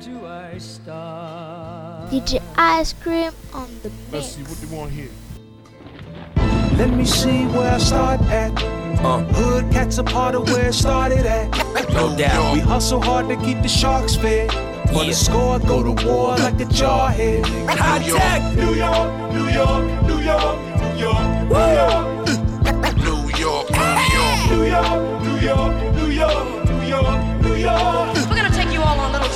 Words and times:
do 0.00 0.26
I 0.26 0.58
start? 0.58 2.10
DJ 2.10 2.42
Ice 2.56 2.92
Cream 2.94 3.32
on 3.52 3.68
the 3.82 3.90
Let's 4.10 4.28
see 4.34 4.42
what 4.42 4.58
they 4.60 4.74
want 4.76 4.90
here. 4.90 5.10
Let 6.78 6.90
me 6.90 7.04
see 7.04 7.44
where 7.46 7.72
I 7.74 7.78
start 7.78 8.20
at. 8.22 8.50
Uh. 9.04 9.18
Hood 9.34 9.70
cats 9.72 9.98
a 9.98 10.04
part 10.04 10.34
of 10.34 10.48
where 10.50 10.68
it 10.68 10.72
started 10.74 11.26
at. 11.26 11.50
No 11.92 12.16
doubt. 12.16 12.54
We 12.54 12.60
hustle 12.60 13.00
hard 13.02 13.28
to 13.28 13.36
keep 13.36 13.60
the 13.62 13.68
sharks 13.68 14.16
fed. 14.16 14.50
For 14.88 15.02
Yeah. 15.04 15.10
the 15.10 15.14
score, 15.14 15.58
go 15.58 15.82
to 15.82 16.06
war 16.06 16.36
like 16.38 16.60
a 16.60 16.64
jarhead. 16.64 17.44
High 17.68 17.98
tech. 18.02 18.42
New 18.56 18.74
York, 18.74 19.32
New 19.32 19.48
York, 19.48 19.84
New 20.08 20.18
York, 20.20 20.56
New 20.88 20.98
York, 21.04 21.26
New 21.48 21.68
York, 21.76 22.06
New 23.06 23.28
York, 23.38 23.70
New 23.70 23.80
York. 23.86 24.40
New 24.50 24.64
York, 24.64 24.96
New 25.22 25.36
York, 25.40 25.72
New 25.94 26.08
York, 26.10 26.52
New 26.70 26.86
York, 26.94 27.42
New 27.42 27.54
York. 27.54 28.16
We're 28.28 28.36
gonna 28.36 28.49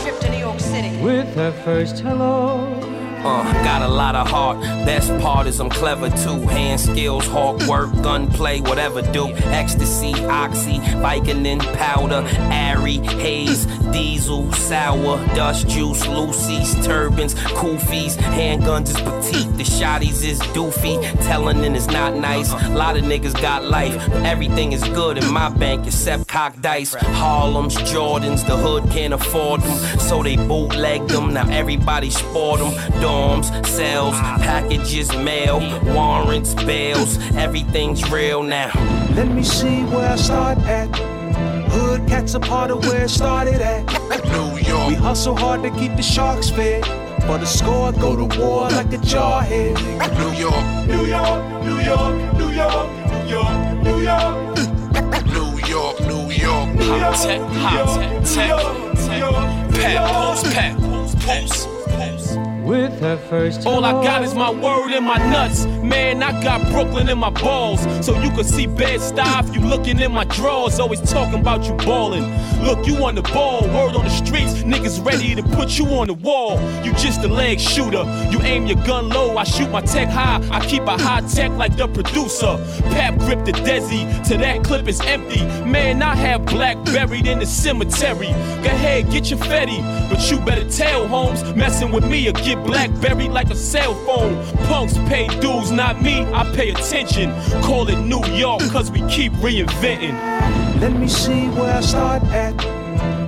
trip 0.05 0.21
to 0.21 0.31
New 0.31 0.39
York 0.39 0.61
City. 0.61 0.95
With 1.03 1.35
her 1.35 1.51
first 1.65 2.01
hello. 2.01 2.94
Uh, 3.25 3.43
got 3.65 3.81
a 3.81 3.89
lot 3.89 4.15
of 4.15 4.29
heart. 4.29 4.61
Best 4.85 5.09
part 5.21 5.47
is 5.47 5.59
I'm 5.59 5.71
clever 5.71 6.11
too. 6.11 6.47
Hand 6.47 6.79
skills, 6.79 7.27
hawk 7.27 7.59
work, 7.67 7.91
gunplay, 8.03 8.61
whatever 8.61 9.01
do. 9.01 9.29
Ecstasy, 9.29 10.13
oxy, 10.27 10.79
Vicodin, 11.01 11.61
powder, 11.79 12.23
Ari, 12.53 12.99
haze, 13.23 13.65
diesel, 13.93 14.53
sour, 14.53 15.17
dust 15.35 15.67
juice, 15.69 16.07
Lucy's, 16.07 16.75
turbans, 16.85 17.35
koofies, 17.35 18.17
handguns 18.17 18.91
is 18.91 19.01
petite. 19.01 19.57
The 19.57 19.65
shotties 19.65 20.23
is 20.23 20.41
doofy. 20.53 21.01
Telling 21.25 21.65
is 21.75 21.87
not 21.87 22.15
nice. 22.17 22.53
A 22.53 22.69
lot 22.71 22.97
of 22.99 23.05
niggas 23.05 23.41
got 23.41 23.65
life. 23.65 23.97
Everything 24.25 24.73
is 24.73 24.83
good 24.91 25.17
in 25.17 25.33
my 25.33 25.49
bank 25.49 25.87
except 25.87 26.29
cock 26.29 26.61
dice. 26.61 26.95
Harlem's, 26.95 27.77
Jordans, 27.77 28.47
the 28.47 28.57
hood 28.57 28.91
can't 28.91 29.15
afford 29.15 29.63
them. 29.63 29.99
So 29.99 30.23
they 30.23 30.37
bootleg 30.37 31.09
them. 31.09 31.33
Now 31.33 31.49
everybody 31.49 32.11
sport 32.11 32.61
them. 32.61 32.75
Dorms, 33.15 33.67
cells, 33.67 34.17
packages, 34.43 35.15
mail, 35.17 35.61
warrants, 35.95 36.53
bails. 36.55 37.17
Everything's 37.37 38.11
real 38.11 38.43
now. 38.43 38.73
Let 39.15 39.29
me 39.29 39.45
see 39.45 39.85
where 39.85 40.11
I 40.11 40.17
start 40.17 40.59
at. 40.59 40.89
Hood 41.71 42.09
cats 42.09 42.35
a 42.35 42.41
part 42.41 42.73
of 42.73 42.85
where 42.85 43.05
it 43.05 43.11
started 43.11 43.61
at. 43.61 43.85
New 44.33 44.59
York. 44.59 44.89
We 44.89 44.95
hustle 44.97 45.37
hard 45.37 45.63
to 45.63 45.71
keep 45.79 45.95
the 45.95 46.03
sharks 46.03 46.51
fed. 46.51 46.85
For 47.27 47.39
the 47.39 47.47
score, 47.47 47.93
go 47.93 48.17
to 48.17 48.27
war 48.41 48.69
like 48.71 48.93
a 48.93 48.99
jarhead. 48.99 49.77
New 50.19 50.33
York. 50.45 50.65
New 50.89 51.07
York, 51.07 51.41
New 51.69 51.79
York, 51.91 52.15
New 52.35 52.51
York, 52.51 52.87
New 53.15 53.31
York, 53.31 53.57
New 53.85 54.01
York, 54.03 54.57
New 55.37 55.59
York, 55.73 56.01
New 56.01 56.31
York. 56.31 56.75
New 56.75 56.97
York, 56.99 57.17
tech, 57.23 57.41
New 57.41 57.59
hot 57.61 57.75
York, 57.79 57.95
tech, 57.95 58.11
New 58.11 58.35
tech, 58.35 58.49
York, 58.49 58.95
New 58.97 59.17
York, 59.19 59.71
New 59.71 59.79
Pat, 59.79 59.95
York. 59.95 60.11
pulse, 60.11 60.55
pat, 60.55 60.81
pulse, 60.81 61.15
pulse. 61.25 61.74
With 62.65 62.99
her 63.01 63.19
first 63.29 63.67
All 63.67 63.85
I 63.85 63.93
got 64.03 64.25
is 64.25 64.35
my 64.35 64.51
word 64.51 64.93
and 64.93 65.05
my 65.05 65.19
nuts. 65.19 65.67
Man, 65.67 66.23
I 66.23 66.43
got 66.43 66.67
Brooklyn 66.73 67.11
in 67.11 67.19
my 67.19 67.29
balls. 67.29 67.83
So 68.05 68.19
you 68.23 68.31
can 68.31 68.45
see 68.45 68.67
Bed-Stuy. 68.67 69.55
You 69.55 69.61
looking 69.61 70.01
in 70.01 70.13
my 70.13 70.25
drawers, 70.25 70.81
always 70.81 71.01
talking 71.03 71.41
about 71.41 71.65
you 71.67 71.75
balling. 71.75 72.25
Look, 72.63 72.87
you 72.87 73.05
on 73.05 73.17
the 73.17 73.23
ball, 73.23 73.63
word 73.65 73.97
on 73.97 74.05
the 74.05 74.11
streets. 74.11 74.63
Niggas 74.63 75.05
ready 75.05 75.35
to 75.35 75.43
put 75.43 75.79
you 75.79 75.85
on 75.89 76.07
the 76.07 76.15
wall. 76.15 76.59
You 76.83 76.95
just 76.95 77.23
a 77.23 77.29
leg 77.29 77.61
shooter. 77.61 78.05
You 78.31 78.41
aim 78.41 78.67
your 78.67 78.83
gun 78.87 79.11
low, 79.11 79.37
I 79.37 79.45
shoot 79.45 79.71
my 79.71 79.83
tech 79.83 80.09
high. 80.09 80.41
I 80.51 80.65
keep 80.65 80.85
a 80.85 80.97
high 80.97 81.21
tech 81.21 81.51
like 81.53 81.77
the 81.77 81.87
producer. 81.87 82.57
Pap 82.95 83.19
grip 83.19 83.45
the 83.45 83.53
Desi, 83.53 84.27
to 84.29 84.39
that 84.39 84.65
clip 84.65 84.89
is 84.89 85.03
empty. 85.03 85.43
Man, 85.67 86.03
I 86.03 86.15
have 86.15 86.47
black 86.47 86.83
buried 86.87 87.27
in 87.27 87.41
the 87.41 87.47
cemetery. 87.47 88.29
Go 88.29 88.71
ahead, 88.71 89.11
get 89.11 89.29
your 89.29 89.39
fetty. 89.41 89.83
But 90.09 90.31
you 90.31 90.41
better 90.41 90.69
tell 90.71 91.07
Holmes, 91.07 91.43
messing 91.55 91.93
with 91.93 92.09
me 92.09 92.27
or 92.29 92.33
get 92.55 92.67
black 92.67 92.91
buried 93.01 93.31
like 93.31 93.51
a 93.51 93.57
cell 93.57 93.95
phone. 94.07 94.45
Punks 94.67 94.95
pay 95.09 95.27
dues, 95.41 95.71
not 95.71 96.03
me, 96.03 96.25
I 96.33 96.45
pay 96.55 96.71
attention. 96.71 97.33
Call 97.63 97.89
it 97.89 97.99
New 97.99 98.25
York, 98.27 98.63
cause 98.71 98.91
we 98.91 99.01
keep 99.09 99.33
reinventing. 99.35 100.15
Let 100.81 100.93
me 100.93 101.09
see 101.09 101.49
where 101.49 101.77
I 101.77 101.81
start 101.81 102.23
at. 102.25 102.53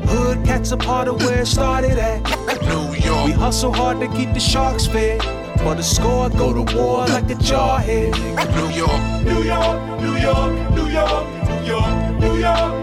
Hood 0.09 0.45
cats 0.45 0.73
a 0.73 0.77
part 0.77 1.09
of 1.09 1.21
where 1.23 1.43
it 1.43 1.47
started 1.47 1.99
at. 1.99 2.23
New 2.63 2.95
York. 2.95 3.27
We 3.27 3.33
hustle 3.33 3.73
hard 3.73 4.01
to 4.01 4.09
keep 4.09 4.33
the 4.33 4.41
sharks 4.41 4.87
fed. 4.87 5.23
For 5.61 5.75
the 5.75 5.83
score, 5.83 6.29
go 6.31 6.53
to 6.53 6.77
war 6.77 7.07
like 7.07 7.31
a 7.31 7.35
jarhead. 7.35 8.13
New 8.57 8.69
York. 8.77 9.01
New 9.25 9.43
York, 9.43 10.01
New 10.01 10.17
York, 10.17 10.53
New 10.75 10.89
York, 10.89 11.25
New 11.45 11.67
York, 11.67 12.21
New 12.21 12.37
York, 12.37 12.77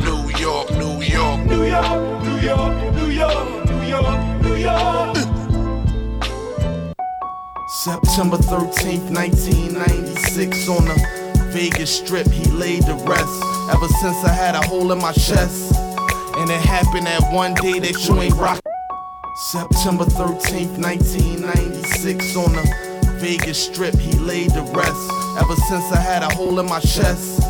New 0.00 0.36
York, 0.38 0.70
New 0.70 1.00
York. 1.00 1.00
New 1.00 1.02
York, 1.02 1.40
New 1.46 1.64
York, 1.64 2.02
New 2.24 2.38
York, 2.40 2.94
New 2.94 3.10
York, 3.10 4.42
New 4.42 4.56
York. 4.56 5.39
September 7.84 8.36
13th, 8.36 9.08
1996, 9.10 10.68
on 10.68 10.84
the 10.84 11.48
Vegas 11.50 11.96
Strip, 11.96 12.30
he 12.30 12.44
laid 12.50 12.82
to 12.82 12.92
rest. 13.08 13.42
Ever 13.72 13.88
since 14.02 14.22
I 14.22 14.34
had 14.34 14.54
a 14.54 14.60
hole 14.60 14.92
in 14.92 14.98
my 14.98 15.12
chest, 15.12 15.72
and 16.36 16.50
it 16.50 16.60
happened 16.60 17.06
that 17.06 17.32
one 17.32 17.54
day 17.54 17.78
that 17.78 18.06
you 18.06 18.20
ain't 18.20 18.34
rock. 18.34 18.60
September 19.50 20.04
13th, 20.04 20.76
1996, 20.76 22.36
on 22.36 22.52
the 22.52 23.16
Vegas 23.18 23.64
Strip, 23.64 23.94
he 23.94 24.12
laid 24.18 24.50
to 24.50 24.60
rest. 24.76 25.10
Ever 25.38 25.56
since 25.70 25.90
I 25.90 26.00
had 26.00 26.22
a 26.22 26.28
hole 26.34 26.60
in 26.60 26.66
my 26.66 26.80
chest, 26.80 27.40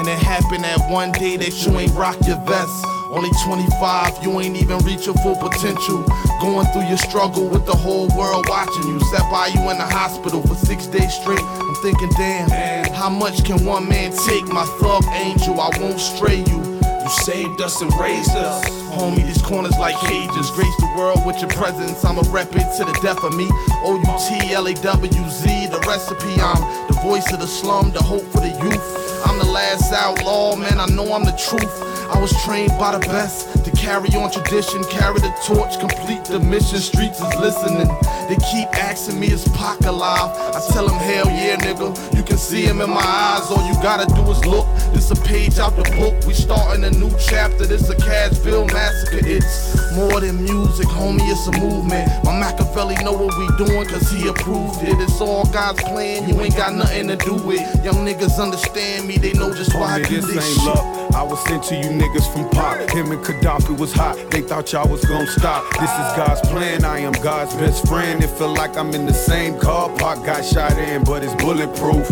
and 0.00 0.08
it 0.08 0.18
happened 0.18 0.64
that 0.64 0.80
one 0.90 1.12
day 1.12 1.36
that 1.36 1.52
you 1.60 1.78
ain't 1.78 1.92
rock 1.92 2.16
your 2.26 2.40
vest. 2.48 2.72
Only 3.12 3.28
25, 3.44 4.24
you 4.24 4.40
ain't 4.40 4.56
even 4.56 4.78
reach 4.78 5.04
your 5.04 5.14
full 5.16 5.36
potential. 5.36 6.02
Going 6.40 6.66
through 6.72 6.88
your 6.88 6.96
struggle 6.96 7.46
with 7.46 7.66
the 7.66 7.76
whole 7.76 8.08
world 8.16 8.46
watching 8.48 8.88
you. 8.88 8.98
Sat 9.12 9.30
by 9.30 9.48
you 9.48 9.60
in 9.68 9.76
the 9.76 9.84
hospital 9.84 10.40
for 10.40 10.54
six 10.54 10.86
days 10.86 11.12
straight. 11.12 11.42
I'm 11.42 11.74
thinking, 11.82 12.08
damn, 12.16 12.48
how 12.94 13.10
much 13.10 13.44
can 13.44 13.62
one 13.66 13.88
man 13.88 14.12
take? 14.12 14.46
My 14.48 14.64
thug 14.80 15.04
angel, 15.12 15.60
I 15.60 15.68
won't 15.78 16.00
stray 16.00 16.38
you. 16.48 16.80
You 16.80 17.10
saved 17.20 17.60
us 17.60 17.82
and 17.82 17.92
raised 18.00 18.30
us. 18.30 18.64
Homie, 18.96 19.26
these 19.26 19.42
corners 19.42 19.76
like 19.78 19.96
cages. 20.08 20.50
Grace 20.52 20.76
the 20.80 20.94
world 20.96 21.26
with 21.26 21.40
your 21.40 21.50
presence. 21.50 22.04
I'ma 22.06 22.22
rep 22.30 22.48
it 22.56 22.68
to 22.78 22.84
the 22.86 22.98
death 23.02 23.22
of 23.22 23.36
me. 23.36 23.48
O-U-T, 23.84 24.54
L-A-W-Z, 24.54 25.66
the 25.66 25.80
recipe. 25.86 26.40
I'm 26.40 26.88
the 26.88 26.98
voice 27.02 27.30
of 27.32 27.40
the 27.40 27.46
slum, 27.46 27.90
the 27.92 28.02
hope 28.02 28.24
for 28.32 28.40
the 28.40 28.56
youth. 28.64 29.09
I'm 29.24 29.38
the 29.38 29.44
last 29.44 29.92
outlaw, 29.92 30.56
man. 30.56 30.80
I 30.80 30.86
know 30.86 31.12
I'm 31.12 31.24
the 31.24 31.36
truth. 31.36 31.82
I 32.10 32.18
was 32.20 32.32
trained 32.42 32.76
by 32.78 32.92
the 32.92 33.06
best 33.06 33.64
to 33.64 33.70
carry 33.72 34.08
on 34.14 34.30
tradition, 34.30 34.82
carry 34.84 35.20
the 35.20 35.32
torch, 35.44 35.78
complete 35.78 36.24
the 36.24 36.40
mission. 36.40 36.78
Streets 36.78 37.20
is 37.20 37.34
listening. 37.36 37.88
They 38.30 38.36
keep 38.46 38.68
asking 38.78 39.18
me, 39.18 39.26
is 39.32 39.42
Pac 39.48 39.80
alive? 39.80 40.30
I 40.54 40.60
tell 40.72 40.86
them, 40.86 40.96
hell 40.98 41.26
yeah, 41.26 41.56
nigga. 41.56 41.90
You 42.16 42.22
can 42.22 42.38
see 42.38 42.62
him 42.62 42.80
in 42.80 42.88
my 42.88 43.00
eyes. 43.02 43.50
All 43.50 43.66
you 43.66 43.74
gotta 43.82 44.06
do 44.14 44.22
is 44.30 44.44
look. 44.46 44.66
This 44.94 45.10
a 45.10 45.16
page 45.16 45.58
out 45.58 45.74
the 45.74 45.82
book. 45.98 46.14
We 46.28 46.34
starting 46.34 46.84
a 46.84 46.92
new 46.92 47.10
chapter. 47.18 47.66
This 47.66 47.90
a 47.90 47.96
Cashville 47.96 48.72
massacre. 48.72 49.26
It's 49.26 49.74
more 49.96 50.20
than 50.20 50.44
music, 50.44 50.86
homie. 50.86 51.18
It's 51.22 51.48
a 51.48 51.60
movement. 51.60 52.06
My 52.22 52.30
Makaveli 52.40 53.02
know 53.02 53.14
what 53.14 53.36
we 53.36 53.66
doing, 53.66 53.88
cause 53.88 54.08
he 54.12 54.28
approved 54.28 54.80
it. 54.84 55.00
It's 55.00 55.20
all 55.20 55.44
God's 55.46 55.82
plan. 55.82 56.28
You 56.28 56.40
ain't 56.40 56.56
got 56.56 56.72
nothing 56.72 57.08
to 57.08 57.16
do 57.16 57.34
with. 57.34 57.60
Young 57.84 58.06
niggas 58.06 58.38
understand 58.40 59.08
me. 59.08 59.18
They 59.18 59.32
know 59.32 59.52
just 59.52 59.74
why 59.74 59.96
I 59.96 60.00
Homie, 60.02 60.08
do 60.08 60.16
this 60.20 60.34
this 60.34 60.36
ain't 60.46 60.54
shit. 60.54 60.64
luck. 60.66 60.99
I 61.14 61.22
was 61.22 61.42
sent 61.44 61.64
to 61.64 61.76
you 61.76 61.84
niggas 61.84 62.32
from 62.32 62.48
Pop. 62.50 62.78
Him 62.90 63.12
and 63.12 63.24
Kadafi 63.24 63.76
was 63.78 63.92
hot. 63.92 64.16
They 64.30 64.42
thought 64.42 64.72
y'all 64.72 64.88
was 64.88 65.04
gonna 65.04 65.26
stop. 65.26 65.64
This 65.78 65.90
is 65.90 66.16
God's 66.16 66.40
plan. 66.48 66.84
I 66.84 67.00
am 67.00 67.12
God's 67.12 67.54
best 67.54 67.86
friend. 67.86 68.22
It 68.22 68.30
feel 68.30 68.54
like 68.54 68.76
I'm 68.76 68.94
in 68.94 69.06
the 69.06 69.14
same 69.14 69.58
car. 69.58 69.88
Pac 69.96 70.24
got 70.24 70.44
shot 70.44 70.78
in, 70.78 71.04
but 71.04 71.22
it's 71.24 71.34
bulletproof. 71.42 72.08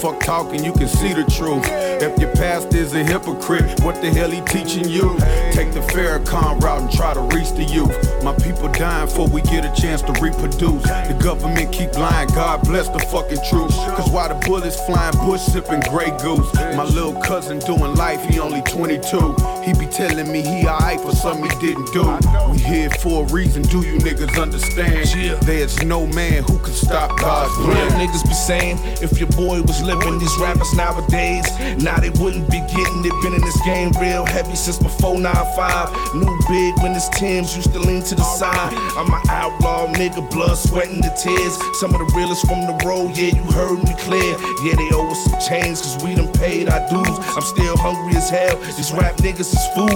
Fuck 0.00 0.20
talking, 0.20 0.64
you 0.64 0.72
can 0.72 0.88
see 0.88 1.12
the 1.12 1.24
truth. 1.24 1.62
If 1.68 2.18
your 2.18 2.34
pastor 2.34 2.78
is 2.78 2.94
a 2.94 3.04
hypocrite, 3.04 3.80
what 3.82 4.00
the 4.00 4.08
hell 4.08 4.30
he 4.30 4.40
teaching 4.40 4.88
you? 4.88 5.18
Take 5.52 5.74
the 5.74 5.80
Farrakhan 5.92 6.58
route 6.62 6.80
and 6.80 6.90
try 6.90 7.12
to 7.12 7.20
reach 7.36 7.50
the 7.50 7.64
youth. 7.64 8.24
My 8.24 8.34
people 8.36 8.72
dying 8.72 9.06
before 9.06 9.28
we 9.28 9.42
get 9.42 9.66
a 9.66 9.78
chance 9.78 10.00
to 10.00 10.12
reproduce. 10.12 10.82
The 10.84 11.18
government 11.22 11.70
keep 11.70 11.92
lying, 11.98 12.28
God 12.28 12.62
bless 12.62 12.88
the 12.88 12.98
fucking 12.98 13.44
truth. 13.50 13.72
Cause 13.72 14.10
while 14.10 14.30
the 14.30 14.42
bullets 14.46 14.80
flying, 14.86 15.14
Bush 15.18 15.42
sipping 15.42 15.80
Grey 15.90 16.16
Goose. 16.22 16.50
My 16.54 16.84
little 16.84 17.20
cousin 17.20 17.58
doing 17.58 17.94
life, 17.94 18.24
he 18.24 18.40
only 18.40 18.62
22. 18.62 19.36
He 19.64 19.74
be 19.74 19.86
telling 19.86 20.32
me 20.32 20.40
he 20.40 20.66
alright 20.66 21.00
for 21.00 21.12
something 21.12 21.50
he 21.50 21.66
didn't 21.66 21.92
do. 21.92 22.02
We 22.50 22.58
here 22.58 22.90
for 22.90 23.24
a 23.24 23.26
reason, 23.28 23.62
do 23.62 23.84
you 23.84 23.98
niggas 23.98 24.40
understand? 24.40 25.06
There's 25.42 25.82
no 25.84 26.06
man 26.06 26.44
who 26.44 26.58
can 26.58 26.72
stop 26.72 27.18
God's 27.18 27.54
plan. 27.64 27.90
niggas 28.00 28.24
be 28.24 28.34
saying, 28.34 28.78
if 29.02 29.18
your 29.18 29.28
boy 29.28 29.60
was 29.62 29.82
living, 29.82 30.18
these 30.18 30.36
rappers 30.38 30.72
nowadays, 30.74 31.44
now 31.78 31.98
they 32.00 32.10
wouldn't 32.10 32.50
be 32.50 32.60
getting 32.60 33.04
it. 33.04 33.12
Been 33.22 33.34
in 33.34 33.42
this 33.42 33.60
game 33.62 33.92
real 34.00 34.24
heavy 34.24 34.56
since 34.56 34.78
before 34.78 35.16
9-5. 35.16 36.14
New 36.14 36.38
big 36.48 36.82
when 36.82 36.96
it's 36.96 37.08
Tim's, 37.10 37.54
used 37.54 37.72
to 37.74 37.80
lean 37.80 38.02
to 38.04 38.14
the 38.14 38.24
side. 38.24 38.72
I'm 38.96 39.12
an 39.12 39.20
outlaw 39.28 39.92
nigga, 39.92 40.28
blood, 40.30 40.56
sweat, 40.56 40.88
and 40.88 41.04
the 41.04 41.10
tears. 41.10 41.58
Some 41.78 41.94
of 41.94 41.98
the 41.98 42.10
realest 42.16 42.46
from 42.46 42.62
the 42.66 42.80
road, 42.86 43.16
yeah, 43.16 43.34
you 43.36 43.42
heard 43.52 43.78
me 43.84 43.94
clear. 43.98 44.36
Yeah, 44.64 44.74
they 44.76 44.88
owe 44.94 45.10
us 45.10 45.22
some 45.24 45.40
change, 45.40 45.82
cause 45.82 46.02
we 46.02 46.14
done 46.14 46.32
paid 46.32 46.70
our 46.70 46.80
dues. 46.88 47.18
I'm 47.36 47.42
still 47.42 47.76
hungry 47.76 48.16
as 48.16 48.30
hell, 48.30 48.56
these 48.56 48.92
rap 48.92 49.16
niggas 49.16 49.49
is 49.52 49.66
food. 49.74 49.90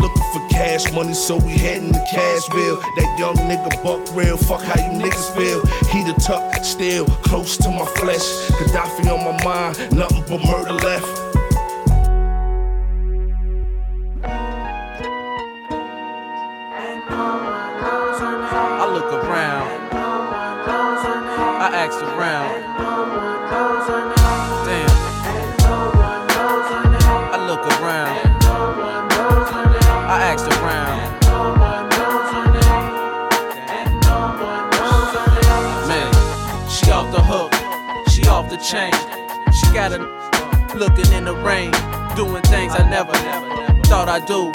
Look 0.00 0.12
for 0.32 0.48
cash 0.50 0.90
money, 0.92 1.14
so 1.14 1.36
we 1.36 1.52
heading 1.52 1.92
to 1.92 2.00
Cashville. 2.00 2.80
That 2.96 3.18
young 3.18 3.36
nigga 3.36 3.82
buck 3.82 4.00
real, 4.14 4.36
fuck 4.36 4.62
how 4.62 4.80
you 4.84 4.98
niggas 5.00 5.34
feel. 5.36 5.64
He 5.90 6.04
the 6.04 6.14
tuck, 6.20 6.64
still 6.64 7.06
close 7.24 7.56
to 7.58 7.70
my 7.70 7.84
flesh. 7.96 8.26
Kadafi 8.58 9.06
on 9.12 9.24
my 9.24 9.44
mind, 9.44 9.96
nothing 9.96 10.24
but 10.28 10.44
murder 10.44 10.72
left. 10.72 11.22
I 18.78 18.92
look 18.92 19.12
around. 19.12 19.68
I 21.58 21.68
ask 21.74 22.02
around. 22.02 22.52
Damn. 24.66 24.85
Chain. 38.66 38.90
She 39.52 39.66
got 39.72 39.92
a 39.92 39.98
looking 40.74 41.12
in 41.12 41.24
the 41.24 41.34
rain. 41.46 41.70
Doing 42.16 42.42
things 42.42 42.72
I 42.74 42.82
never 42.90 43.12
thought 43.86 44.08
I'd 44.08 44.26
do. 44.26 44.50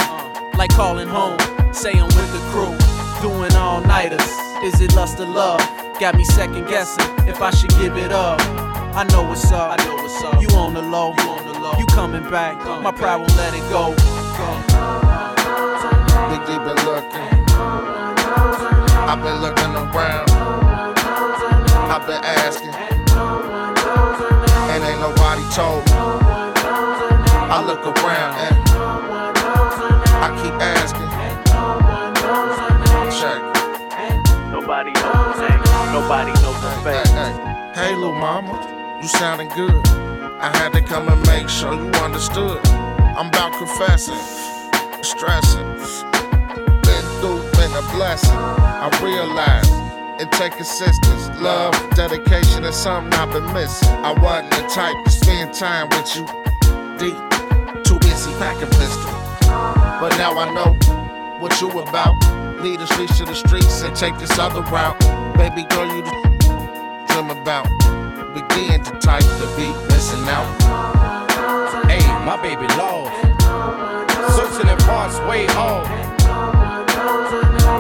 Like 0.58 0.72
calling 0.72 1.08
home. 1.08 1.40
Saying 1.72 2.04
with 2.04 2.32
the 2.36 2.42
crew. 2.52 2.76
Doing 3.22 3.54
all 3.56 3.80
nighters. 3.80 4.28
Is 4.64 4.82
it 4.82 4.94
lust 4.96 5.20
or 5.20 5.28
love? 5.28 5.62
Got 6.00 6.16
me 6.16 6.26
second 6.26 6.68
guessing 6.68 7.08
if 7.26 7.42
I 7.42 7.52
should 7.52 7.72
give 7.80 7.96
it 7.96 8.12
up. 8.12 8.42
I 8.94 9.06
know 9.06 9.24
what's 9.24 9.50
up. 9.52 9.80
I 9.80 9.86
know 9.86 9.96
what's 9.96 10.22
up. 10.24 10.42
You 10.42 10.50
on 10.58 10.74
the 10.74 10.82
low. 10.82 11.14
You 11.18 11.30
on 11.30 11.46
the 11.54 11.60
low. 11.60 11.78
You 11.80 11.86
coming 11.86 12.30
back. 12.30 12.58
My 12.84 12.92
pride 12.92 13.16
won't 13.16 13.36
let 13.38 13.54
it 13.54 13.64
go. 13.72 13.96
Big 16.28 16.42
D 16.48 16.52
been 16.60 16.80
looking. 16.84 17.32
I've 19.08 19.24
been 19.24 19.40
looking 19.40 19.74
around. 19.74 20.30
I've 21.88 22.06
been 22.06 22.22
asking. 22.24 23.71
And 24.72 24.84
ain't 24.84 25.02
nobody 25.02 25.44
told 25.54 25.86
me. 25.86 25.92
I 27.56 27.64
look 27.66 27.84
around 27.86 28.34
and 28.46 28.56
I 30.26 30.30
keep 30.42 30.54
asking. 30.62 31.10
Check. 33.20 33.42
Nobody 34.52 34.92
knows. 34.92 35.38
Hey, 35.38 35.58
nobody 35.94 36.32
knows 36.42 36.62
the 36.62 36.70
Hey, 36.70 37.04
face. 37.04 37.10
hey, 37.12 37.72
hey, 37.76 37.96
little 37.96 38.14
mama, 38.14 39.00
you 39.02 39.08
sounding 39.10 39.50
good. 39.50 39.76
I 40.40 40.50
had 40.58 40.74
to 40.74 40.82
come 40.82 41.08
and 41.10 41.22
make 41.28 41.50
sure 41.50 41.74
you 41.74 41.90
understood. 42.04 42.60
I'm 43.18 43.28
about 43.28 43.54
confessing, 43.58 44.20
stressing. 45.04 45.68
Been 46.88 47.06
through, 47.20 47.42
been 47.60 47.74
a 47.76 47.84
blessing. 47.94 48.38
I 48.38 48.88
realize 49.04 49.70
it 50.22 50.32
take 50.34 50.60
assistance, 50.60 51.30
love, 51.42 51.74
dedication 51.96 52.64
is 52.64 52.76
something 52.76 53.12
I've 53.20 53.34
been 53.34 53.52
missing. 53.54 53.90
I 54.06 54.14
wasn't 54.14 54.52
the 54.52 54.62
type 54.70 54.96
to 55.04 55.10
spend 55.10 55.54
time 55.54 55.90
with 55.90 56.16
you 56.16 56.26
deep, 57.02 57.18
too 57.84 57.98
busy 58.00 58.32
packing 58.38 58.70
pistol. 58.78 59.10
But 59.50 60.16
now 60.22 60.38
I 60.38 60.54
know 60.54 60.78
what 61.40 61.60
you 61.60 61.70
about. 61.72 62.14
Lead 62.62 62.80
the 62.80 62.86
streets 62.88 63.18
to 63.18 63.26
the 63.26 63.34
streets 63.34 63.82
and 63.82 63.96
take 63.96 64.16
this 64.20 64.38
other 64.38 64.62
route. 64.62 65.00
Baby 65.38 65.64
girl, 65.74 65.88
you 65.88 66.04
the 66.04 67.06
dream 67.08 67.32
about. 67.32 67.66
Begin 68.36 68.84
to 68.84 68.92
type 69.00 69.24
the 69.42 69.50
beat, 69.58 69.76
missing 69.90 70.24
out. 70.30 70.46
Hey, 71.90 72.06
my 72.26 72.38
baby 72.38 72.68
lost. 72.78 73.10
Searching 74.36 74.70
in 74.70 74.78
parts 74.86 75.18
way 75.28 75.48
off. 75.58 75.88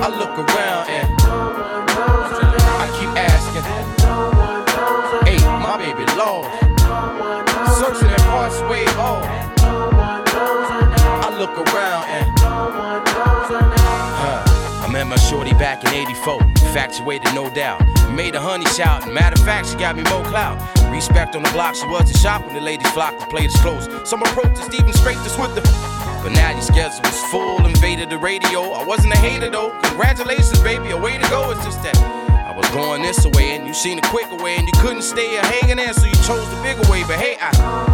I 0.04 0.08
look 0.10 0.40
around 0.40 0.90
and 0.90 1.21
I 11.24 11.36
look 11.38 11.58
around 11.58 12.04
and. 12.08 12.32
Huh. 14.22 14.86
I 14.86 14.92
met 14.92 15.08
my 15.08 15.18
shorty 15.18 15.52
back 15.54 15.84
in 15.84 15.94
84. 15.94 16.42
Infatuated, 16.42 17.34
no 17.34 17.50
doubt. 17.54 17.82
Made 18.12 18.36
a 18.36 18.40
honey 18.40 18.66
shout. 18.66 19.12
Matter 19.12 19.40
of 19.40 19.46
fact, 19.46 19.68
she 19.70 19.76
got 19.76 19.96
me 19.96 20.04
more 20.04 20.24
clout. 20.24 20.58
Respect 20.90 21.36
on 21.36 21.44
the 21.44 21.50
block, 21.52 21.76
she 21.76 21.86
wasn't 21.88 22.18
shop 22.18 22.46
when 22.46 22.56
the 22.56 22.62
ladies 22.62 22.90
flocked 22.92 23.20
to 23.22 23.28
play 23.28 23.48
this 23.48 23.60
close. 23.62 23.88
Some 24.10 24.22
approached 24.22 24.74
even 24.74 24.94
straight 24.94 25.18
this 25.24 25.38
with 25.38 25.56
the. 25.56 25.62
But 26.24 26.34
now 26.34 26.52
your 26.52 26.62
schedule 26.62 27.02
was 27.04 27.20
full, 27.32 27.66
invaded 27.66 28.10
the 28.10 28.18
radio. 28.18 28.72
I 28.72 28.86
wasn't 28.86 29.14
a 29.14 29.18
hater 29.18 29.50
though. 29.50 29.72
Congratulations, 29.84 30.60
baby, 30.62 30.92
a 30.92 30.98
way 30.98 31.18
to 31.18 31.30
go. 31.30 31.52
It's 31.52 31.64
just 31.66 31.82
that 31.84 32.21
was 32.62 32.70
going 32.72 33.02
this 33.02 33.26
way 33.34 33.56
and 33.56 33.68
you 33.68 33.74
seen 33.74 33.98
a 33.98 34.02
quicker 34.04 34.36
way 34.38 34.56
and 34.56 34.68
you 34.68 34.74
couldn't 34.80 35.02
stay 35.02 35.38
a 35.38 35.46
hanging 35.46 35.78
there, 35.78 35.94
so 35.94 36.06
you 36.06 36.14
chose 36.24 36.48
the 36.50 36.60
bigger 36.62 36.86
way. 36.92 37.04
But 37.04 37.20
hey, 37.20 37.36
I 37.40 37.50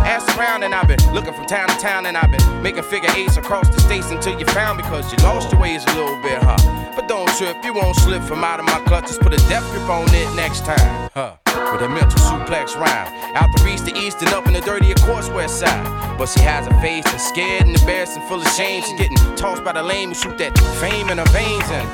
asked 0.06 0.38
around 0.38 0.64
and 0.64 0.76
I've 0.76 0.88
been 0.88 1.02
looking 1.14 1.34
from 1.34 1.46
town 1.46 1.68
to 1.70 1.78
town 1.78 2.06
and 2.06 2.18
I've 2.18 2.32
been 2.32 2.62
making 2.62 2.84
figure 2.84 3.10
eights 3.16 3.38
across 3.38 3.70
the 3.70 3.80
states 3.80 4.12
until 4.12 4.38
you 4.40 4.46
found 4.46 4.78
because 4.78 5.12
you 5.12 5.18
lost 5.24 5.52
your 5.52 5.62
ways 5.62 5.84
a 5.86 5.94
little 5.96 6.22
bit, 6.22 6.40
huh? 6.42 6.58
But 6.96 7.08
don't 7.08 7.30
trip, 7.38 7.58
you 7.64 7.74
won't 7.74 7.96
slip 7.96 8.24
from 8.24 8.44
out 8.44 8.60
of 8.60 8.66
my 8.66 8.80
clutches. 8.86 9.18
Put 9.18 9.34
a 9.34 9.38
death 9.48 9.64
grip 9.72 9.90
on 9.90 10.08
it 10.14 10.36
next 10.36 10.66
time, 10.66 11.10
huh? 11.14 11.38
With 11.72 11.82
a 11.82 11.90
mental 11.90 12.20
suplex 12.20 12.76
rhyme. 12.76 13.08
Out 13.36 13.50
the 13.56 13.68
east 13.70 13.88
to 13.88 13.98
east 13.98 14.22
and 14.22 14.30
up 14.34 14.48
in 14.48 14.54
the 14.54 14.62
dirty, 14.62 14.92
of 14.92 15.02
course, 15.02 15.30
west 15.30 15.60
side. 15.60 16.18
But 16.18 16.28
she 16.30 16.40
has 16.42 16.68
a 16.68 16.74
face 16.82 17.06
that's 17.06 17.28
scared 17.28 17.64
and 17.68 17.76
embarrassed 17.78 18.18
and 18.18 18.28
full 18.28 18.42
of 18.42 18.48
shame. 18.50 18.82
She's 18.84 18.98
getting 19.00 19.18
tossed 19.36 19.64
by 19.64 19.74
the 19.74 19.84
lame 19.84 20.10
who 20.10 20.16
shoot 20.16 20.38
that 20.40 20.58
fame 20.80 21.10
in 21.10 21.18
her 21.20 21.26
veins 21.32 21.70
and. 21.70 21.88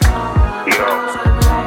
Yo, 0.68 1.63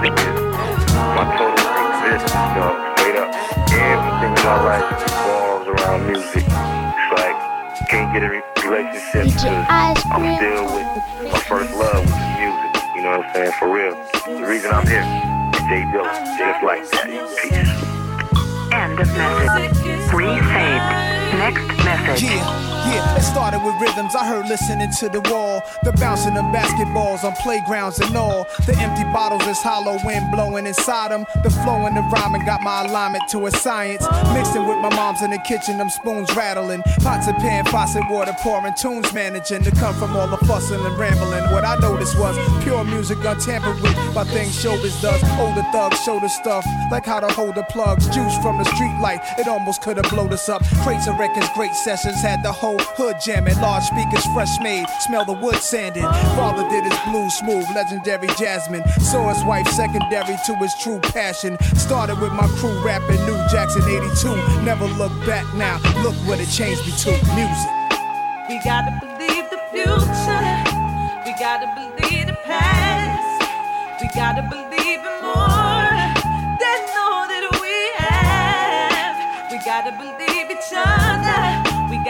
Music 0.00 0.16
is 0.16 0.96
my 1.12 1.28
total 1.36 1.60
existence, 1.92 2.56
yo. 2.56 2.72
Straight 2.96 3.20
up. 3.20 3.28
Everything 3.68 4.32
in 4.32 4.40
my 4.44 4.56
life 4.64 4.88
revolves 5.02 5.68
around 5.68 6.00
music. 6.06 6.44
It's 6.46 7.10
like, 7.20 7.36
can't 7.90 8.08
get 8.14 8.22
a 8.22 8.28
relationship 8.64 9.26
because 9.26 10.02
I'm 10.10 10.24
still 10.38 10.64
with 10.72 10.88
my 11.30 11.38
first 11.40 11.74
love, 11.74 12.06
music. 12.40 12.72
You 12.96 13.02
know 13.02 13.18
what 13.18 13.26
I'm 13.26 13.34
saying? 13.34 13.52
For 13.58 13.68
real. 13.70 13.94
The 14.24 14.46
reason 14.46 14.70
I'm 14.70 14.86
Jay. 14.86 15.04
Just 16.38 16.62
like 16.64 16.88
that. 16.90 17.06
Peace. 17.06 17.38
End 18.72 18.98
of 18.98 19.06
message. 19.16 19.76
Yeah, 21.40 22.44
yeah, 22.92 23.16
it 23.16 23.22
started 23.22 23.64
with 23.64 23.74
rhythms 23.80 24.14
I 24.14 24.26
heard 24.26 24.46
listening 24.46 24.90
to 25.00 25.08
the 25.08 25.22
wall. 25.32 25.62
The 25.82 25.92
bouncing 25.92 26.36
of 26.36 26.44
basketballs 26.52 27.24
on 27.24 27.32
playgrounds 27.36 27.98
and 27.98 28.14
all. 28.14 28.44
The 28.66 28.76
empty 28.76 29.04
bottles 29.04 29.46
is 29.46 29.56
hollow 29.62 29.98
wind 30.04 30.30
blowing 30.32 30.66
inside 30.66 31.12
them. 31.12 31.24
The 31.42 31.48
flow 31.48 31.86
and 31.86 31.96
the 31.96 32.02
rhyming 32.02 32.44
got 32.44 32.60
my 32.60 32.84
alignment 32.84 33.26
to 33.30 33.46
a 33.46 33.50
science. 33.50 34.04
Mixing 34.34 34.66
with 34.66 34.78
my 34.78 34.94
mom's 34.94 35.22
in 35.22 35.30
the 35.30 35.38
kitchen, 35.38 35.78
them 35.78 35.88
spoons 35.88 36.28
rattling. 36.36 36.82
Pots 37.00 37.26
and 37.26 37.38
pan, 37.38 37.64
faucet 37.64 38.02
water 38.10 38.36
pouring, 38.42 38.74
tunes 38.74 39.10
managing 39.14 39.62
to 39.62 39.70
come 39.70 39.94
from 39.94 40.14
all 40.14 40.28
the 40.28 40.36
fussing 40.44 40.84
and 40.84 40.98
rambling. 40.98 41.44
What 41.52 41.64
I 41.64 41.76
noticed 41.76 42.18
was 42.18 42.36
pure 42.62 42.84
music 42.84 43.16
untampered 43.24 43.80
with 43.80 43.96
by 44.14 44.24
things 44.24 44.52
showbiz 44.62 45.00
does. 45.00 45.22
Older 45.40 45.64
thugs 45.72 46.02
show 46.04 46.20
the 46.20 46.28
stuff, 46.28 46.66
like 46.90 47.06
how 47.06 47.20
to 47.20 47.32
hold 47.32 47.54
the 47.54 47.62
plugs. 47.64 48.08
Juice 48.10 48.36
from 48.42 48.58
the 48.58 48.64
street 48.76 48.96
light, 49.00 49.20
it 49.38 49.48
almost 49.48 49.80
could 49.80 49.96
have 49.96 50.10
blown 50.10 50.30
us 50.34 50.48
up. 50.50 50.62
Crates 50.82 51.06
of 51.06 51.18
records, 51.18 51.29
great 51.54 51.74
sessions, 51.74 52.20
had 52.22 52.42
the 52.42 52.52
whole 52.52 52.78
hood 52.96 53.16
jamming. 53.20 53.58
Large 53.60 53.84
speakers, 53.84 54.24
fresh 54.34 54.58
made, 54.60 54.86
smell 55.00 55.24
the 55.24 55.32
wood 55.32 55.56
sanding. 55.56 56.02
Father 56.34 56.68
did 56.68 56.84
his 56.84 56.98
blues 57.06 57.34
smooth, 57.34 57.66
legendary 57.74 58.28
Jasmine. 58.38 58.82
Saw 59.00 59.28
his 59.32 59.44
wife 59.44 59.66
secondary 59.68 60.36
to 60.46 60.54
his 60.56 60.74
true 60.82 60.98
passion. 61.00 61.56
Started 61.76 62.18
with 62.20 62.32
my 62.32 62.46
crew 62.58 62.78
rapping 62.84 63.20
New 63.26 63.38
Jackson 63.50 63.82
82. 63.82 64.62
Never 64.62 64.86
look 64.86 65.12
back 65.26 65.46
now, 65.54 65.78
look 66.02 66.14
what 66.26 66.40
it 66.40 66.48
changed 66.48 66.84
me 66.86 66.92
to 67.04 67.10
music. 67.34 67.70
We 68.48 68.58
gotta 68.64 68.98
believe 69.00 69.48
the 69.50 69.60
future. 69.70 70.80
We 71.24 71.32
gotta 71.38 71.68
believe 71.76 72.26
the 72.26 72.36
past. 72.44 74.02
We 74.02 74.08
gotta 74.14 74.42
believe 74.42 74.98
in 74.98 75.16
more 75.22 75.94
than 76.58 76.80
all 76.98 77.28
that 77.28 77.46
we 77.60 77.76
have. 78.02 79.52
We 79.52 79.58
gotta 79.64 79.92
believe 79.92 80.50
each 80.50 80.72
other. 80.74 81.09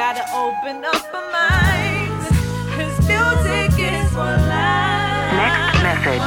We 0.00 0.02
gotta 0.02 0.32
open 0.34 0.82
up 0.82 1.14
our 1.14 1.30
minds. 1.30 2.24
Cause 2.72 2.96
music 3.06 3.78
is 3.78 4.10
what 4.14 4.40
life. 4.48 5.36
Next 5.36 5.82
message. 5.82 6.22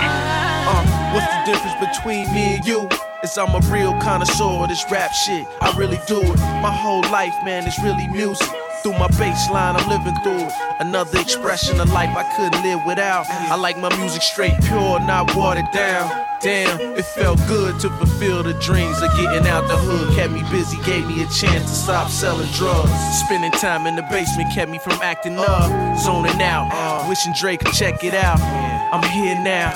Uh, 0.69 1.11
what's 1.11 1.25
the 1.25 1.51
difference 1.51 1.97
between 1.97 2.31
me 2.35 2.57
and 2.57 2.65
you? 2.67 2.87
Is 3.23 3.35
I'm 3.35 3.55
a 3.55 3.59
real 3.73 3.99
connoisseur 3.99 4.61
of 4.61 4.69
this 4.69 4.85
rap 4.91 5.11
shit. 5.11 5.47
I 5.59 5.75
really 5.75 5.97
do 6.05 6.21
it. 6.21 6.37
My 6.61 6.71
whole 6.71 7.01
life, 7.09 7.33
man, 7.43 7.65
is 7.65 7.75
really 7.79 8.07
music. 8.09 8.47
Through 8.83 8.99
my 8.99 9.07
baseline, 9.07 9.79
I'm 9.79 9.89
living 9.89 10.15
through 10.21 10.45
it. 10.45 10.53
Another 10.79 11.19
expression 11.19 11.79
of 11.79 11.89
life 11.91 12.15
I 12.15 12.23
couldn't 12.35 12.61
live 12.63 12.85
without. 12.85 13.25
I 13.29 13.55
like 13.55 13.77
my 13.77 13.95
music 13.97 14.21
straight 14.21 14.53
pure, 14.63 14.99
not 14.99 15.33
watered 15.35 15.71
down. 15.71 16.11
Damn, 16.41 16.97
it 16.97 17.05
felt 17.05 17.39
good 17.47 17.79
to 17.79 17.89
fulfill 17.91 18.43
the 18.43 18.53
dreams 18.55 19.01
of 19.01 19.09
getting 19.15 19.47
out 19.47 19.65
the 19.69 19.77
hood. 19.77 20.13
Kept 20.15 20.33
me 20.33 20.43
busy, 20.51 20.77
gave 20.83 21.07
me 21.07 21.23
a 21.23 21.27
chance 21.27 21.63
to 21.63 21.75
stop 21.75 22.09
selling 22.11 22.51
drugs. 22.51 22.91
Spending 23.25 23.51
time 23.51 23.87
in 23.87 23.95
the 23.95 24.03
basement 24.03 24.53
kept 24.53 24.69
me 24.69 24.77
from 24.77 24.99
acting 25.01 25.39
up, 25.39 25.97
zoning 25.99 26.41
out. 26.41 27.07
Wishing 27.07 27.33
Drake 27.39 27.61
could 27.61 27.73
check 27.73 28.03
it 28.03 28.13
out. 28.13 28.41
I'm 28.91 29.01
here 29.11 29.39
now. 29.41 29.73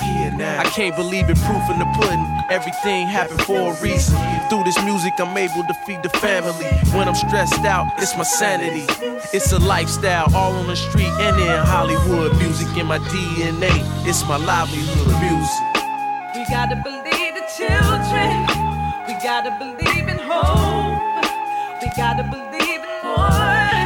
I 0.59 0.65
can't 0.65 0.95
believe 0.95 1.29
it, 1.29 1.37
proof 1.37 1.69
in 1.71 1.79
the 1.79 1.87
pudding. 1.95 2.25
Everything 2.49 3.07
happened 3.07 3.41
for 3.43 3.71
a 3.71 3.81
reason. 3.81 4.17
Through 4.49 4.65
this 4.65 4.81
music, 4.83 5.13
I'm 5.19 5.35
able 5.37 5.63
to 5.63 5.73
feed 5.85 6.03
the 6.03 6.09
family. 6.09 6.65
When 6.91 7.07
I'm 7.07 7.15
stressed 7.15 7.63
out, 7.63 7.87
it's 7.97 8.15
my 8.17 8.23
sanity. 8.23 8.85
It's 8.99 9.51
a 9.51 9.59
lifestyle, 9.59 10.25
all 10.35 10.53
on 10.53 10.65
the 10.65 10.75
street 10.75 11.13
and 11.21 11.39
in 11.39 11.65
Hollywood. 11.65 12.35
Music 12.39 12.67
in 12.77 12.87
my 12.87 12.97
DNA, 12.97 13.69
it's 14.07 14.25
my 14.27 14.37
livelihood. 14.37 15.13
Music. 15.21 15.65
We 16.33 16.41
gotta 16.49 16.77
believe 16.81 17.33
the 17.37 17.45
children. 17.53 18.33
We 19.05 19.13
gotta 19.21 19.53
believe 19.61 20.07
in 20.07 20.17
hope. 20.17 20.97
We 21.79 21.89
gotta 21.95 22.23
believe 22.23 22.81
in 22.81 22.97
more. 23.05 23.85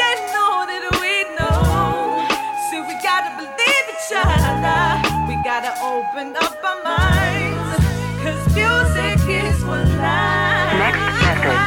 They 0.00 0.14
know 0.32 0.64
that 0.64 0.88
we 1.04 1.28
know. 1.36 2.24
See, 2.70 2.80
we 2.80 2.96
gotta 3.04 3.36
believe 3.36 3.86
each 3.92 4.08
other. 4.16 5.04
We 5.28 5.36
gotta 5.44 5.76
open 5.84 6.34
up 6.34 6.56
our 6.64 6.80
minds. 6.80 7.84
Cause 8.24 8.40
music 8.56 9.20
is 9.28 9.62
what 9.68 9.84
life. 10.00 10.96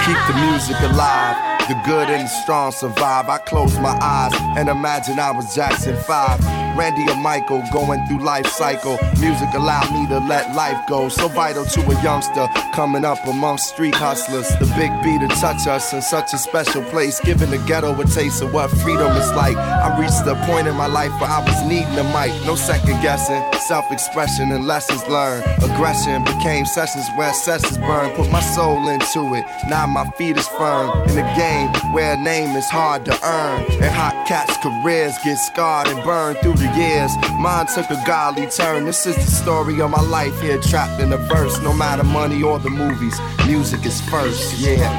Keep 0.06 0.18
the 0.26 0.34
music 0.42 0.80
alive. 0.90 1.49
The 1.70 1.80
good 1.86 2.10
and 2.10 2.24
the 2.24 2.28
strong 2.28 2.72
survive. 2.72 3.30
I 3.30 3.38
close 3.38 3.78
my 3.78 3.96
eyes 4.02 4.34
and 4.58 4.70
imagine 4.70 5.20
I 5.20 5.30
was 5.30 5.54
Jackson 5.54 5.96
5. 5.96 6.76
Randy 6.76 7.08
or 7.12 7.16
Michael 7.18 7.62
going 7.72 8.04
through 8.08 8.24
life 8.24 8.48
cycle. 8.48 8.98
Music 9.20 9.50
allowed 9.54 9.92
me 9.94 10.08
to 10.08 10.18
let 10.26 10.56
life 10.56 10.82
go. 10.88 11.10
So 11.10 11.28
vital 11.28 11.66
to 11.66 11.82
a 11.82 12.02
youngster 12.02 12.48
coming 12.74 13.06
up 13.06 13.20
amongst 13.28 13.70
street 13.70 13.94
hustlers. 13.94 14.48
The 14.58 14.66
big 14.74 14.90
B 15.04 15.20
to 15.20 15.28
touch 15.40 15.68
us 15.68 15.94
in 15.94 16.02
such 16.02 16.34
a 16.34 16.40
special 16.40 16.82
place. 16.86 17.20
Giving 17.20 17.52
the 17.52 17.60
ghetto 17.68 17.94
a 18.02 18.06
taste 18.06 18.42
of 18.42 18.52
what 18.52 18.72
freedom 18.72 19.12
is 19.18 19.32
like. 19.34 19.58
I 19.58 19.96
reached 20.00 20.26
the 20.26 20.34
point 20.48 20.68
in 20.68 20.76
my 20.76 20.88
life 20.88 21.12
where 21.22 21.30
I 21.30 21.44
was 21.44 21.62
needing 21.68 22.00
a 22.00 22.04
mic. 22.16 22.34
No 22.48 22.56
second 22.56 23.00
guessing. 23.04 23.44
Self 23.68 23.92
expression 23.92 24.52
and 24.54 24.66
lessons 24.66 25.06
learned. 25.08 25.46
Aggression 25.62 26.24
became 26.24 26.66
sessions 26.66 27.06
where 27.16 27.34
sessions 27.34 27.78
burn. 27.78 28.10
Put 28.16 28.32
my 28.32 28.42
soul 28.42 28.88
into 28.88 29.36
it. 29.36 29.46
Now 29.68 29.86
my 29.86 30.10
feet 30.18 30.38
is 30.38 30.48
firm 30.48 31.08
in 31.10 31.16
the 31.16 31.34
game 31.38 31.59
where 31.94 32.14
a 32.14 32.18
name 32.18 32.56
is 32.56 32.70
hard 32.70 33.06
to 33.06 33.12
earn. 33.24 33.64
And 33.82 33.92
hot 33.92 34.26
cats' 34.28 34.58
careers 34.58 35.16
get 35.24 35.38
scarred 35.38 35.88
and 35.88 36.04
burned 36.04 36.40
through 36.40 36.56
the 36.56 36.72
years. 36.76 37.12
Mine 37.40 37.68
took 37.68 37.90
a 37.90 38.02
godly 38.06 38.48
turn. 38.48 38.86
This 38.86 39.06
is 39.06 39.16
the 39.16 39.32
story 39.32 39.82
of 39.82 39.90
my 39.90 40.02
life 40.02 40.40
here, 40.42 40.60
trapped 40.62 41.02
in 41.02 41.12
a 41.14 41.18
verse. 41.18 41.60
No 41.62 41.74
matter 41.74 42.04
money 42.04 42.42
or 42.44 42.60
the 42.60 42.70
movies, 42.70 43.18
music 43.46 43.86
is 43.86 44.00
first, 44.10 44.60
yeah. 44.60 44.90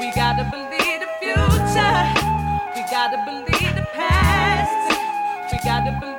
We 0.00 0.12
gotta 0.12 0.44
believe 0.50 1.00
the 1.00 1.08
future. 1.20 2.04
We 2.74 2.82
gotta 2.90 3.22
believe 3.24 3.74
the 3.74 3.86
past. 3.94 5.52
We 5.52 5.58
gotta 5.64 5.92
believe 6.00 6.15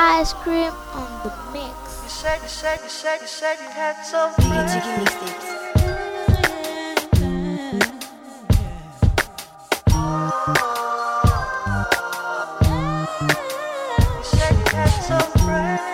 Ice 0.00 0.32
Cream 0.32 0.72
on 0.94 1.22
the 1.24 1.32
mix. 1.52 1.74
You 2.04 2.08
shake, 2.08 2.42
you 2.42 2.48
shake 2.48 3.60
you 3.60 3.68
head 3.68 3.96
so 4.04 4.30
fast. 4.30 4.74
Shake 14.30 14.58
your 14.58 14.68
head 14.70 14.94
so 15.02 15.18
fast. 15.18 15.84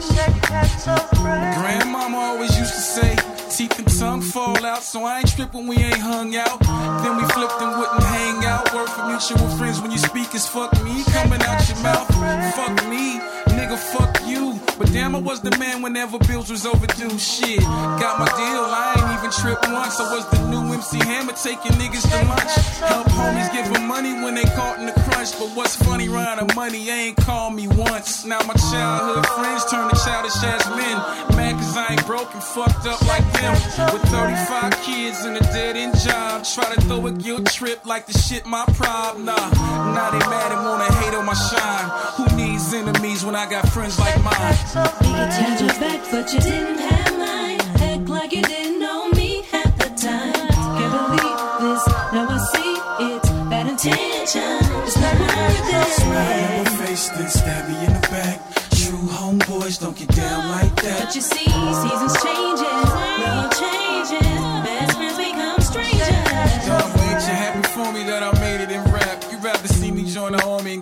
Shake 0.00 0.34
your 0.34 0.46
head 0.52 0.70
so 0.78 0.94
fast. 0.94 1.58
Grandmama 1.58 2.16
always 2.16 2.56
used 2.56 2.74
to 2.74 2.80
say, 2.80 3.16
teeth 3.50 3.76
and 3.78 3.88
tongue 3.98 4.22
fall 4.22 4.57
out, 4.78 4.84
so 4.84 5.04
I 5.04 5.18
ain't 5.18 5.28
tripping, 5.34 5.66
we 5.66 5.76
ain't 5.76 5.98
hung 5.98 6.34
out. 6.36 6.60
Then 7.02 7.16
we 7.16 7.24
flipped 7.34 7.60
and 7.60 7.72
wouldn't 7.78 8.02
hang 8.04 8.44
out. 8.44 8.72
Word 8.72 8.88
for 8.88 9.06
mutual 9.06 9.48
friends 9.58 9.80
when 9.80 9.90
you 9.90 9.98
speak 9.98 10.34
is 10.34 10.46
fuck 10.46 10.72
me 10.84 11.02
coming 11.10 11.42
out 11.42 11.58
your 11.68 11.78
mouth. 11.82 12.06
Fuck 12.54 12.74
me, 12.88 13.18
nigga, 13.58 13.76
fuck 13.76 14.14
you. 14.26 14.60
But 14.78 14.92
damn, 14.92 15.16
I 15.16 15.18
was 15.18 15.40
the 15.40 15.50
man 15.58 15.82
whenever 15.82 16.18
bills 16.18 16.50
was 16.50 16.64
overdue. 16.64 17.18
Shit, 17.18 17.60
got 17.60 18.20
my 18.22 18.30
deal, 18.38 18.64
I 18.70 18.94
ain't 18.96 19.18
even 19.18 19.30
tripped 19.30 19.66
once. 19.66 19.98
I 19.98 20.06
was 20.14 20.24
the 20.30 20.46
new 20.48 20.72
MC 20.72 20.98
Hammer 20.98 21.32
taking 21.32 21.72
niggas 21.72 22.06
to 22.06 22.18
lunch. 22.30 22.54
Help 22.78 23.06
homies 23.08 23.50
give 23.52 23.72
them 23.72 23.88
money 23.88 24.12
when 24.22 24.34
they 24.34 24.44
caught 24.54 24.78
in 24.78 24.86
the 24.86 24.92
crunch. 24.92 25.32
But 25.38 25.50
what's 25.56 25.74
funny, 25.74 26.08
round 26.08 26.40
of 26.40 26.54
money, 26.54 26.88
ain't 26.88 27.16
called 27.16 27.54
me 27.54 27.66
once. 27.66 28.24
Now 28.24 28.40
my 28.46 28.54
childhood 28.70 29.26
friends 29.26 29.64
turn 29.70 29.90
to 29.90 29.96
childish 30.04 30.38
ass 30.44 30.68
men. 30.70 30.96
Mad 31.36 31.54
cause 31.56 31.76
I 31.76 31.94
ain't 31.94 32.06
broke 32.06 32.32
and 32.34 32.42
fucked 32.42 32.86
up 32.86 33.02
like 33.08 33.26
them. 33.32 33.54
With 33.92 34.02
35 34.02 34.67
kids 34.70 35.24
and 35.24 35.36
a 35.36 35.40
dead 35.40 35.76
end 35.76 35.96
job. 35.98 36.44
Try 36.44 36.74
to 36.74 36.80
throw 36.82 37.06
a 37.06 37.12
guilt 37.12 37.46
trip 37.46 37.84
like 37.86 38.06
the 38.06 38.18
shit 38.18 38.46
my 38.46 38.64
problem. 38.74 39.26
Nah, 39.26 39.50
now 39.94 40.10
they 40.10 40.18
mad 40.18 40.52
and 40.52 40.64
wanna 40.64 40.92
hate 41.00 41.14
on 41.14 41.26
my 41.26 41.34
shine. 41.34 41.88
Who 42.16 42.36
needs 42.36 42.72
enemies 42.72 43.24
when 43.24 43.34
I 43.34 43.48
got 43.48 43.68
friends 43.68 43.98
like 43.98 44.22
mine? 44.22 44.54
You 44.74 45.66
your 45.66 45.74
back, 45.80 46.00
but 46.10 46.32
you 46.32 46.40
didn't 46.40 46.78
have 46.78 47.18
mine. 47.18 47.60
Act 47.82 48.08
like 48.08 48.32
you 48.32 48.42
didn't 48.42 48.78
know 48.80 49.08
me 49.10 49.44
at 49.52 49.78
the 49.78 49.88
time. 49.94 50.32
Can't 50.78 50.92
believe 50.92 51.40
this. 51.62 51.82
Now 52.12 52.26
I 52.28 52.38
see 52.52 52.74
it's 53.12 53.30
bad 53.50 53.66
intention. 53.68 54.58
It's 54.86 54.96
not 54.96 55.14
worth 55.20 55.74
it. 55.74 55.92
Smile 56.00 56.58
on 56.58 56.64
my 56.64 56.86
face, 56.86 57.08
then 57.10 57.28
stab 57.28 57.68
me 57.68 57.76
in 57.86 57.92
the 57.92 58.00
back. 58.08 58.38
True 58.70 59.06
homeboys 59.18 59.80
don't 59.80 59.96
get 59.96 60.08
down 60.14 60.48
like 60.50 60.74
that. 60.82 61.04
But 61.04 61.14
you 61.14 61.20
see, 61.20 61.44
seasons 61.44 62.16
changing, 62.22 62.67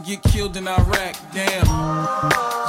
get 0.01 0.23
killed 0.23 0.57
in 0.57 0.67
Iraq. 0.67 1.17
Damn. 1.33 1.67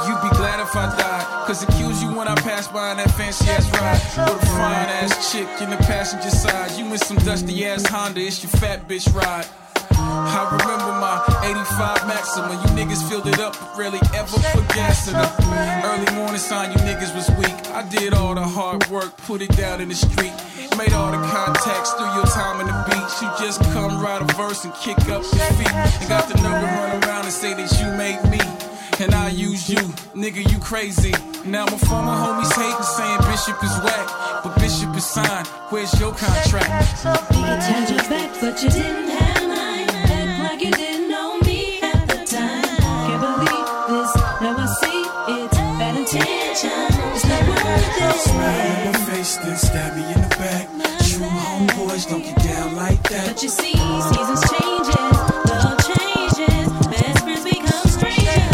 You'd 0.06 0.22
be 0.22 0.36
glad 0.36 0.60
if 0.60 0.74
I 0.74 0.94
died. 0.96 1.46
Cause 1.46 1.62
accuse 1.62 2.02
you 2.02 2.14
when 2.14 2.28
I 2.28 2.34
pass 2.36 2.68
by 2.68 2.92
in 2.92 2.98
that 2.98 3.10
fancy 3.12 3.48
ass 3.50 3.70
ride. 3.72 4.32
With 4.32 4.42
a 4.42 4.46
fine 4.46 4.88
ass 5.00 5.32
chick 5.32 5.48
in 5.60 5.70
the 5.70 5.76
passenger 5.78 6.30
side. 6.30 6.78
You 6.78 6.84
in 6.86 6.98
some 6.98 7.16
dusty 7.18 7.66
ass 7.66 7.86
Honda, 7.86 8.20
it's 8.20 8.42
your 8.42 8.50
fat 8.50 8.88
bitch 8.88 9.12
ride. 9.14 9.46
I 9.98 10.46
remember 10.60 10.92
my 11.02 11.18
85 11.42 12.06
Maxima. 12.06 12.54
You 12.62 12.70
niggas 12.78 13.08
filled 13.08 13.26
it 13.26 13.40
up, 13.40 13.58
but 13.58 13.76
rarely 13.76 14.00
ever 14.14 14.36
put 14.52 14.68
gas 14.74 15.08
in 15.08 15.16
it. 15.16 15.84
Early 15.84 16.14
morning 16.14 16.38
sign, 16.38 16.70
you 16.72 16.78
niggas 16.78 17.14
was 17.14 17.28
weak. 17.38 17.56
I 17.74 17.82
did 17.88 18.14
all 18.14 18.34
the 18.34 18.42
hard 18.42 18.86
work, 18.88 19.16
put 19.18 19.42
it 19.42 19.50
down 19.56 19.80
in 19.80 19.88
the 19.88 19.94
street. 19.94 20.32
Made 20.76 20.92
all 20.92 21.10
the 21.10 21.18
contacts 21.18 21.92
through 21.94 22.12
your 22.14 22.26
time 22.26 22.60
in 22.60 22.66
the 22.66 22.78
beach. 22.86 23.14
You 23.20 23.28
just 23.44 23.60
come 23.74 24.00
write 24.00 24.22
a 24.22 24.32
verse 24.34 24.64
and 24.64 24.72
kick 24.74 24.98
up 25.10 25.22
your 25.22 25.50
feet. 25.58 25.72
And 25.74 26.08
got 26.08 26.28
the 26.28 26.34
nerve 26.40 26.60
to 26.60 26.66
run 26.66 27.04
around 27.04 27.24
and 27.24 27.32
say 27.32 27.54
that 27.54 27.70
you 27.80 27.90
made 27.98 28.22
me. 28.30 28.40
And 29.00 29.14
I 29.14 29.28
use 29.28 29.68
you, 29.68 29.78
nigga, 30.14 30.42
you 30.50 30.58
crazy. 30.58 31.12
Now 31.44 31.66
my 31.66 31.78
former 31.78 32.14
homies 32.14 32.52
hating, 32.52 32.82
saying 32.82 33.20
Bishop 33.30 33.62
is 33.62 33.70
whack. 33.84 34.42
But 34.42 34.58
Bishop 34.58 34.94
is 34.96 35.04
signed, 35.04 35.46
where's 35.70 35.98
your 36.00 36.12
contract? 36.14 37.04
You 37.04 37.42
turned 37.62 37.90
your 37.90 38.08
back, 38.10 38.40
but 38.40 38.62
you 38.62 38.70
didn't 38.70 39.07
Smile 48.18 48.86
on 48.86 48.92
my 48.92 48.98
face, 49.06 49.36
then 49.36 49.56
stab 49.56 49.94
me 49.96 50.02
in 50.12 50.20
the 50.20 50.28
back. 50.38 50.66
True 51.06 51.26
homeboys 51.26 52.04
don't 52.08 52.22
get 52.22 52.36
down 52.42 52.74
like 52.74 53.00
that. 53.10 53.26
But 53.28 53.42
you 53.42 53.48
see, 53.48 53.74
seasons 54.10 54.42
changes, 54.50 54.96
love 55.46 55.78
changes, 55.86 56.66
best 56.90 57.22
friends 57.22 57.44
become 57.44 57.86
strangers. 57.86 58.50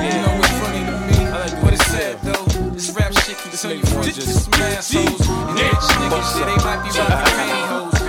You 0.00 0.12
know 0.24 0.32
what's 0.40 0.56
funny 0.60 0.82
to 0.88 0.96
me? 1.08 1.18
What 1.62 1.72
it 1.74 1.82
said 1.92 2.16
though, 2.22 2.44
this 2.70 2.88
rap 2.96 3.12
shit 3.12 3.36
can 3.36 3.52
turn 3.52 3.76
you 3.76 3.84
from 3.84 4.02
niggas, 4.02 4.48
yeah, 6.38 6.46
they 6.46 6.56
might 6.64 6.80
be 6.82 6.88
rocking 6.98 7.36
pantyhose. 7.36 8.00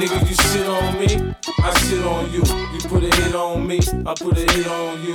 Nigga, 0.00 0.18
you 0.28 0.34
shit 0.34 0.66
on 0.66 0.98
me, 0.98 1.10
I 1.62 1.70
shit 1.80 2.04
on 2.04 2.24
you. 2.32 2.42
You 2.72 2.80
put 2.88 3.04
a 3.04 3.06
hit 3.14 3.34
on 3.34 3.66
me, 3.66 3.78
I 4.06 4.14
put 4.14 4.38
a 4.38 4.40
hit 4.40 4.66
on 4.66 5.02
you. 5.04 5.14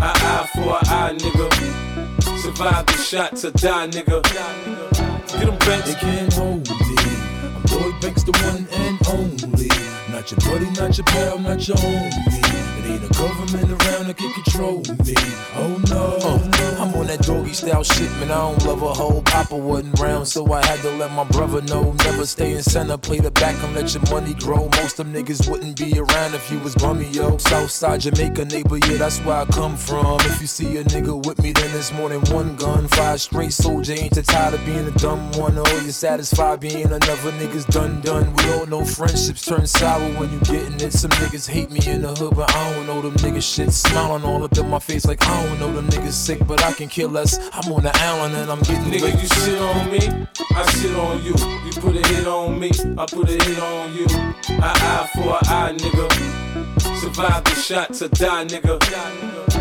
Eye 0.00 0.14
eye 0.14 0.48
for 0.54 0.78
an 0.78 0.86
eye, 0.86 1.14
nigga. 1.18 2.11
Survive 2.42 2.86
the 2.86 2.92
shot 2.94 3.36
to 3.36 3.52
die, 3.52 3.86
nigga. 3.86 4.20
Get 4.24 5.46
them 5.46 5.56
bench. 5.58 5.84
They 5.84 5.94
can't 5.94 6.32
hold 6.32 6.68
me. 6.68 6.76
I'm 7.54 7.62
Lloyd 7.70 8.00
Banks, 8.00 8.24
the 8.24 8.32
one 8.32 8.66
and 8.82 8.98
only. 9.14 9.68
Not 10.10 10.28
your 10.28 10.40
buddy, 10.40 10.68
not 10.72 10.98
your 10.98 11.06
pal, 11.06 11.38
not 11.38 11.68
your 11.68 11.76
homie. 11.76 12.91
A 13.02 13.08
government 13.14 13.70
around 13.70 14.06
that 14.06 14.16
can 14.16 14.32
control 14.32 14.78
me. 15.04 15.14
Oh 15.56 15.80
no. 15.88 16.18
Uh, 16.22 16.52
I'm 16.82 16.94
on 16.94 17.06
that 17.06 17.20
doggy 17.22 17.52
style 17.52 17.84
shit, 17.84 18.10
man. 18.18 18.32
I 18.32 18.38
don't 18.38 18.64
love 18.64 18.82
a 18.82 18.92
hoe. 18.92 19.22
Papa 19.22 19.56
wasn't 19.56 19.98
round, 20.00 20.26
so 20.26 20.52
I 20.52 20.64
had 20.66 20.80
to 20.80 20.90
let 20.96 21.12
my 21.12 21.22
brother 21.24 21.62
know. 21.62 21.92
Never 22.04 22.26
stay 22.26 22.54
in 22.54 22.62
center, 22.62 22.96
play 22.96 23.20
the 23.20 23.30
back 23.30 23.54
and 23.62 23.74
let 23.74 23.94
your 23.94 24.02
money 24.10 24.34
grow. 24.34 24.68
Most 24.80 24.96
them 24.96 25.12
niggas 25.12 25.48
wouldn't 25.48 25.76
be 25.76 25.96
around 25.96 26.34
if 26.34 26.50
you 26.50 26.58
was 26.58 26.74
bummy, 26.74 27.06
yo. 27.10 27.38
Southside 27.38 28.00
Jamaica 28.00 28.46
neighbor, 28.46 28.78
yeah, 28.78 28.96
that's 28.98 29.20
where 29.20 29.36
I 29.36 29.44
come 29.46 29.76
from. 29.76 30.20
If 30.22 30.40
you 30.40 30.48
see 30.48 30.76
a 30.78 30.84
nigga 30.84 31.24
with 31.24 31.40
me, 31.40 31.52
then 31.52 31.70
it's 31.76 31.92
more 31.92 32.08
than 32.08 32.20
one 32.34 32.56
gun. 32.56 32.88
Five 32.88 33.20
straight 33.20 33.52
soldier, 33.52 33.92
ain't 33.92 34.16
you 34.16 34.22
tired 34.22 34.54
of 34.54 34.64
being 34.66 34.86
a 34.86 34.92
dumb 34.92 35.30
one? 35.32 35.56
Or 35.56 35.68
you 35.68 35.92
satisfied 35.92 36.58
being 36.60 36.86
another 36.86 37.32
nigga's 37.32 37.64
done 37.66 38.00
done? 38.00 38.34
We 38.34 38.52
all 38.54 38.66
know 38.66 38.84
friendships 38.84 39.44
turn 39.44 39.66
sour 39.66 40.02
when 40.18 40.32
you 40.32 40.40
getting 40.40 40.80
it. 40.80 40.92
Some 40.92 41.10
niggas 41.12 41.48
hate 41.48 41.70
me 41.70 41.80
in 41.86 42.02
the 42.02 42.12
hood, 42.14 42.34
but 42.34 42.52
I 42.54 42.74
don't 42.74 42.86
know 42.86 42.91
them 43.00 43.14
niggas 43.14 43.54
shit. 43.54 43.72
Smiling 43.72 44.24
all 44.24 44.42
up 44.44 44.56
in 44.58 44.68
my 44.68 44.78
face 44.78 45.06
like 45.06 45.24
I 45.26 45.46
don't 45.46 45.60
know 45.60 45.72
them 45.72 45.88
niggas 45.88 46.12
sick, 46.12 46.46
but 46.46 46.62
I 46.64 46.72
can 46.72 46.88
kill 46.88 47.08
less. 47.08 47.38
I'm 47.52 47.72
on 47.72 47.82
the 47.84 47.92
island 47.96 48.34
and 48.34 48.50
I'm 48.50 48.60
getting 48.60 48.92
Nigga, 48.92 49.22
you 49.22 49.28
shit 49.28 49.58
on 49.60 49.90
me, 49.90 50.26
I 50.54 50.70
shit 50.72 50.94
on 50.96 51.22
you. 51.22 51.34
You 51.64 51.72
put 51.80 51.96
a 51.96 52.06
hit 52.08 52.26
on 52.26 52.58
me, 52.58 52.70
I 52.98 53.06
put 53.06 53.28
a 53.28 53.32
hit 53.32 53.58
on 53.58 53.94
you. 53.94 54.06
Eye 54.60 54.76
eye 54.76 55.10
for 55.14 55.30
an 55.30 55.38
eye, 55.44 55.74
nigga. 55.76 57.00
Survive 57.00 57.44
the 57.44 57.54
shot 57.54 57.94
to 57.94 58.08
die, 58.08 58.44
nigga. 58.46 59.51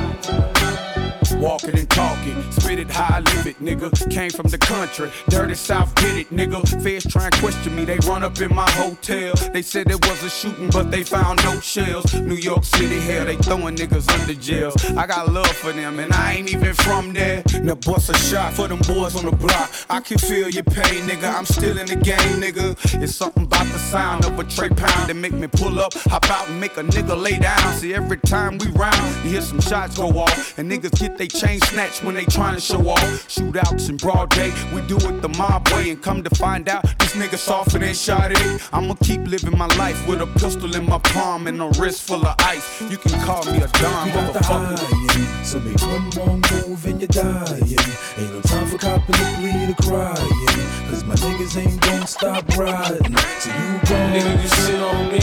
Walking 1.41 1.75
and 1.75 1.89
talking, 1.89 2.39
spit 2.51 2.77
it 2.77 2.91
how 2.91 3.15
I 3.15 3.19
live 3.21 3.47
it, 3.47 3.59
nigga. 3.59 3.89
Came 4.11 4.29
from 4.29 4.47
the 4.49 4.59
country, 4.59 5.09
dirty 5.27 5.55
south, 5.55 5.93
get 5.95 6.15
it, 6.15 6.29
nigga. 6.29 6.61
Feds 6.83 7.11
try 7.11 7.25
and 7.25 7.33
question 7.37 7.75
me, 7.75 7.83
they 7.83 7.97
run 8.05 8.23
up 8.23 8.39
in 8.39 8.53
my 8.53 8.69
hotel. 8.69 9.33
They 9.51 9.63
said 9.63 9.89
it 9.89 10.05
was 10.07 10.21
a 10.23 10.29
shooting, 10.29 10.69
but 10.69 10.91
they 10.91 11.01
found 11.01 11.43
no 11.43 11.59
shells. 11.59 12.13
New 12.13 12.35
York 12.35 12.63
City, 12.63 12.99
hell, 12.99 13.25
they 13.25 13.37
throwing 13.37 13.75
niggas 13.75 14.07
under 14.19 14.35
jails. 14.39 14.85
I 14.91 15.07
got 15.07 15.33
love 15.33 15.47
for 15.47 15.71
them, 15.71 15.97
and 15.97 16.13
I 16.13 16.33
ain't 16.33 16.53
even 16.53 16.75
from 16.75 17.11
there. 17.11 17.41
Now 17.63 17.73
bust 17.73 18.11
a 18.11 18.17
shot 18.19 18.53
for 18.53 18.67
them 18.67 18.79
boys 18.87 19.15
on 19.15 19.25
the 19.25 19.35
block. 19.35 19.71
I 19.89 19.99
can 19.99 20.19
feel 20.19 20.47
your 20.47 20.63
pain, 20.63 21.07
nigga. 21.07 21.33
I'm 21.33 21.45
still 21.45 21.75
in 21.79 21.87
the 21.87 21.95
game, 21.95 22.39
nigga. 22.39 23.01
It's 23.01 23.15
something 23.15 23.45
about 23.45 23.65
the 23.65 23.79
sound 23.79 24.25
of 24.25 24.37
a 24.37 24.43
tray 24.43 24.69
pound 24.69 25.09
that 25.09 25.15
make 25.15 25.33
me 25.33 25.47
pull 25.47 25.79
up, 25.79 25.95
hop 25.95 26.29
out 26.29 26.47
and 26.49 26.61
make 26.61 26.77
a 26.77 26.83
nigga 26.83 27.19
lay 27.19 27.39
down. 27.39 27.73
See, 27.77 27.95
every 27.95 28.17
time 28.17 28.59
we 28.59 28.67
round, 28.67 29.25
you 29.25 29.31
hear 29.31 29.41
some 29.41 29.59
shots 29.59 29.97
go 29.97 30.07
off, 30.19 30.59
and 30.59 30.71
niggas 30.71 30.99
get 30.99 31.17
they 31.17 31.30
chain 31.31 31.59
snatched 31.61 32.03
when 32.03 32.15
they 32.15 32.25
trying 32.25 32.55
to 32.55 32.61
show 32.61 32.87
off. 32.89 33.01
Shootouts 33.27 33.89
in 33.89 33.97
broad 33.97 34.29
day, 34.29 34.53
we 34.73 34.81
do 34.87 34.97
it 34.97 35.21
the 35.21 35.29
mob 35.29 35.67
way, 35.69 35.89
and 35.89 36.01
come 36.01 36.23
to 36.23 36.29
find 36.35 36.67
out 36.69 36.83
this 36.99 37.13
nigga 37.13 37.37
softer 37.37 37.79
than 37.79 37.93
shot 37.93 38.31
it. 38.31 38.69
I'ma 38.73 38.95
keep 39.03 39.21
living 39.27 39.57
my 39.57 39.67
life 39.77 40.07
with 40.07 40.21
a 40.21 40.27
pistol 40.39 40.75
in 40.75 40.85
my 40.85 40.99
palm 40.99 41.47
and 41.47 41.61
a 41.61 41.67
wrist 41.79 42.03
full 42.07 42.25
of 42.25 42.35
ice. 42.39 42.81
You 42.81 42.97
can 42.97 43.19
call 43.21 43.45
me 43.45 43.61
a 43.61 43.67
dime, 43.67 44.07
You 44.07 44.13
got 44.13 44.33
the 44.33 44.39
motherfucker. 44.39 45.45
So 45.45 45.59
make 45.59 45.81
one 45.81 46.09
wrong 46.11 46.41
move 46.51 46.85
and 46.85 47.01
you're 47.01 47.07
dying. 47.07 47.63
Ain't 47.63 48.33
no 48.33 48.41
time 48.41 48.67
for 48.67 48.77
copping 48.77 49.15
the 49.15 49.35
bleed 49.39 49.69
or 49.69 49.89
crying. 49.89 50.80
Cause 50.91 51.05
my 51.05 51.15
niggas 51.15 51.55
ain't 51.57 51.79
gon' 51.79 52.05
stop 52.05 52.45
riding. 52.57 53.15
So 53.39 53.49
you 53.49 53.79
gon' 53.87 54.11
Nigga, 54.11 54.43
you 54.43 54.49
shit 54.49 54.81
on 54.81 55.07
me, 55.07 55.19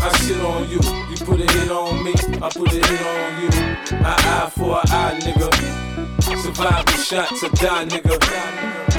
I 0.00 0.16
shit 0.18 0.40
on 0.40 0.68
you. 0.70 0.78
You 1.10 1.16
put 1.26 1.40
a 1.40 1.52
hit 1.58 1.70
on 1.72 2.04
me, 2.04 2.12
I 2.40 2.48
put 2.48 2.72
a 2.72 2.86
hit 2.86 3.02
on 3.02 3.42
you. 3.42 3.50
Eye 3.98 4.14
eye 4.14 4.50
for 4.50 4.78
an 4.78 4.84
eye, 4.86 5.18
nigga. 5.20 5.50
Survive 6.40 6.88
shot 6.90 7.28
to 7.40 7.48
die, 7.56 7.86
nigga. 7.86 8.97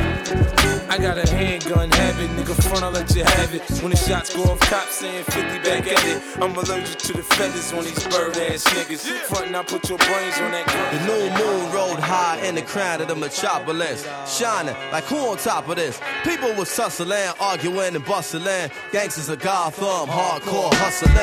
I 0.89 0.97
got 0.97 1.19
a 1.19 1.29
handgun 1.29 1.91
habit, 1.91 2.31
nigga. 2.31 2.55
Front, 2.63 2.83
I'll 2.83 2.89
let 2.89 3.15
you 3.15 3.23
have 3.23 3.53
it. 3.53 3.61
When 3.83 3.91
the 3.91 3.97
shots 3.97 4.35
go 4.35 4.41
off, 4.45 4.59
cops 4.61 4.95
saying 4.95 5.23
50 5.25 5.59
back 5.59 5.85
at 5.85 6.03
it. 6.03 6.21
I'm 6.41 6.55
allergic 6.55 6.97
to 6.97 7.13
the 7.13 7.21
feathers 7.21 7.71
on 7.73 7.83
these 7.83 8.03
bird 8.07 8.35
ass 8.37 8.63
niggas. 8.73 9.05
Front, 9.29 9.53
I 9.53 9.61
put 9.61 9.87
your 9.87 9.99
brains 9.99 10.39
on 10.39 10.51
that 10.51 10.65
gun. 10.65 10.97
The 10.97 11.05
new 11.05 11.29
moon 11.37 11.71
rode 11.71 11.99
high 11.99 12.43
in 12.43 12.55
the 12.55 12.63
crown 12.63 13.01
of 13.01 13.07
the 13.07 13.15
metropolis, 13.15 14.07
shining 14.25 14.75
like 14.91 15.03
who 15.03 15.17
on 15.17 15.37
top 15.37 15.69
of 15.69 15.75
this? 15.75 16.01
People 16.23 16.55
was 16.55 16.75
tussling, 16.75 17.33
arguing 17.39 17.95
and 17.95 18.05
bustling. 18.05 18.71
Gangsters 18.91 19.29
of 19.29 19.39
Gotham, 19.39 20.09
hardcore 20.09 20.73
hustling. 20.73 21.13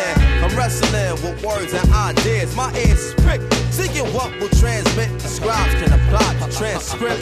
I'm 0.44 0.56
wrestling 0.56 1.14
with 1.24 1.44
words 1.44 1.72
and 1.72 1.92
ideas. 1.92 2.54
My 2.54 2.72
ears 2.76 3.00
is 3.00 3.14
pricked, 3.14 3.52
seeking 3.72 4.06
what 4.14 4.30
will 4.38 4.48
transmit. 4.50 5.10
The 5.18 5.28
scribes 5.28 5.74
can 5.74 5.92
apply 5.92 6.34
the 6.34 6.54
transcript. 6.54 7.20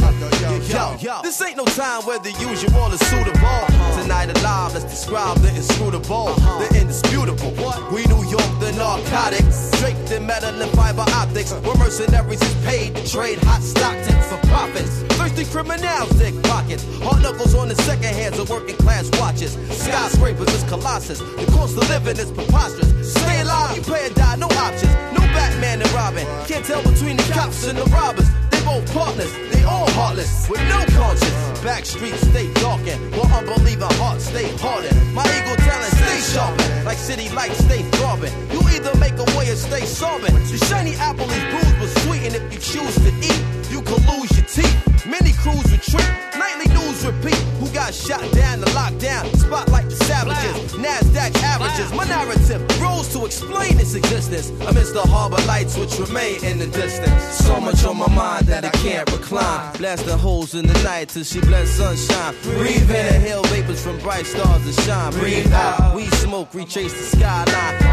Yo, 0.68 0.96
yo, 1.00 1.22
this 1.22 1.40
ain't 1.40 1.56
no 1.56 1.64
time 1.64 2.02
where 2.02 2.18
the 2.18 2.33
usual 2.40 2.92
is 2.92 3.00
suitable. 3.08 3.64
Tonight 4.00 4.30
alive, 4.38 4.74
let's 4.74 4.84
describe 4.84 5.38
the 5.38 5.48
inscrutable, 5.54 6.28
uh-huh. 6.28 6.58
the 6.62 6.80
indisputable. 6.80 7.52
We 7.92 8.04
New 8.06 8.24
York, 8.28 8.50
the 8.60 8.72
narcotics, 8.76 9.70
draped 9.80 10.10
in 10.10 10.26
metal 10.26 10.50
and 10.50 10.70
fiber 10.72 11.04
optics. 11.14 11.52
Uh. 11.52 11.60
Where 11.60 11.76
mercenaries 11.76 12.42
is 12.42 12.54
paid 12.64 12.96
to 12.96 13.02
trade 13.08 13.38
hot 13.42 13.62
stock 13.62 13.96
tips 14.04 14.26
for 14.28 14.38
profits. 14.48 15.02
Thirsty 15.16 15.44
criminals 15.44 16.10
dig 16.18 16.34
pockets. 16.44 16.84
Hard 17.02 17.22
knuckles 17.22 17.54
on 17.54 17.68
the 17.68 17.76
second 17.76 18.14
hands 18.14 18.38
of 18.38 18.50
working 18.50 18.76
class 18.76 19.10
watches. 19.20 19.54
Skyscrapers 19.70 20.52
is 20.54 20.62
colossus. 20.64 21.18
The 21.18 21.46
cost 21.52 21.76
of 21.76 21.88
living 21.88 22.18
is 22.18 22.30
preposterous. 22.30 23.14
Stay 23.14 23.40
alive, 23.40 23.76
you 23.76 23.82
pay 23.82 24.06
or 24.06 24.14
die, 24.14 24.36
no 24.36 24.46
options. 24.46 24.92
No 25.12 25.22
Batman 25.34 25.82
and 25.82 25.92
Robin. 25.92 26.26
Can't 26.46 26.64
tell 26.64 26.82
between 26.82 27.16
the 27.16 27.26
cops 27.32 27.66
and 27.66 27.78
the 27.78 27.84
robbers. 27.86 28.43
Both 28.64 28.92
partners, 28.94 29.32
they 29.52 29.62
all 29.64 29.88
heartless, 29.90 30.48
with 30.48 30.60
no 30.68 30.84
conscience. 30.96 31.60
Back 31.60 31.84
streets 31.84 32.20
stay 32.28 32.52
darkened, 32.54 33.14
while 33.16 33.30
unbelieving 33.32 33.92
hearts 34.00 34.24
stay 34.24 34.48
hardened. 34.58 34.96
My 35.14 35.24
ego 35.24 35.54
talent 35.56 35.92
stay 35.92 36.20
sharpened, 36.32 36.84
like 36.84 36.98
city 36.98 37.28
lights 37.30 37.58
stay 37.58 37.82
throbbing. 37.96 38.32
You 38.52 38.60
either 38.74 38.94
make 38.98 39.16
a 39.18 39.24
way 39.36 39.50
or 39.50 39.56
stay 39.56 39.84
sobbing. 39.84 40.34
The 40.34 40.58
shiny 40.66 40.94
apple 40.96 41.30
is 41.30 41.44
bruised 41.52 41.78
but 41.78 41.90
sweet, 42.04 42.22
and 42.26 42.34
if 42.34 42.52
you 42.52 42.58
choose 42.58 42.94
to 42.96 43.10
eat, 43.20 43.53
you 43.74 43.82
could 43.82 44.06
lose 44.06 44.30
your 44.38 44.46
teeth. 44.46 45.04
Many 45.04 45.32
crews 45.42 45.66
retreat, 45.66 46.08
nightly 46.38 46.72
news 46.72 47.04
repeat. 47.04 47.40
Who 47.58 47.68
got 47.74 47.92
shot 47.92 48.22
down 48.32 48.60
the 48.60 48.70
lockdown? 48.78 49.24
Spotlight 49.36 49.90
the 49.90 49.96
savages, 50.06 50.72
NASDAQ 50.74 51.34
averages. 51.42 51.92
My 51.92 52.04
narrative 52.04 52.62
rose 52.80 53.08
to 53.14 53.26
explain 53.26 53.80
its 53.80 53.94
existence 53.94 54.50
amidst 54.68 54.94
the 54.94 55.02
harbor 55.02 55.42
lights 55.48 55.76
which 55.76 55.98
remain 55.98 56.42
in 56.44 56.58
the 56.58 56.68
distance. 56.68 57.22
So 57.44 57.60
much 57.60 57.84
on 57.84 57.98
my 57.98 58.08
mind 58.14 58.46
that 58.46 58.64
I 58.64 58.70
can't 58.70 59.10
recline. 59.10 59.76
Blast 59.76 60.06
the 60.06 60.16
holes 60.16 60.54
in 60.54 60.66
the 60.68 60.80
night 60.84 61.08
till 61.08 61.24
she 61.24 61.40
blends 61.40 61.70
sunshine. 61.70 62.34
Breathe 62.42 62.88
in, 62.90 63.14
inhale 63.16 63.42
vapors 63.44 63.82
from 63.82 63.98
bright 63.98 64.26
stars 64.26 64.64
that 64.66 64.84
shine. 64.84 65.12
Breathe 65.14 65.52
out, 65.52 65.96
we 65.96 66.06
smoke, 66.22 66.54
retrace 66.54 66.92
the 66.92 67.16
skyline. 67.16 67.83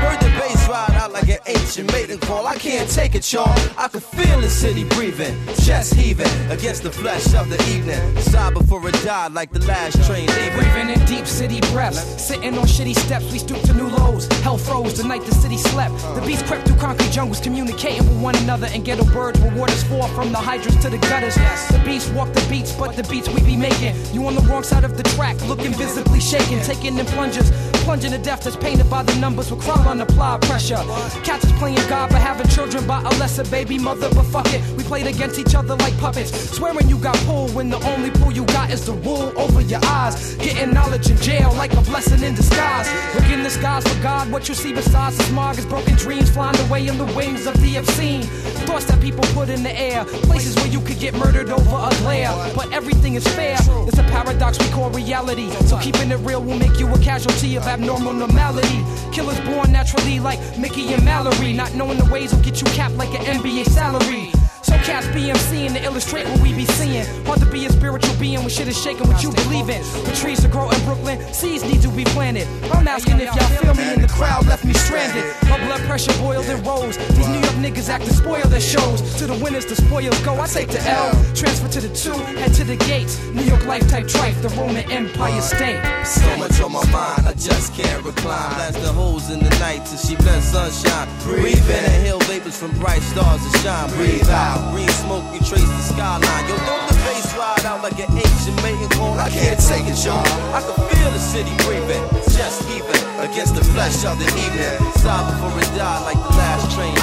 Heard 0.71 0.87
the 0.87 0.87
bass 0.87 0.89
ride 0.89 0.97
out 0.97 1.11
like 1.11 1.29
an 1.29 1.39
ancient 1.47 1.91
maiden 1.91 2.19
call. 2.19 2.47
I 2.47 2.55
can't 2.55 2.89
take 2.89 3.15
it, 3.15 3.31
y'all. 3.31 3.47
I 3.77 3.87
can 3.87 3.99
feel 3.99 4.39
the 4.41 4.49
city 4.49 4.83
breathing, 4.83 5.35
chest 5.63 5.93
heaving 5.93 6.31
against 6.49 6.83
the 6.83 6.91
flesh 6.91 7.33
of 7.33 7.49
the 7.49 7.57
evening. 7.69 8.17
Sigh 8.21 8.51
before 8.51 8.87
it 8.87 8.93
died 9.03 9.33
like 9.33 9.51
the 9.51 9.59
last 9.65 9.95
train 10.07 10.27
leaving. 10.27 10.59
Breathing 10.59 10.89
in 10.89 11.05
deep 11.05 11.27
city 11.27 11.59
breaths. 11.71 11.99
Sitting 12.21 12.57
on 12.57 12.65
shitty 12.65 12.95
steps, 12.95 13.31
we 13.31 13.39
stoop 13.39 13.61
to 13.63 13.73
new 13.73 13.87
lows. 13.87 14.27
Hell 14.43 14.57
froze 14.57 14.97
the 14.97 15.07
night 15.07 15.23
the 15.25 15.33
city 15.33 15.57
slept. 15.57 15.93
The 16.15 16.21
beast 16.25 16.45
crept 16.45 16.67
through 16.67 16.77
concrete 16.77 17.11
jungles, 17.11 17.39
communicating 17.39 18.07
with 18.07 18.21
one 18.21 18.35
another. 18.37 18.67
And 18.71 18.85
ghetto 18.85 19.05
birds 19.05 19.39
where 19.41 19.55
waters 19.55 19.83
fall 19.83 20.07
from 20.09 20.31
the 20.31 20.37
hydrants 20.37 20.81
to 20.83 20.89
the 20.89 20.97
gutters. 21.09 21.35
The 21.35 21.81
beast 21.85 22.13
walk 22.13 22.33
the 22.33 22.45
beats, 22.49 22.71
but 22.73 22.95
the 22.95 23.03
beats 23.03 23.29
we 23.29 23.41
be 23.41 23.57
making. 23.57 23.95
You 24.13 24.25
on 24.27 24.35
the 24.35 24.41
wrong 24.41 24.63
side 24.63 24.83
of 24.83 24.97
the 24.97 25.03
track, 25.15 25.39
looking 25.47 25.73
visibly 25.73 26.19
shaken. 26.19 26.61
Taking 26.61 26.97
in 26.97 27.05
plungers, 27.07 27.51
plunging 27.83 28.11
to 28.11 28.17
death 28.17 28.43
that's 28.43 28.55
painted 28.55 28.89
by 28.89 29.03
the 29.03 29.15
numbers 29.15 29.51
with 29.51 29.61
crime 29.61 29.87
on 29.87 29.97
the 29.97 30.03
applied 30.03 30.41
pressure. 30.41 30.60
Cats 30.69 31.43
is 31.43 31.51
playing 31.53 31.75
God 31.89 32.11
for 32.11 32.17
having 32.17 32.47
children 32.47 32.85
by 32.85 33.01
a 33.01 33.09
lesser 33.17 33.43
baby 33.45 33.79
mother, 33.79 34.07
but 34.13 34.23
fuck 34.23 34.53
it. 34.53 34.61
We 34.77 34.83
played 34.83 35.07
against 35.07 35.39
each 35.39 35.55
other 35.55 35.75
like 35.75 35.97
puppets. 35.97 36.31
Swearing 36.55 36.87
you 36.87 36.99
got 36.99 37.15
pull 37.25 37.49
when 37.49 37.69
the 37.69 37.77
only 37.89 38.11
pull 38.11 38.31
you 38.31 38.45
got 38.45 38.69
is 38.69 38.85
the 38.85 38.93
wool 38.93 39.33
over 39.37 39.61
your 39.61 39.83
eyes. 39.85 40.35
Getting 40.35 40.71
knowledge 40.71 41.09
in 41.09 41.17
jail 41.17 41.51
like 41.55 41.73
a 41.73 41.81
blessing 41.81 42.21
in 42.23 42.35
disguise. 42.35 42.87
Look 43.15 43.25
in 43.31 43.41
the 43.41 43.49
skies 43.49 43.83
for 43.87 44.01
God, 44.03 44.31
what 44.31 44.47
you 44.47 44.55
see 44.55 44.71
besides 44.71 45.17
the 45.17 45.23
smog 45.23 45.57
is 45.57 45.65
broken 45.65 45.95
dreams 45.95 46.29
flying 46.29 46.57
away 46.67 46.87
in 46.87 46.97
the 46.97 47.05
wings 47.17 47.47
of 47.47 47.59
the 47.59 47.77
obscene. 47.77 48.23
Thoughts 48.67 48.85
that 48.85 49.01
people 49.01 49.23
put 49.33 49.49
in 49.49 49.63
the 49.63 49.77
air, 49.77 50.05
places 50.29 50.55
where 50.57 50.67
you 50.67 50.79
could 50.79 50.99
get 50.99 51.15
murdered 51.15 51.49
over 51.49 51.75
a 51.75 51.89
glare. 52.01 52.31
But 52.55 52.71
everything 52.71 53.15
is 53.15 53.27
fair, 53.27 53.57
it's 53.87 53.97
a 53.97 54.03
paradox 54.03 54.59
we 54.59 54.69
call 54.69 54.91
reality. 54.91 55.49
So 55.65 55.77
keeping 55.79 56.11
it 56.11 56.19
real 56.19 56.41
will 56.41 56.57
make 56.57 56.79
you 56.79 56.87
a 56.93 56.99
casualty 56.99 57.55
of 57.55 57.63
abnormal 57.63 58.13
normality. 58.13 58.85
Killers 59.11 59.39
born 59.41 59.60
naturally 59.81 60.19
like 60.19 60.39
Mickey 60.59 60.93
and 60.93 61.03
Mallory. 61.03 61.53
Not 61.53 61.73
knowing 61.73 61.97
the 61.97 62.05
ways 62.05 62.31
will 62.31 62.43
get 62.43 62.61
you 62.61 62.67
capped 62.67 62.95
like 62.97 63.09
an 63.19 63.25
NBA 63.25 63.65
salary. 63.65 64.31
So 64.71 64.77
BMC 65.11 65.73
to 65.73 65.83
illustrate 65.83 66.27
what 66.27 66.39
we 66.41 66.53
be 66.53 66.65
seeing. 66.65 67.05
Hard 67.25 67.39
to 67.39 67.45
be 67.45 67.65
a 67.65 67.69
spiritual 67.69 68.15
being 68.17 68.39
when 68.39 68.49
shit 68.49 68.67
is 68.67 68.81
shaking 68.81 69.07
what 69.07 69.23
you 69.23 69.31
believe 69.31 69.69
in. 69.69 69.83
For 69.83 70.15
trees 70.15 70.41
to 70.41 70.47
grow 70.47 70.69
in 70.69 70.79
Brooklyn, 70.85 71.19
seeds 71.33 71.63
need 71.63 71.81
to 71.81 71.89
be 71.89 72.03
planted. 72.05 72.47
I'm 72.71 72.87
asking 72.87 73.19
if 73.19 73.33
y'all 73.35 73.49
feel 73.61 73.73
me 73.73 73.93
and 73.93 74.03
the 74.03 74.07
crowd 74.07 74.45
left 74.47 74.63
me 74.65 74.73
stranded. 74.73 75.25
My 75.49 75.57
blood 75.65 75.81
pressure 75.81 76.13
boiled 76.21 76.45
and 76.45 76.65
rose. 76.65 76.97
These 77.15 77.27
New 77.27 77.39
York 77.39 77.57
niggas 77.65 77.89
act 77.89 78.05
to 78.05 78.13
spoil 78.13 78.43
their 78.47 78.61
shows. 78.61 79.01
To 79.19 79.27
the 79.27 79.35
winners, 79.43 79.65
the 79.65 79.75
spoils 79.75 80.17
go. 80.23 80.39
I 80.39 80.47
take 80.47 80.69
the 80.69 80.81
L, 80.89 81.11
transfer 81.33 81.67
to 81.67 81.81
the 81.81 81.93
two, 81.95 82.17
head 82.39 82.53
to 82.55 82.63
the 82.63 82.77
gates. 82.77 83.19
New 83.33 83.43
York 83.43 83.65
life 83.65 83.87
type 83.89 84.05
trife, 84.05 84.41
the 84.41 84.49
Roman 84.49 84.89
Empire 84.91 85.41
state. 85.41 85.81
So 86.05 86.37
much 86.37 86.59
on 86.61 86.71
my 86.71 86.85
mind, 86.91 87.27
I 87.27 87.33
just 87.33 87.73
can't 87.73 88.03
recline. 88.03 88.53
Blast 88.55 88.81
the 88.81 88.93
holes 88.93 89.29
in 89.29 89.39
the 89.39 89.49
night 89.59 89.85
till 89.85 89.97
she 89.97 90.15
bless 90.15 90.51
sunshine. 90.51 91.07
Breathe 91.23 91.69
in, 91.69 91.75
and 91.75 91.93
inhale 91.95 92.19
vapors 92.19 92.57
from 92.57 92.71
bright 92.79 93.01
stars 93.01 93.41
that 93.41 93.59
shine. 93.63 93.89
Breathe 93.97 94.29
out, 94.29 94.60
green 94.69 94.89
smoke, 95.01 95.25
you 95.33 95.39
trace 95.39 95.65
the 95.65 95.83
skyline. 95.93 96.45
Yo, 96.47 96.55
don't 96.69 96.85
the 96.87 96.95
bass 97.07 97.33
ride 97.35 97.65
out 97.65 97.81
like 97.81 97.97
an 97.97 98.11
ancient 98.13 98.57
mating 98.61 98.89
call? 98.93 99.17
I 99.17 99.29
can't 99.29 99.59
take 99.59 99.87
it, 99.87 99.97
y'all. 100.05 100.21
I 100.53 100.61
can 100.61 100.77
feel 100.89 101.09
the 101.11 101.19
city 101.19 101.53
breathing, 101.65 102.03
just 102.29 102.69
even 102.69 102.97
against 103.19 103.55
the 103.55 103.63
flesh 103.73 104.05
of 104.05 104.19
the 104.19 104.29
evening. 104.37 104.77
Stop 105.01 105.31
before 105.33 105.57
it 105.57 105.71
die 105.77 106.01
like 106.05 106.19
the 106.21 106.33
last 106.37 106.69
train. 106.75 106.93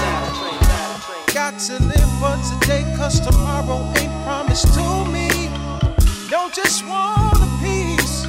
Got 1.34 1.58
to 1.68 1.82
live 1.82 2.10
for 2.20 2.36
today, 2.52 2.84
cause 2.96 3.20
tomorrow 3.20 3.80
ain't 3.98 4.12
promised 4.24 4.72
to 4.74 4.84
me. 5.10 5.28
Don't 6.30 6.52
just 6.54 6.86
want 6.86 7.36
a 7.40 7.48
piece, 7.62 8.26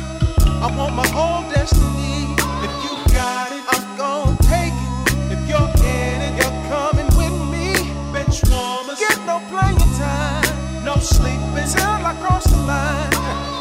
I 0.63 0.73
want 0.75 0.95
my 0.95 1.07
whole 1.07 1.49
destiny. 1.51 2.38
Playing 9.47 9.77
time, 9.97 10.83
no 10.83 10.95
till 10.95 12.05
I 12.05 12.15
cross 12.19 12.45
the 12.45 12.57
line. 12.57 13.09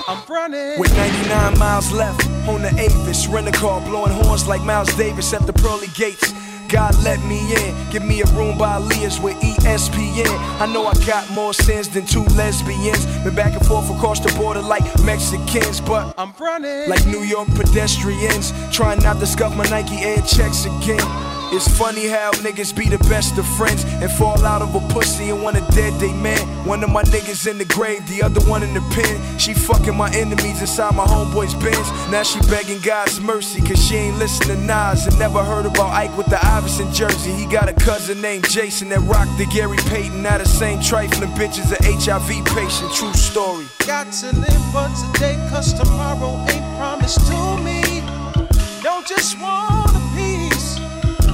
I'm 0.09 0.23
running. 0.29 0.81
With 0.81 0.95
99 0.97 1.59
miles 1.59 1.93
left 1.93 2.27
on 2.49 2.62
the 2.62 2.73
Avis, 2.79 3.27
rent 3.27 3.49
a 3.49 3.53
car, 3.53 3.81
blowing 3.83 4.12
horns 4.12 4.47
like 4.47 4.62
Miles 4.62 4.93
Davis 4.95 5.33
at 5.35 5.47
the 5.47 5.53
pearly 5.53 5.88
gates. 5.95 6.33
God 6.69 6.95
let 7.03 7.19
me 7.25 7.41
in, 7.55 7.91
give 7.91 8.03
me 8.03 8.21
a 8.21 8.27
room 8.37 8.59
by 8.59 8.77
Leah's 8.79 9.19
with 9.21 9.37
ESPN. 9.37 10.61
I 10.61 10.67
know 10.67 10.87
I 10.87 10.93
got 11.07 11.31
more 11.31 11.55
sins 11.55 11.88
than 11.88 12.05
two 12.05 12.25
lesbians. 12.37 13.07
Been 13.25 13.35
back 13.35 13.55
and 13.55 13.67
forth 13.67 13.91
across 13.91 14.21
the 14.21 14.33
border 14.38 14.61
like 14.61 14.85
Mexicans, 15.03 15.81
but 15.81 16.14
I'm 16.19 16.33
running 16.38 16.91
like 16.91 17.07
New 17.07 17.23
York 17.23 17.49
pedestrians. 17.55 18.53
Trying 18.71 19.03
not 19.03 19.19
to 19.21 19.27
scuff 19.27 19.57
my 19.57 19.64
Nike 19.71 19.97
Air 19.97 20.21
checks 20.23 20.67
again. 20.67 21.38
It's 21.50 21.66
funny 21.78 22.06
how 22.08 22.30
niggas 22.32 22.76
be 22.76 22.88
the 22.88 22.98
best 23.08 23.38
of 23.38 23.46
friends 23.56 23.82
and 23.84 24.11
fall 24.12 24.44
out 24.44 24.61
of 24.61 24.74
a 24.74 24.80
pussy 24.92 25.30
and 25.30 25.42
wanna 25.42 25.66
dead 25.70 25.98
they 25.98 26.12
man. 26.12 26.38
One 26.66 26.84
of 26.84 26.90
my 26.90 27.02
niggas 27.04 27.46
in 27.46 27.56
the 27.56 27.64
grave, 27.64 28.06
the 28.06 28.22
other 28.22 28.40
one 28.42 28.62
in 28.62 28.74
the 28.74 28.82
pen. 28.92 29.38
She 29.38 29.54
fucking 29.54 29.96
my 29.96 30.11
enemies 30.11 30.61
inside 30.61 30.94
my 30.94 31.06
homeboy's 31.06 31.54
Benz. 31.54 31.88
Now 32.11 32.22
she 32.22 32.38
begging 32.50 32.80
God's 32.80 33.18
mercy 33.20 33.62
cause 33.62 33.82
she 33.82 33.96
ain't 33.96 34.18
listen 34.18 34.48
to 34.48 34.56
Nas 34.56 35.06
and 35.06 35.18
never 35.18 35.42
heard 35.42 35.64
about 35.64 35.90
Ike 35.90 36.14
with 36.18 36.26
the 36.26 36.38
Iverson 36.44 36.92
jersey. 36.92 37.32
He 37.32 37.46
got 37.46 37.68
a 37.68 37.72
cousin 37.72 38.20
named 38.20 38.48
Jason 38.50 38.90
that 38.90 39.00
rocked 39.00 39.38
the 39.38 39.46
Gary 39.46 39.78
Payton. 39.88 40.22
Now 40.22 40.37
the 40.37 40.44
same 40.44 40.82
trifling 40.82 41.30
bitch 41.30 41.58
is 41.58 41.72
a 41.72 41.78
HIV 41.82 42.44
patient. 42.44 42.92
True 42.92 43.14
story. 43.14 43.64
Got 43.87 44.12
to 44.20 44.37
live 44.37 44.64
for 44.70 44.88
today, 45.12 45.37
cause 45.48 45.72
tomorrow 45.72 46.44
ain't 46.50 46.76
promised 46.76 47.26
to 47.26 47.56
me. 47.64 48.02
Don't 48.82 49.06
just 49.06 49.40
want 49.40 49.88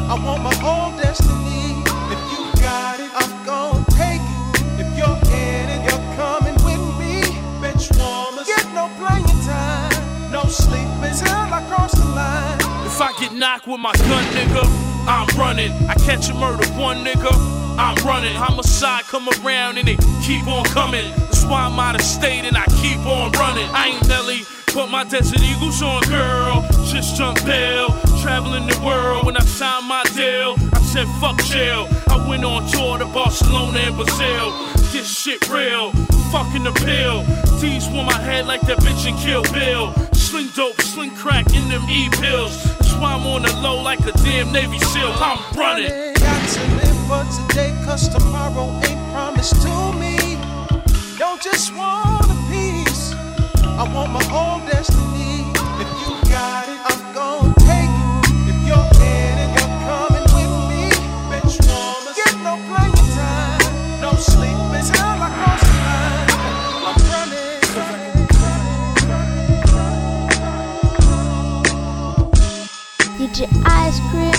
I 0.06 0.14
want 0.22 0.42
my 0.42 0.54
whole 0.56 0.92
destiny. 0.98 1.80
If 2.12 2.20
you 2.32 2.44
got 2.60 3.00
it, 3.00 3.10
I'm 3.14 3.46
gon' 3.46 3.84
take 3.96 4.20
it. 4.20 4.84
If 4.84 4.88
you're 4.98 5.16
in 5.32 5.64
it, 5.72 5.80
you're 5.88 6.06
coming 6.14 6.54
with 6.60 6.84
me. 7.00 7.22
Bench 7.60 7.88
warmers, 7.96 8.46
get 8.46 8.66
no 8.74 8.90
playing 9.00 9.24
time, 9.48 10.30
no 10.30 10.44
sleeping 10.44 11.14
till 11.16 11.48
I 11.52 11.64
cross 11.68 11.92
the 11.92 12.04
line. 12.04 12.58
If 12.86 13.00
I 13.00 13.12
get 13.18 13.32
knocked 13.32 13.66
with 13.66 13.80
my 13.80 13.92
gun, 13.92 14.24
nigga, 14.36 14.64
I'm 15.08 15.26
running. 15.38 15.72
I 15.88 15.94
catch 15.94 16.28
a 16.28 16.34
murder, 16.34 16.66
one 16.78 17.02
nigga, 17.02 17.32
I'm 17.78 17.96
running. 18.06 18.34
Homicide 18.34 19.04
come 19.04 19.28
around 19.40 19.78
and 19.78 19.88
they 19.88 19.96
keep 20.22 20.46
on 20.46 20.64
coming. 20.64 21.10
That's 21.16 21.44
why 21.44 21.62
I'm 21.64 21.78
out 21.78 21.94
of 21.94 22.02
state 22.02 22.44
and 22.44 22.56
I 22.56 22.66
keep 22.82 22.98
on 23.06 23.32
running. 23.32 23.68
I 23.72 23.88
ain't 23.96 24.06
Nelly, 24.06 24.42
put 24.66 24.90
my 24.90 25.04
Desert 25.04 25.40
Eagles 25.40 25.82
on, 25.82 26.02
girl. 26.02 26.62
Just 26.92 27.16
jump 27.16 27.42
bail, 27.46 27.88
traveling 28.24 28.66
the 28.66 28.80
world. 28.80 29.26
When 29.26 29.36
I 29.36 29.44
signed 29.44 29.86
my 29.86 30.02
deal, 30.16 30.56
I 30.72 30.80
said 30.80 31.06
fuck 31.20 31.36
jail. 31.44 31.86
I 32.08 32.16
went 32.26 32.42
on 32.42 32.66
tour 32.72 32.96
to 32.96 33.04
Barcelona 33.04 33.78
and 33.80 33.94
Brazil. 33.96 34.46
This 34.92 35.06
shit 35.06 35.46
real, 35.50 35.92
fucking 36.32 36.64
the 36.64 36.72
pill. 36.72 37.20
D's 37.60 37.86
want 37.92 38.06
my 38.06 38.20
head 38.28 38.46
like 38.46 38.62
that 38.62 38.78
bitch 38.78 39.04
in 39.06 39.14
Kill 39.18 39.42
Bill. 39.52 39.92
Sling 40.14 40.48
dope, 40.56 40.80
sling 40.80 41.14
crack 41.14 41.46
in 41.52 41.68
them 41.68 41.84
E 41.90 42.08
pills. 42.12 42.56
That's 42.78 42.94
why 42.94 43.12
I'm 43.12 43.26
on 43.26 43.42
the 43.42 43.52
low 43.60 43.82
like 43.82 44.00
a 44.00 44.12
damn 44.24 44.50
Navy 44.52 44.78
SEAL. 44.78 45.12
I'm 45.16 45.38
running. 45.54 45.92
Got 46.14 46.48
to 46.56 46.62
live 46.80 47.00
for 47.08 47.24
today, 47.36 47.76
cause 47.84 48.08
tomorrow 48.08 48.72
ain't 48.88 49.04
promised 49.12 49.60
to 49.64 49.92
me. 50.00 50.16
Don't 51.18 51.42
just 51.42 51.76
want 51.76 52.24
a 52.24 52.38
piece, 52.48 53.12
I 53.80 53.84
want 53.94 54.12
my 54.12 54.24
whole 54.32 54.60
destiny. 54.66 55.23
DJ 73.44 73.62
Ice 73.66 74.00
Cream 74.10 74.33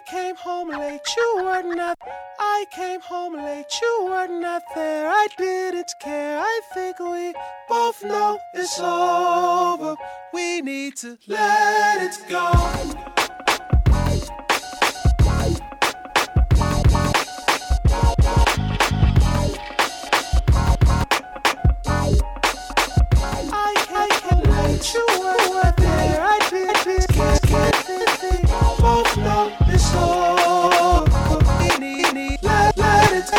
I 0.00 0.10
came 0.10 0.36
home 0.36 0.70
late. 0.70 1.00
You 1.14 1.42
were 1.44 1.74
not. 1.74 1.98
I 2.38 2.64
came 2.70 3.02
home 3.02 3.34
late. 3.34 3.66
You 3.82 4.04
were 4.04 4.28
not 4.28 4.62
there. 4.74 5.10
I 5.10 5.28
didn't 5.36 5.92
care. 6.00 6.38
I 6.40 6.60
think 6.72 6.98
we 7.00 7.34
both 7.68 8.02
know 8.02 8.38
it's 8.54 8.80
over. 8.80 9.96
We 10.32 10.62
need 10.62 10.96
to 10.98 11.18
let 11.26 12.02
it 12.02 12.18
go. 12.30 12.50
I 23.52 24.08
came 24.22 24.42
late. 24.50 24.94
You 24.94 25.06
were 25.50 25.69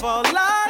for 0.00 0.22
life. 0.32 0.69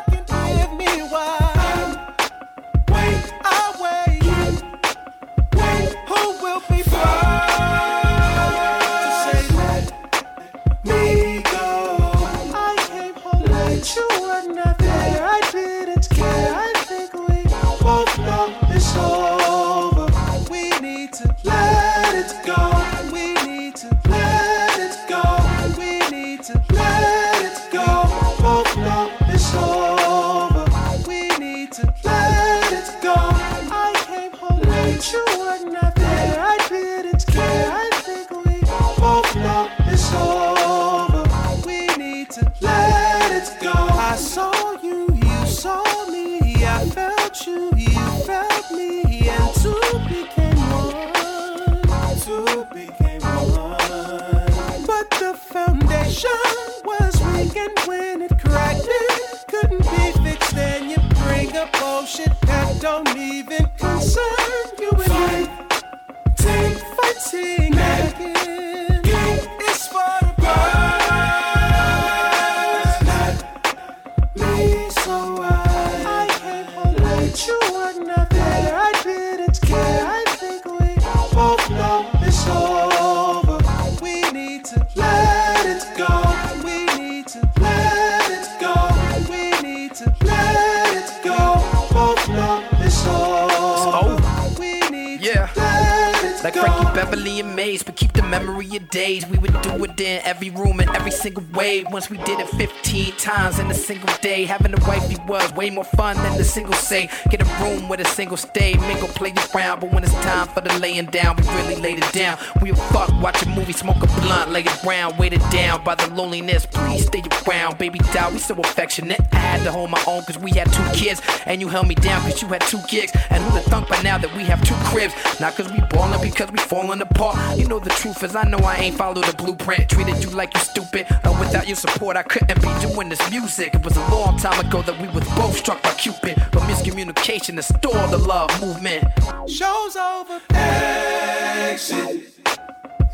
Way. 101.60 101.84
Once 101.90 102.08
we 102.10 102.16
did 102.18 102.40
it 102.40 102.48
15 102.48 103.16
times 103.16 103.58
in 103.58 103.70
a 103.70 103.74
single 103.74 104.12
day. 104.20 104.44
Having 104.44 104.74
a 104.74 104.80
wifey 104.88 105.16
was 105.26 105.52
way 105.54 105.70
more 105.70 105.84
fun 105.84 106.16
than 106.16 106.36
the 106.38 106.44
single 106.44 106.74
say. 106.74 107.08
Get 107.28 107.42
a 107.42 107.48
room 107.62 107.88
with 107.88 108.00
a 108.00 108.04
single 108.04 108.36
stay, 108.36 108.74
mingle, 108.88 109.08
play 109.08 109.32
around. 109.54 109.80
But 109.80 109.92
when 109.92 110.02
it's 110.02 110.14
time 110.14 110.48
for 110.48 110.60
the 110.60 110.72
laying 110.78 111.06
down, 111.06 111.36
we 111.36 111.42
really 111.58 111.76
laid 111.76 111.98
it 111.98 112.12
down. 112.12 112.38
We 112.62 112.70
would 112.72 112.80
fuck, 112.94 113.10
watch 113.20 113.42
a 113.42 113.48
movie, 113.50 113.72
smoke 113.72 114.02
a 114.02 114.06
blunt, 114.20 114.50
lay 114.50 114.62
it 114.62 114.78
brown, 114.82 115.16
weighted 115.18 115.42
down 115.50 115.84
by 115.84 115.94
the 115.94 116.08
loneliness. 116.14 116.66
Please 116.66 117.06
stay 117.06 117.22
around, 117.46 117.78
baby 117.78 117.98
doll. 118.12 118.32
We 118.32 118.38
so 118.38 118.54
affectionate. 118.54 119.20
I 119.32 119.36
had 119.36 119.64
to 119.64 119.72
hold 119.72 119.90
my 119.90 120.02
own 120.06 120.22
cause 120.24 120.38
we 120.38 120.52
had 120.52 120.72
two 120.72 120.88
kids. 120.92 121.20
And 121.46 121.60
you 121.60 121.68
held 121.68 121.88
me 121.88 121.94
down 121.94 122.22
cause 122.22 122.40
you 122.42 122.48
had 122.48 122.62
two 122.62 122.80
gigs. 122.88 123.12
And 123.30 123.42
who'da 123.44 123.62
thunk 123.70 123.88
by 123.88 124.00
now 124.02 124.18
that 124.18 124.34
we 124.34 124.44
have 124.44 124.62
two 124.64 124.78
cribs? 124.90 125.14
Not 125.40 125.54
cause 125.54 125.70
we 125.72 125.80
ballin', 125.90 126.20
because 126.22 126.50
we 126.50 126.58
falling 126.58 127.00
apart. 127.00 127.58
You 127.58 127.68
know 127.68 127.78
the 127.78 127.90
truth 127.90 128.22
is, 128.22 128.34
I 128.34 128.44
know 128.44 128.58
I 128.58 128.76
ain't 128.76 128.96
followed 128.96 129.24
the 129.24 129.34
blueprint. 129.34 129.88
Treated 129.90 130.22
you 130.22 130.30
like 130.30 130.54
you 130.54 130.60
stupid. 130.60 131.06
And 131.24 131.38
without 131.50 131.66
your 131.66 131.76
support, 131.76 132.16
I 132.16 132.22
couldn't 132.22 132.62
be 132.62 132.68
doing 132.80 133.08
this 133.08 133.30
music. 133.30 133.74
It 133.74 133.82
was 133.84 133.96
a 133.96 134.08
long 134.08 134.36
time 134.36 134.64
ago 134.64 134.82
that 134.82 135.00
we 135.00 135.08
was 135.08 135.28
both 135.30 135.56
struck 135.56 135.82
by 135.82 135.92
Cupid. 135.94 136.36
But 136.52 136.62
miscommunication 136.62 137.58
is 137.58 137.66
still 137.66 138.06
the 138.08 138.18
love 138.18 138.50
movement. 138.60 139.04
Show's 139.48 139.96
over. 139.96 140.40
Exit. 140.50 142.38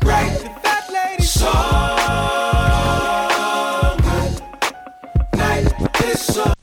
Right. 0.03 0.29
The 0.37 0.49
fat 0.61 0.87
lady. 0.93 1.23
So 1.23 1.51
good. 4.05 4.41
Night 5.37 5.73
is 6.03 6.21
so. 6.21 6.53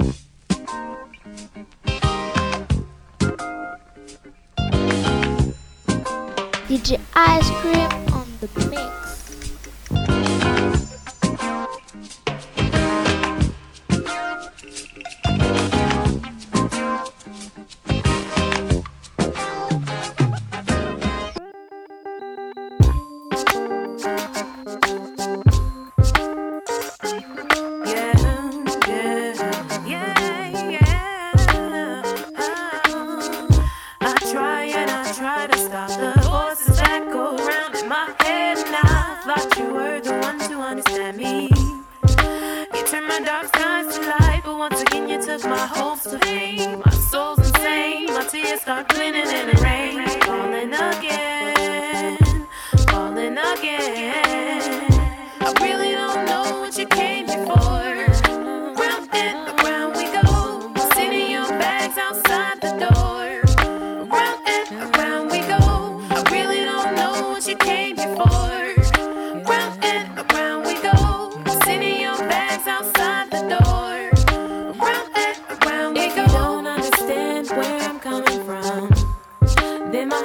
DJ 6.68 7.00
Ice 7.16 7.50
Cream 7.50 7.90
on 8.14 8.26
the 8.40 8.48
mix. 8.70 9.03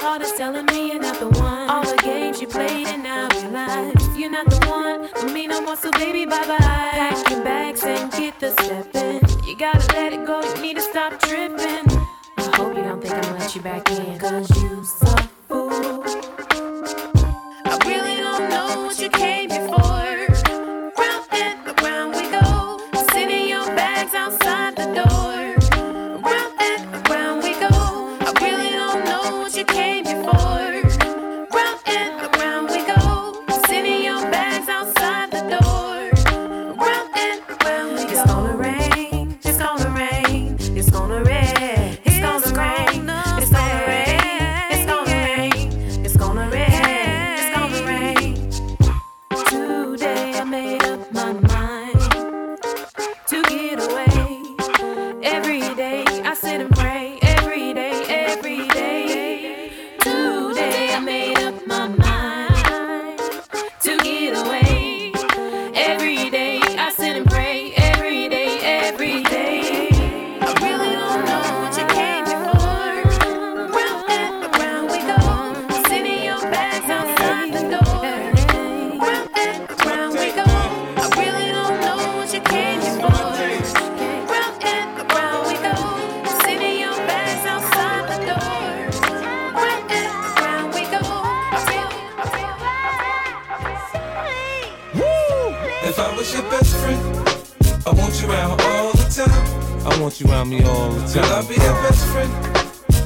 Heart 0.00 0.22
is 0.22 0.32
telling 0.32 0.66
me 0.66 0.88
you're 0.88 1.00
not 1.00 1.18
the 1.20 1.28
one. 1.28 1.70
All 1.70 1.84
the 1.84 1.96
games 2.02 2.40
you 2.40 2.46
played 2.46 2.86
and 2.86 3.02
now 3.02 3.28
realize 3.28 4.18
you're 4.18 4.30
not 4.30 4.48
the 4.48 4.60
one 4.68 5.08
for 5.08 5.28
me 5.28 5.46
no 5.46 5.60
more. 5.60 5.76
So 5.76 5.90
baby, 5.92 6.24
bye 6.24 6.46
bye. 6.46 6.58
Pack 6.58 7.30
your 7.30 7.44
bags 7.44 7.84
and 7.84 8.10
get 8.12 8.38
the 8.40 8.50
stepping. 8.50 9.20
You 9.46 9.56
gotta 9.56 9.86
let 9.94 10.12
it 10.12 10.26
go. 10.26 10.40
You 10.42 10.62
need 10.62 10.76
to 10.76 10.82
stop 10.82 11.20
tripping. 11.20 11.86
I 12.38 12.56
hope 12.56 12.76
you 12.76 12.82
don't 12.82 13.00
think 13.02 13.14
I'm 13.14 13.22
gonna 13.22 13.38
let 13.38 13.54
you 13.54 13.62
back 13.62 13.90
in. 13.90 14.18
Cause 14.18 14.48
you 14.62 14.84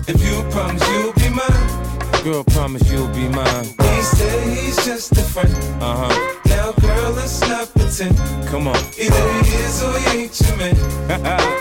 If 0.07 0.23
you 0.23 0.43
promise 0.51 0.87
you'll 0.91 1.13
be 1.15 1.29
mine. 1.31 2.23
Girl, 2.25 2.45
promise 2.45 2.91
you'll 2.91 3.09
be 3.09 3.29
mine. 3.29 3.65
He 3.65 4.03
said 4.03 4.57
he's 4.57 4.77
just 4.85 5.13
a 5.13 5.23
friend. 5.23 5.55
Uh 5.83 6.09
huh. 6.09 6.41
Now, 6.47 6.73
girl, 6.73 7.13
let's 7.13 7.41
not 7.43 7.73
pretend. 7.73 8.17
Come 8.49 8.69
on. 8.69 8.77
Either 8.99 9.25
he 9.43 9.55
is 9.65 9.83
or 9.83 9.99
he 9.99 10.23
ain't 10.23 10.41
your 10.41 10.57
man. 10.57 10.77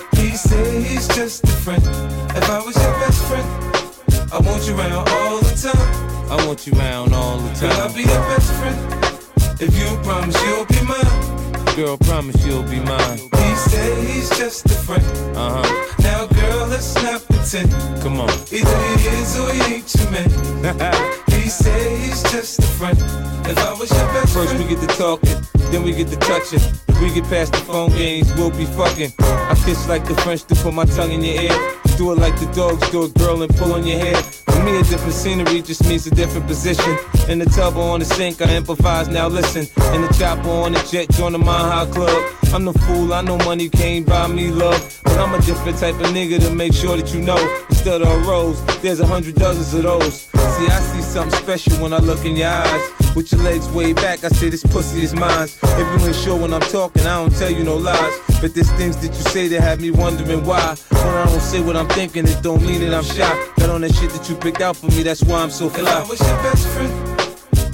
he 0.15 0.31
said 0.31 0.83
he's 0.83 1.07
just 1.09 1.43
a 1.43 1.47
friend. 1.47 1.83
If 2.35 2.49
I 2.49 2.59
was 2.63 2.75
your 2.75 2.93
best 2.99 3.23
friend, 3.25 3.47
I 4.31 4.39
want 4.39 4.67
you 4.67 4.77
around 4.77 5.07
all 5.09 5.39
the 5.39 5.55
time. 5.55 6.31
I 6.31 6.45
want 6.45 6.65
you 6.65 6.73
around 6.73 7.13
all 7.13 7.37
the 7.37 7.49
time. 7.55 7.69
Girl, 7.69 7.81
I'll 7.81 7.93
be 7.93 8.01
your 8.01 8.23
best 8.31 8.51
friend. 8.59 8.77
If 9.61 9.77
you 9.77 9.97
promise 10.03 10.41
you'll 10.43 10.65
be 10.65 10.81
mine. 10.85 11.42
Girl, 11.75 11.97
promise 11.97 12.45
you'll 12.45 12.61
be 12.61 12.79
mine. 12.81 13.17
He 13.17 13.55
said 13.55 13.97
he's 14.05 14.29
just 14.37 14.63
a 14.67 14.69
friend. 14.69 15.03
Uh 15.35 15.63
huh. 15.63 15.93
Now, 16.03 16.27
girl, 16.27 16.67
let's 16.67 16.93
not 17.01 17.25
pretend. 17.25 17.71
Come 18.03 18.21
on. 18.21 18.29
Either 18.51 18.77
he 18.99 19.07
is 19.07 19.39
or 19.39 19.51
he 19.51 19.73
ain't 19.73 19.95
your 19.95 20.11
man. 20.11 21.23
he 21.43 21.49
said 21.49 21.99
he's 21.99 22.23
just 22.31 22.59
a 22.59 22.61
friend. 22.79 22.97
If 23.45 23.57
I 23.57 23.73
was 23.73 23.91
your 23.91 24.07
best 24.13 24.33
First 24.33 24.57
we 24.57 24.63
get 24.63 24.79
to 24.79 24.87
talking, 24.95 25.37
then 25.71 25.83
we 25.83 25.91
get 25.91 26.07
to 26.07 26.15
touching. 26.15 26.61
If 26.87 27.01
we 27.01 27.13
get 27.13 27.25
past 27.25 27.51
the 27.51 27.59
phone 27.59 27.91
games, 27.91 28.33
we'll 28.35 28.49
be 28.49 28.65
fucking. 28.65 29.11
I 29.19 29.53
kiss 29.65 29.87
like 29.89 30.05
the 30.05 30.15
French 30.15 30.43
to 30.45 30.55
put 30.55 30.73
my 30.73 30.85
tongue 30.85 31.11
in 31.11 31.21
your 31.21 31.41
ear. 31.41 31.57
Do 31.97 32.11
it 32.13 32.17
like 32.17 32.39
the 32.39 32.49
dogs 32.55 32.89
do 32.89 33.03
it, 33.05 33.13
girl, 33.15 33.43
and 33.43 33.55
pull 33.57 33.73
on 33.73 33.85
your 33.85 33.99
hair. 33.99 34.15
For 34.15 34.63
me, 34.63 34.79
a 34.79 34.83
different 34.83 35.13
scenery 35.13 35.61
just 35.61 35.85
means 35.85 36.07
a 36.07 36.11
different 36.15 36.47
position. 36.47 36.97
In 37.27 37.39
the 37.39 37.45
tub 37.45 37.75
or 37.75 37.91
on 37.91 37.99
the 37.99 38.05
sink, 38.05 38.41
I 38.41 38.55
improvise, 38.55 39.09
now 39.09 39.27
listen. 39.27 39.67
In 39.93 40.01
the 40.01 40.11
chopper 40.17 40.47
or 40.47 40.65
on 40.65 40.71
the 40.71 40.87
jet, 40.89 41.09
join 41.09 41.33
the 41.33 41.39
Mile 41.39 41.69
High 41.69 41.91
Club. 41.91 42.33
I'm 42.53 42.65
the 42.65 42.73
fool, 42.73 43.13
I 43.13 43.21
know 43.21 43.37
money 43.39 43.67
can't 43.69 44.05
buy 44.05 44.27
me 44.27 44.49
love. 44.49 45.01
But 45.03 45.19
I'm 45.19 45.33
a 45.33 45.41
different 45.41 45.77
type 45.77 45.95
of 45.95 46.07
nigga 46.07 46.39
to 46.39 46.55
make 46.55 46.73
sure 46.73 46.95
that 46.97 47.13
you 47.13 47.21
know. 47.21 47.37
Instead 47.69 48.01
of 48.01 48.07
a 48.07 48.17
rose, 48.29 48.63
there's 48.81 48.99
a 48.99 49.05
hundred 49.05 49.35
dozens 49.35 49.73
of 49.73 49.83
those. 49.83 50.21
See, 50.21 50.67
I 50.67 50.79
see 50.79 51.01
something 51.01 51.32
special 51.35 51.81
when 51.81 51.93
I 51.93 51.97
look 51.97 52.25
in 52.25 52.35
your 52.35 52.49
eyes. 52.49 52.91
With 53.15 53.31
your 53.31 53.41
legs 53.41 53.69
way 53.69 53.93
back, 53.93 54.23
I 54.23 54.29
say 54.29 54.49
this 54.49 54.63
pussy 54.63 55.03
is 55.03 55.13
mine. 55.13 55.47
If 55.63 56.01
you 56.01 56.07
ain't 56.07 56.15
sure 56.15 56.35
when 56.39 56.53
I'm 56.53 56.61
talking, 56.61 57.03
I 57.03 57.15
don't 57.21 57.35
tell 57.35 57.51
you 57.51 57.63
no 57.63 57.75
lies. 57.75 58.13
But 58.41 58.55
there's 58.55 58.71
things 58.71 58.97
that 58.97 59.07
you 59.07 59.23
say 59.31 59.47
that 59.49 59.61
have 59.61 59.79
me 59.79 59.91
wondering 59.91 60.43
why. 60.45 60.75
When 60.89 61.01
I 61.01 61.25
don't 61.25 61.39
say 61.39 61.61
what 61.61 61.75
I'm 61.75 61.87
thinking, 61.89 62.27
it 62.27 62.41
don't 62.41 62.63
mean 62.63 62.81
that 62.81 62.93
I'm 62.93 63.03
shy. 63.03 63.53
Got 63.57 63.69
on 63.69 63.81
that 63.81 63.93
shit 63.93 64.09
that 64.11 64.27
you 64.29 64.35
picked 64.35 64.61
out 64.61 64.75
for 64.77 64.87
me, 64.87 65.03
that's 65.03 65.23
why 65.23 65.41
I'm 65.43 65.51
so 65.51 65.67
if 65.67 65.77
I 65.77 65.81
fly. 65.81 65.99
was 66.09 66.19
your 66.19 66.43
best 66.43 66.67
friend, 66.69 66.93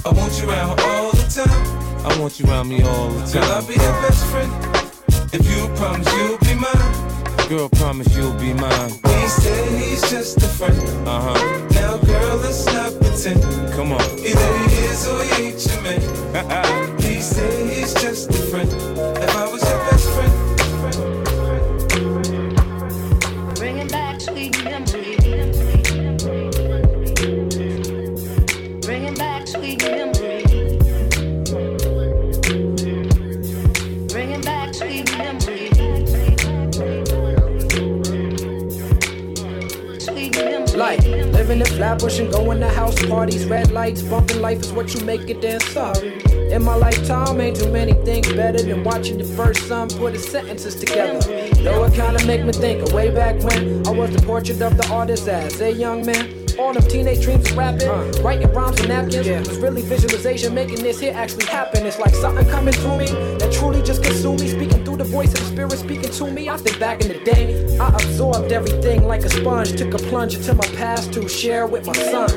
I 0.04 0.10
want 0.10 0.40
you 0.40 0.50
around 0.50 0.80
all 0.80 1.10
the 1.12 1.26
time. 1.32 2.06
I 2.06 2.20
want 2.20 2.38
you 2.38 2.46
around 2.46 2.68
me 2.68 2.82
all 2.82 3.08
the 3.08 3.26
time. 3.26 3.42
Girl, 3.42 3.52
I'll 3.52 3.66
be 3.66 3.74
your 3.74 4.02
best 4.02 4.24
friend. 4.26 4.52
If 5.32 5.48
you 5.48 5.68
promise 5.76 6.12
you'll 6.14 6.38
be 6.38 6.54
mine. 6.54 7.09
Girl, 7.50 7.68
promise 7.68 8.16
you'll 8.16 8.32
be 8.34 8.54
mine. 8.54 8.90
He 8.90 9.26
said 9.26 9.82
he's 9.82 10.08
just 10.08 10.36
a 10.36 10.46
friend. 10.46 10.78
Uh 11.04 11.34
huh. 11.34 11.68
Now, 11.70 11.96
girl, 11.96 12.36
let's 12.36 12.64
not 12.66 12.92
pretend. 13.00 13.42
Come 13.72 13.90
on. 13.90 14.00
Either 14.20 14.58
he 14.68 14.76
is 14.86 15.08
or 15.08 15.20
he 15.24 15.48
ain't 15.48 15.66
your 15.66 15.82
man. 15.82 17.00
he 17.00 17.20
said 17.20 17.68
he's 17.68 17.92
just 17.94 18.30
a 18.30 18.38
friend. 18.50 18.70
If 18.70 19.34
I 19.34 19.50
was 19.50 19.68
your 19.68 19.89
Flatbush 41.90 42.20
going 42.30 42.60
to 42.60 42.68
house 42.68 43.04
parties, 43.06 43.46
red 43.46 43.72
lights, 43.72 44.00
bumping 44.00 44.40
life 44.40 44.60
is 44.60 44.72
what 44.72 44.94
you 44.94 45.04
make 45.04 45.28
it. 45.28 45.42
Then 45.42 45.58
sorry. 45.58 46.22
In 46.52 46.62
my 46.62 46.76
lifetime, 46.76 47.40
ain't 47.40 47.56
too 47.56 47.68
many 47.68 47.94
things 48.04 48.32
better 48.32 48.62
than 48.62 48.84
watching 48.84 49.18
the 49.18 49.24
first 49.24 49.66
son 49.66 49.88
put 49.88 50.12
his 50.12 50.24
sentences 50.24 50.76
together. 50.76 51.18
Though 51.64 51.82
it 51.86 51.94
kinda 51.94 52.24
make 52.26 52.44
me 52.44 52.52
think 52.52 52.82
of 52.82 52.92
way 52.92 53.10
back 53.10 53.42
when 53.42 53.84
I 53.88 53.90
was 53.90 54.10
the 54.12 54.22
portrait 54.22 54.60
of 54.60 54.76
the 54.76 54.88
artist 54.88 55.26
as 55.26 55.60
a 55.60 55.72
young 55.72 56.06
man. 56.06 56.39
All 56.60 56.74
them 56.74 56.82
teenage 56.82 57.22
dreams 57.22 57.50
of 57.50 57.56
rapping, 57.56 57.88
writing 58.22 58.52
rhymes 58.52 58.78
on 58.82 58.88
napkins 58.88 59.26
Yeah. 59.26 59.38
was 59.38 59.56
really 59.56 59.80
visualization, 59.80 60.52
making 60.54 60.82
this 60.82 61.00
here 61.00 61.14
actually 61.16 61.46
happen. 61.46 61.86
It's 61.86 61.98
like 61.98 62.14
something 62.14 62.46
coming 62.50 62.74
through 62.74 62.98
me 62.98 63.06
that 63.38 63.50
truly 63.50 63.80
just 63.80 64.02
consumed 64.02 64.40
me, 64.40 64.48
speaking 64.48 64.84
through 64.84 64.98
the 64.98 65.04
voice 65.04 65.32
of 65.32 65.40
the 65.40 65.46
spirit 65.46 65.78
speaking 65.78 66.10
to 66.10 66.30
me. 66.30 66.50
I 66.50 66.58
think 66.58 66.78
back 66.78 67.00
in 67.00 67.08
the 67.08 67.18
day, 67.24 67.78
I 67.78 67.88
absorbed 67.88 68.52
everything 68.52 69.06
like 69.06 69.24
a 69.24 69.30
sponge, 69.30 69.72
took 69.74 69.94
a 69.94 69.98
plunge 70.10 70.34
into 70.34 70.52
my 70.52 70.66
past 70.76 71.14
to 71.14 71.26
share 71.28 71.66
with 71.66 71.86
my 71.86 71.94
son. 71.94 72.28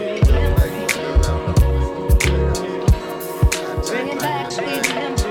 Bringing 3.87 4.17
back 4.19 4.51
sweet 4.53 4.87
memories. 4.95 5.23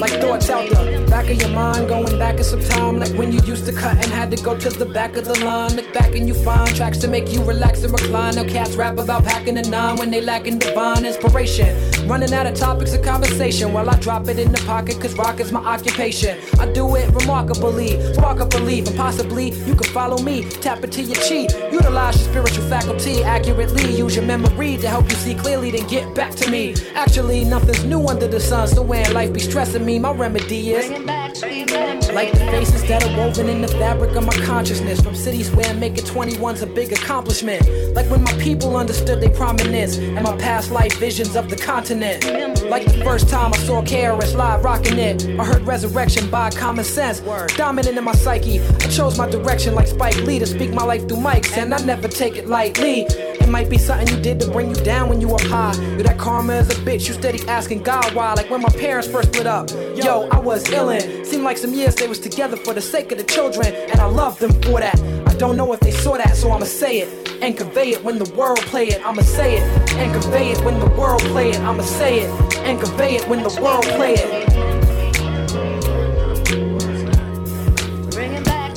Like 0.00 0.12
thoughts 0.20 0.48
out 0.50 0.68
the 0.70 0.79
back 1.20 1.30
of 1.32 1.40
your 1.42 1.50
mind, 1.50 1.86
going 1.86 2.18
back 2.18 2.36
in 2.36 2.44
some 2.44 2.60
time, 2.60 2.98
like 2.98 3.12
when 3.12 3.30
you 3.30 3.40
used 3.42 3.66
to 3.66 3.72
cut 3.72 3.94
and 3.94 4.06
had 4.06 4.30
to 4.30 4.42
go 4.42 4.56
to 4.56 4.70
the 4.70 4.86
back 4.86 5.16
of 5.18 5.26
the 5.26 5.38
line. 5.44 5.76
Look 5.76 5.92
back 5.92 6.14
and 6.14 6.26
you 6.26 6.32
find 6.32 6.74
tracks 6.74 6.96
to 6.98 7.08
make 7.08 7.30
you 7.30 7.44
relax 7.44 7.82
and 7.82 7.92
recline. 7.92 8.36
Now 8.36 8.44
cats 8.44 8.74
rap 8.74 8.98
about 8.98 9.24
packing 9.24 9.58
a 9.58 9.62
nine 9.62 9.96
when 9.96 10.10
they 10.10 10.22
lacking 10.22 10.58
divine 10.58 11.04
inspiration. 11.04 11.89
Running 12.10 12.34
out 12.34 12.44
of 12.44 12.56
topics 12.56 12.92
of 12.92 13.02
conversation 13.02 13.72
while 13.72 13.88
I 13.88 13.96
drop 14.00 14.26
it 14.26 14.40
in 14.40 14.50
the 14.50 14.58
pocket, 14.66 15.00
cause 15.00 15.14
rock 15.14 15.38
is 15.38 15.52
my 15.52 15.60
occupation. 15.60 16.36
I 16.58 16.66
do 16.72 16.96
it 16.96 17.08
remarkably, 17.14 18.02
spark 18.14 18.40
up 18.40 18.50
belief, 18.50 18.88
and 18.88 18.96
possibly 18.96 19.50
you 19.50 19.76
can 19.76 19.92
follow 19.92 20.18
me. 20.20 20.42
Tap 20.42 20.82
into 20.82 21.02
your 21.02 21.14
chi, 21.14 21.46
utilize 21.70 22.20
your 22.20 22.30
spiritual 22.30 22.64
faculty 22.64 23.22
accurately. 23.22 23.94
Use 23.96 24.16
your 24.16 24.24
memory 24.24 24.76
to 24.78 24.88
help 24.88 25.08
you 25.08 25.14
see 25.18 25.36
clearly, 25.36 25.70
then 25.70 25.86
get 25.86 26.12
back 26.16 26.32
to 26.32 26.50
me. 26.50 26.74
Actually, 26.96 27.44
nothing's 27.44 27.84
new 27.84 28.04
under 28.08 28.26
the 28.26 28.40
sun, 28.40 28.66
so 28.66 28.82
when 28.82 29.14
life 29.14 29.32
be 29.32 29.38
stressing 29.38 29.86
me, 29.86 30.00
my 30.00 30.10
remedy 30.10 30.72
is. 30.72 30.88
Bringing 30.88 31.06
back 31.06 31.36
sweet 31.36 31.70
memories. 31.70 31.89
Like 32.14 32.32
the 32.32 32.38
faces 32.38 32.82
that 32.88 33.04
are 33.04 33.16
woven 33.16 33.48
in 33.48 33.60
the 33.60 33.68
fabric 33.68 34.16
of 34.16 34.26
my 34.26 34.34
consciousness. 34.44 35.00
From 35.00 35.14
cities 35.14 35.50
where 35.52 35.72
making 35.74 36.04
21's 36.04 36.62
a 36.62 36.66
big 36.66 36.92
accomplishment. 36.92 37.62
Like 37.94 38.10
when 38.10 38.22
my 38.22 38.32
people 38.34 38.76
understood 38.76 39.20
their 39.20 39.30
prominence 39.30 39.96
And 39.96 40.22
my 40.22 40.36
past 40.36 40.70
life 40.70 40.98
visions 40.98 41.36
of 41.36 41.48
the 41.48 41.56
continent. 41.56 42.24
Like 42.68 42.84
the 42.84 43.04
first 43.04 43.28
time 43.28 43.52
I 43.54 43.58
saw 43.58 43.82
KRS 43.82 44.34
Live 44.34 44.64
rocking 44.64 44.98
it. 44.98 45.24
I 45.38 45.44
heard 45.44 45.62
resurrection 45.62 46.28
by 46.30 46.50
common 46.50 46.84
sense. 46.84 47.20
Dominant 47.56 47.96
in 47.96 48.04
my 48.04 48.12
psyche. 48.12 48.60
I 48.60 48.88
chose 48.88 49.16
my 49.16 49.28
direction 49.30 49.74
like 49.74 49.86
Spike 49.86 50.16
Lee 50.22 50.40
To 50.40 50.46
speak 50.46 50.72
my 50.72 50.84
life 50.84 51.06
through 51.06 51.18
mics. 51.18 51.56
And 51.56 51.72
I 51.72 51.78
never 51.84 52.08
take 52.08 52.36
it 52.36 52.48
lightly. 52.48 53.02
It 53.02 53.48
might 53.48 53.70
be 53.70 53.78
something 53.78 54.08
you 54.08 54.20
did 54.20 54.40
to 54.40 54.50
bring 54.50 54.68
you 54.68 54.82
down 54.84 55.08
when 55.08 55.20
you 55.20 55.28
were 55.28 55.42
high. 55.42 55.74
Yo, 55.96 56.02
that 56.02 56.18
karma 56.18 56.54
is 56.54 56.70
a 56.70 56.74
bitch. 56.82 57.06
You 57.06 57.14
steady 57.14 57.46
asking 57.48 57.82
God 57.82 58.12
why. 58.14 58.34
Like 58.34 58.50
when 58.50 58.62
my 58.62 58.68
parents 58.70 59.08
first 59.08 59.28
split 59.28 59.46
up. 59.46 59.70
Yo, 59.70 60.28
I 60.30 60.38
was 60.38 60.64
illin' 60.64 61.24
Seemed 61.26 61.44
like 61.44 61.58
some 61.58 61.72
years 61.72 61.99
they 62.00 62.08
was 62.08 62.18
together 62.18 62.56
for 62.56 62.72
the 62.72 62.80
sake 62.80 63.12
of 63.12 63.18
the 63.18 63.24
children, 63.24 63.74
and 63.74 64.00
I 64.00 64.06
love 64.06 64.38
them 64.38 64.52
for 64.62 64.80
that. 64.80 64.98
I 65.26 65.34
don't 65.34 65.54
know 65.54 65.70
if 65.74 65.80
they 65.80 65.90
saw 65.90 66.16
that, 66.16 66.34
so 66.34 66.50
I'ma 66.50 66.64
say 66.64 67.00
it 67.00 67.28
and 67.42 67.54
convey 67.54 67.90
it 67.90 68.02
when 68.02 68.18
the 68.18 68.32
world 68.34 68.60
play 68.72 68.88
it. 68.88 69.06
I'ma 69.06 69.20
say 69.20 69.58
it 69.58 69.62
and 69.96 70.10
convey 70.10 70.50
it 70.50 70.64
when 70.64 70.80
the 70.80 70.88
world 70.98 71.20
play 71.20 71.50
it. 71.50 71.60
I'ma 71.60 71.82
say 71.82 72.20
it 72.20 72.30
and 72.60 72.80
convey 72.80 73.16
it 73.16 73.28
when 73.28 73.42
the 73.42 73.60
world 73.60 73.84
play 73.84 74.14
it. 74.14 74.28
Bringing 78.14 78.42
back. 78.44 78.70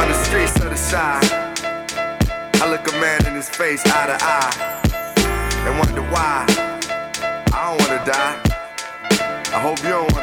On 0.00 0.08
the 0.08 0.24
streets 0.24 0.56
of 0.56 0.70
the 0.70 0.76
side, 0.76 1.24
I 2.60 2.68
look 2.68 2.88
a 2.88 2.92
man 2.98 3.24
in 3.28 3.34
his 3.36 3.48
face 3.48 3.80
eye 3.86 4.06
to 4.06 4.18
eye 4.20 4.83
hope 9.64 9.82
you 9.82 9.88
don't 9.88 10.13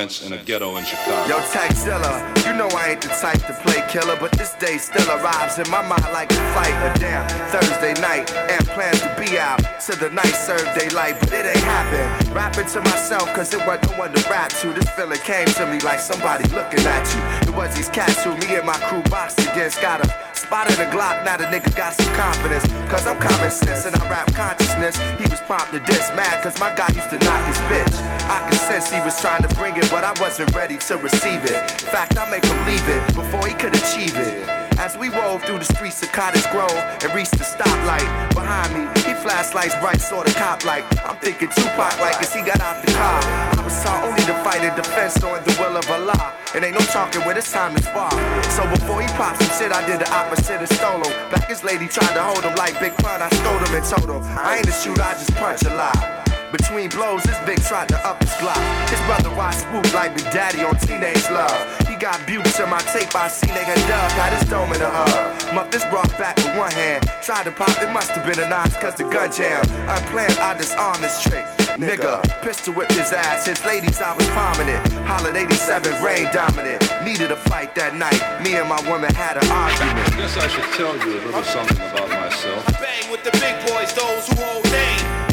in 0.00 0.32
a 0.32 0.42
ghetto 0.44 0.78
in 0.78 0.84
Chicago. 0.86 1.28
Yo, 1.28 1.36
Taxilla, 1.52 2.24
you 2.46 2.56
know 2.56 2.68
I 2.72 2.92
ain't 2.92 3.02
the 3.02 3.08
type 3.08 3.36
to 3.44 3.52
play 3.60 3.84
killer, 3.90 4.16
but 4.18 4.32
this 4.32 4.54
day 4.54 4.78
still 4.78 5.06
arrives 5.10 5.58
in 5.58 5.68
my 5.68 5.86
mind 5.86 6.08
like 6.14 6.32
a 6.32 6.40
flight. 6.52 6.72
A 6.72 6.98
damn 6.98 7.28
Thursday 7.50 7.92
night, 8.00 8.32
and 8.32 8.66
plans 8.68 9.00
to 9.02 9.14
be 9.20 9.38
out. 9.38 9.60
So 9.78 9.92
the 9.92 10.08
night 10.08 10.32
served 10.32 10.72
daylight, 10.78 11.20
but 11.20 11.32
it 11.34 11.44
ain't 11.44 11.64
happen. 11.64 12.32
Rapping 12.32 12.66
to 12.68 12.80
myself, 12.80 13.28
cause 13.34 13.52
it 13.52 13.60
wasn't 13.66 13.92
no 13.92 13.98
one 13.98 14.12
to 14.14 14.30
rap 14.30 14.48
to. 14.60 14.72
This 14.72 14.88
feeling 14.96 15.20
came 15.20 15.48
to 15.60 15.66
me 15.66 15.80
like 15.80 16.00
somebody 16.00 16.48
looking 16.54 16.80
at 16.80 17.04
you. 17.12 17.52
It 17.52 17.54
was 17.54 17.76
these 17.76 17.90
cats 17.90 18.24
who 18.24 18.34
me 18.38 18.56
and 18.56 18.64
my 18.64 18.78
crew 18.88 19.02
boxed 19.10 19.38
against. 19.40 19.82
Got 19.82 20.00
a 20.00 20.29
spot 20.50 20.68
in 20.68 20.76
the 20.82 20.90
Glock, 20.90 21.24
now 21.24 21.36
the 21.36 21.44
nigga 21.44 21.70
got 21.76 21.94
some 21.94 22.12
confidence. 22.16 22.66
Cause 22.90 23.06
I'm 23.06 23.16
common 23.20 23.52
sense 23.52 23.86
and 23.86 23.94
I 23.94 24.02
rap 24.10 24.34
consciousness. 24.34 24.98
He 25.22 25.22
was 25.30 25.38
prompt 25.46 25.70
to 25.70 25.78
diss 25.78 26.10
mad, 26.18 26.42
cause 26.42 26.58
my 26.58 26.74
guy 26.74 26.90
used 26.90 27.08
to 27.10 27.18
knock 27.22 27.42
his 27.46 27.58
bitch. 27.70 27.94
I 28.26 28.42
could 28.50 28.58
sense 28.58 28.90
he 28.90 28.98
was 29.02 29.14
trying 29.20 29.46
to 29.46 29.54
bring 29.54 29.76
it, 29.76 29.88
but 29.92 30.02
I 30.02 30.12
wasn't 30.20 30.52
ready 30.52 30.76
to 30.76 30.96
receive 30.96 31.44
it. 31.44 31.70
Fact, 31.94 32.18
I 32.18 32.28
make 32.28 32.44
him 32.44 32.58
leave 32.66 32.82
it 32.88 33.14
before 33.14 33.46
he 33.46 33.54
could 33.54 33.76
achieve 33.76 34.16
it. 34.16 34.42
As 34.76 34.98
we 34.98 35.08
rode 35.10 35.42
through 35.42 35.60
the 35.60 35.70
streets 35.70 36.02
of 36.02 36.10
Cottage 36.10 36.50
Grove 36.50 36.74
and 36.74 37.14
reached 37.14 37.38
the 37.38 37.46
stoplight 37.46 38.10
behind 38.34 38.74
me, 38.74 38.82
he 39.06 39.14
flashlights 39.22 39.76
bright, 39.78 40.00
saw 40.00 40.24
the 40.24 40.32
cop 40.32 40.64
like. 40.64 40.82
I'm 41.06 41.16
thinking 41.18 41.50
Tupac 41.50 41.94
like 42.00 42.20
as 42.20 42.34
he 42.34 42.42
got 42.42 42.60
out 42.60 42.84
the 42.84 42.90
car. 42.90 43.59
I 43.86 44.02
only 44.02 44.22
to 44.26 44.34
fight 44.42 44.64
in 44.64 44.74
defense 44.74 45.22
or 45.22 45.38
in 45.38 45.44
the 45.44 45.54
will 45.60 45.76
of 45.76 45.88
Allah. 45.90 46.34
It 46.54 46.64
ain't 46.64 46.74
no 46.74 46.84
talking 46.90 47.22
when 47.22 47.36
it's 47.36 47.52
time 47.52 47.76
is 47.76 47.84
spar. 47.84 48.10
So 48.50 48.66
before 48.70 49.00
he 49.00 49.08
popped 49.14 49.42
some 49.42 49.52
shit, 49.58 49.72
I 49.72 49.86
did 49.86 50.00
the 50.00 50.10
opposite 50.12 50.58
and 50.58 50.68
stole 50.68 51.02
him. 51.02 51.14
Back 51.30 51.48
his 51.48 51.62
lady 51.62 51.86
tried 51.86 52.14
to 52.14 52.22
hold 52.22 52.42
him 52.42 52.54
like 52.56 52.78
Big 52.80 52.94
Pun, 52.96 53.22
I 53.22 53.28
stole 53.30 53.58
him 53.58 53.74
and 53.74 53.86
told 53.86 54.10
him. 54.10 54.22
I 54.36 54.58
ain't 54.58 54.68
a 54.68 54.72
shooter, 54.72 55.02
I 55.02 55.12
just 55.14 55.34
punch 55.36 55.62
a 55.62 55.74
lot. 55.74 56.20
Between 56.50 56.90
blows, 56.90 57.22
this 57.22 57.38
big 57.46 57.62
tried 57.62 57.88
to 57.90 57.98
up 58.06 58.18
his 58.20 58.34
block. 58.42 58.58
His 58.90 58.98
brother 59.06 59.30
watched 59.36 59.60
swoop 59.60 59.86
like 59.94 60.16
Big 60.16 60.24
Daddy 60.34 60.64
on 60.64 60.74
Teenage 60.78 61.30
Love. 61.30 61.54
He 61.86 61.94
got 61.94 62.18
bukes 62.26 62.58
in 62.58 62.68
my 62.68 62.80
tape, 62.90 63.14
I 63.14 63.28
seen 63.28 63.50
nigga 63.50 63.76
dub, 63.86 64.10
got 64.18 64.32
his 64.32 64.48
dome 64.50 64.72
in 64.72 64.82
a 64.82 64.90
hug. 64.90 65.54
Muff 65.54 65.70
this 65.70 65.84
brought 65.86 66.10
back 66.18 66.36
with 66.38 66.58
one 66.58 66.72
hand. 66.72 67.06
Tried 67.22 67.44
to 67.44 67.52
pop, 67.52 67.70
it 67.80 67.92
must 67.92 68.10
have 68.10 68.26
been 68.26 68.42
a 68.44 68.48
notch, 68.48 68.74
cause 68.80 68.96
the 68.96 69.04
gun 69.04 69.30
jam. 69.30 69.62
Unplanned, 69.86 70.38
I 70.38 70.58
disarmed 70.58 71.04
this 71.04 71.22
trick. 71.22 71.46
Nigga, 71.78 72.22
pistol 72.42 72.74
whipped 72.74 72.92
his 72.92 73.12
ass. 73.12 73.46
His 73.46 73.64
ladies, 73.64 74.00
I 74.00 74.14
was 74.16 74.26
prominent. 74.28 74.80
Holland 75.06 75.36
87, 75.36 76.02
rain 76.02 76.28
dominant. 76.32 76.82
Needed 77.04 77.30
a 77.30 77.36
fight 77.36 77.74
that 77.74 77.94
night. 77.94 78.20
Me 78.42 78.56
and 78.56 78.68
my 78.68 78.80
woman 78.90 79.14
had 79.14 79.36
an 79.36 79.46
argument. 79.50 80.12
I 80.12 80.16
Guess 80.16 80.36
I 80.36 80.48
should 80.48 80.70
tell 80.74 80.96
you 80.96 81.18
a 81.18 81.20
little 81.26 81.42
something 81.44 81.76
about 81.76 82.08
myself. 82.08 82.68
I 82.68 82.72
Bang 82.80 83.10
with 83.10 83.22
the 83.24 83.32
big 83.38 83.54
boys, 83.66 83.92
those 83.94 84.26
who 84.28 84.36
hold 84.42 84.64
name. 84.72 85.30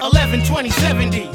11, 0.02 0.44
20, 0.44 0.70
70. 0.70 1.27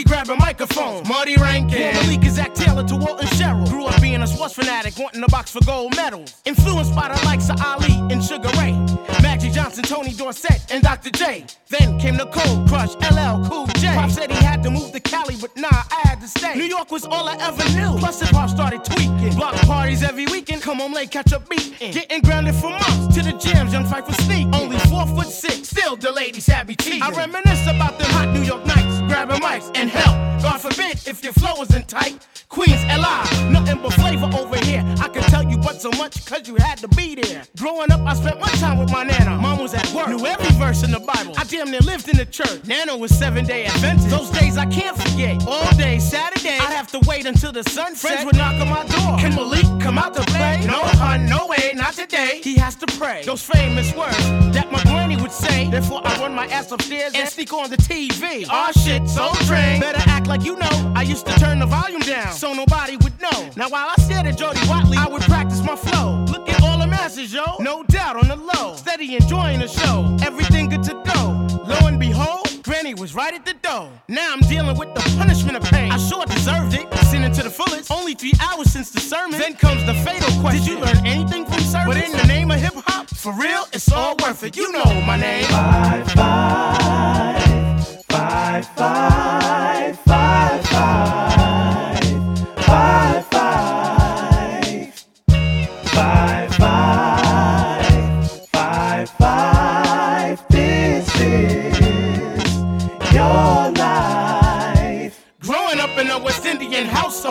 Be 0.00 0.04
grabbing 0.04 0.38
microphone? 0.38 1.06
Marty 1.06 1.36
Rankin, 1.36 1.92
Malik 1.92 2.20
Izaak 2.20 2.54
Taylor 2.54 2.82
to 2.88 2.96
Walton 2.96 3.26
Sherrill. 3.36 3.66
Grew 3.66 3.84
up 3.84 4.00
being 4.00 4.22
a 4.22 4.26
sports 4.26 4.54
fanatic, 4.54 4.94
wanting 4.96 5.22
a 5.22 5.26
box 5.28 5.50
for 5.50 5.62
gold 5.66 5.94
medals. 5.94 6.40
Influenced 6.46 6.94
by 6.94 7.14
the 7.14 7.22
likes 7.26 7.50
of 7.50 7.60
Ali 7.60 7.92
and 8.10 8.24
Sugar 8.24 8.48
Ray, 8.56 8.72
Magic 9.20 9.52
Johnson, 9.52 9.84
Tony 9.84 10.12
Dorsett, 10.12 10.72
and 10.72 10.82
Dr. 10.82 11.10
J. 11.10 11.44
Then 11.70 12.00
came 12.00 12.16
the 12.16 12.26
Cold 12.26 12.68
Crush, 12.68 12.96
LL 12.96 13.48
Cool 13.48 13.66
J. 13.78 13.94
Pop 13.94 14.10
said 14.10 14.28
he 14.28 14.44
had 14.44 14.60
to 14.64 14.70
move 14.70 14.90
to 14.90 14.98
Cali, 14.98 15.36
but 15.40 15.56
nah, 15.56 15.68
I 15.70 16.00
had 16.08 16.20
to 16.20 16.26
stay. 16.26 16.56
New 16.56 16.64
York 16.64 16.90
was 16.90 17.04
all 17.06 17.28
I 17.28 17.36
ever 17.36 17.62
knew. 17.78 17.96
Plus, 18.00 18.20
hip 18.20 18.30
hop 18.30 18.50
started 18.50 18.84
tweaking. 18.84 19.36
Block 19.36 19.54
parties 19.66 20.02
every 20.02 20.26
weekend, 20.26 20.62
come 20.62 20.78
home 20.78 20.92
late, 20.92 21.12
catch 21.12 21.30
a 21.30 21.38
beat. 21.38 21.78
Getting 21.78 22.22
grounded 22.22 22.56
for 22.56 22.70
months 22.70 23.14
to 23.14 23.22
the 23.22 23.32
jams, 23.38 23.72
young 23.72 23.86
fight 23.86 24.04
for 24.04 24.14
sneak. 24.22 24.48
Only 24.52 24.78
four 24.90 25.06
foot 25.06 25.28
six, 25.28 25.68
still 25.68 25.94
the 25.94 26.10
ladies 26.10 26.46
had 26.46 26.66
me 26.66 26.74
cheating. 26.74 27.02
I 27.02 27.10
reminisce 27.10 27.62
about 27.68 27.98
them 28.00 28.10
hot 28.10 28.28
New 28.30 28.42
York 28.42 28.66
nights, 28.66 28.98
grabbing 29.02 29.40
mics 29.40 29.70
and 29.76 29.88
help. 29.88 30.42
God 30.42 30.60
forbid 30.60 31.06
if 31.06 31.22
your 31.22 31.32
flow 31.34 31.62
isn't 31.62 31.86
tight. 31.86 32.39
Queens, 32.50 32.82
LI, 32.86 33.48
nothing 33.48 33.80
but 33.80 33.92
flavor 33.92 34.28
over 34.36 34.56
here. 34.64 34.84
I 35.00 35.06
can 35.06 35.22
tell 35.30 35.48
you 35.48 35.56
but 35.56 35.80
so 35.80 35.88
much 35.92 36.26
cause 36.26 36.48
you 36.48 36.56
had 36.56 36.78
to 36.78 36.88
be 36.88 37.14
there. 37.14 37.44
Growing 37.56 37.92
up, 37.92 38.00
I 38.00 38.14
spent 38.14 38.40
my 38.40 38.48
time 38.58 38.78
with 38.78 38.90
my 38.90 39.04
nana. 39.04 39.36
Mom 39.36 39.60
was 39.60 39.72
at 39.72 39.88
work, 39.92 40.08
knew 40.08 40.26
every 40.26 40.50
verse 40.58 40.82
in 40.82 40.90
the 40.90 40.98
Bible. 40.98 41.32
I 41.38 41.44
damn 41.44 41.70
near 41.70 41.78
lived 41.78 42.08
in 42.08 42.16
the 42.16 42.26
church. 42.26 42.66
Nana 42.66 42.96
was 42.96 43.16
seven 43.16 43.44
day 43.44 43.66
Adventist. 43.66 44.10
Those 44.10 44.30
days 44.30 44.58
I 44.58 44.66
can't 44.66 44.96
forget. 44.96 45.46
All 45.46 45.70
day 45.76 46.00
Saturday, 46.00 46.58
I'd 46.58 46.74
have 46.74 46.90
to 46.90 47.00
wait 47.06 47.24
until 47.24 47.52
the 47.52 47.62
sun 47.62 47.94
Friends 47.94 48.24
would 48.24 48.36
knock 48.36 48.60
on 48.60 48.68
my 48.68 48.84
door. 48.86 49.16
Can 49.18 49.36
Malik 49.36 49.66
come 49.80 49.96
out 49.96 50.14
to 50.14 50.22
play? 50.22 50.66
No, 50.66 50.80
hun, 50.98 51.26
no 51.26 51.46
way, 51.46 51.70
not 51.76 51.94
today. 51.94 52.40
He 52.42 52.56
has 52.56 52.74
to 52.76 52.86
pray. 52.98 53.22
Those 53.24 53.44
famous 53.44 53.94
words 53.94 54.18
that 54.54 54.72
my 54.72 54.82
granny 54.82 55.16
would 55.16 55.30
say. 55.30 55.70
Therefore, 55.70 56.00
I 56.04 56.18
run 56.18 56.34
my 56.34 56.46
ass 56.48 56.72
upstairs 56.72 57.12
and 57.14 57.28
sneak 57.28 57.52
on 57.52 57.70
the 57.70 57.76
TV. 57.76 58.44
Aw 58.48 58.72
shit, 58.72 59.08
so 59.08 59.30
trained. 59.46 59.82
Better 59.82 60.02
act 60.10 60.26
like 60.26 60.42
you 60.42 60.56
know. 60.56 60.92
I 60.96 61.02
used 61.02 61.26
to 61.26 61.38
turn 61.38 61.60
the 61.60 61.66
volume 61.66 62.00
down 62.00 62.39
so 62.40 62.54
nobody 62.54 62.96
would 62.96 63.20
know. 63.20 63.50
Now 63.54 63.68
while 63.68 63.88
I 63.90 64.00
stared 64.00 64.26
at 64.26 64.38
Jody 64.38 64.60
Watley, 64.66 64.96
I 64.96 65.06
would 65.06 65.20
practice 65.22 65.62
my 65.62 65.76
flow. 65.76 66.24
Look 66.32 66.48
at 66.48 66.62
all 66.62 66.78
the 66.78 66.86
masses, 66.86 67.34
yo. 67.34 67.58
No 67.60 67.82
doubt 67.82 68.16
on 68.16 68.28
the 68.28 68.36
low. 68.36 68.74
Steady 68.76 69.14
enjoying 69.14 69.60
the 69.60 69.68
show. 69.68 70.16
Everything 70.24 70.70
good 70.70 70.82
to 70.84 70.94
go. 71.12 71.46
Lo 71.68 71.76
and 71.86 72.00
behold, 72.00 72.48
Granny 72.62 72.94
was 72.94 73.14
right 73.14 73.34
at 73.34 73.44
the 73.44 73.52
door. 73.52 73.90
Now 74.08 74.32
I'm 74.32 74.40
dealing 74.40 74.78
with 74.78 74.94
the 74.94 75.02
punishment 75.18 75.58
of 75.58 75.64
pain. 75.64 75.92
I 75.92 75.98
sure 75.98 76.24
deserved 76.24 76.72
it. 76.72 76.86
Sinning 77.10 77.32
to 77.32 77.42
the 77.42 77.50
fullest. 77.50 77.90
Only 77.90 78.14
three 78.14 78.32
hours 78.40 78.72
since 78.72 78.90
the 78.90 79.00
sermon. 79.00 79.38
Then 79.38 79.54
comes 79.54 79.84
the 79.84 79.92
fatal 79.92 80.32
question. 80.40 80.64
Did 80.64 80.72
you 80.72 80.78
learn 80.78 81.06
anything 81.06 81.44
from 81.44 81.60
service? 81.60 81.94
But 81.94 81.98
in 81.98 82.12
the 82.12 82.26
name 82.26 82.50
of 82.50 82.58
hip 82.58 82.72
hop, 82.86 83.10
for 83.10 83.34
real, 83.34 83.64
it's 83.74 83.92
all 83.92 84.16
worth 84.22 84.42
it. 84.44 84.56
You 84.56 84.72
know 84.72 84.84
my 85.06 85.18
name. 85.20 85.44
Five, 85.44 86.12
five, 86.12 88.04
five, 88.08 88.66
five, 88.66 89.98
five, 90.00 90.29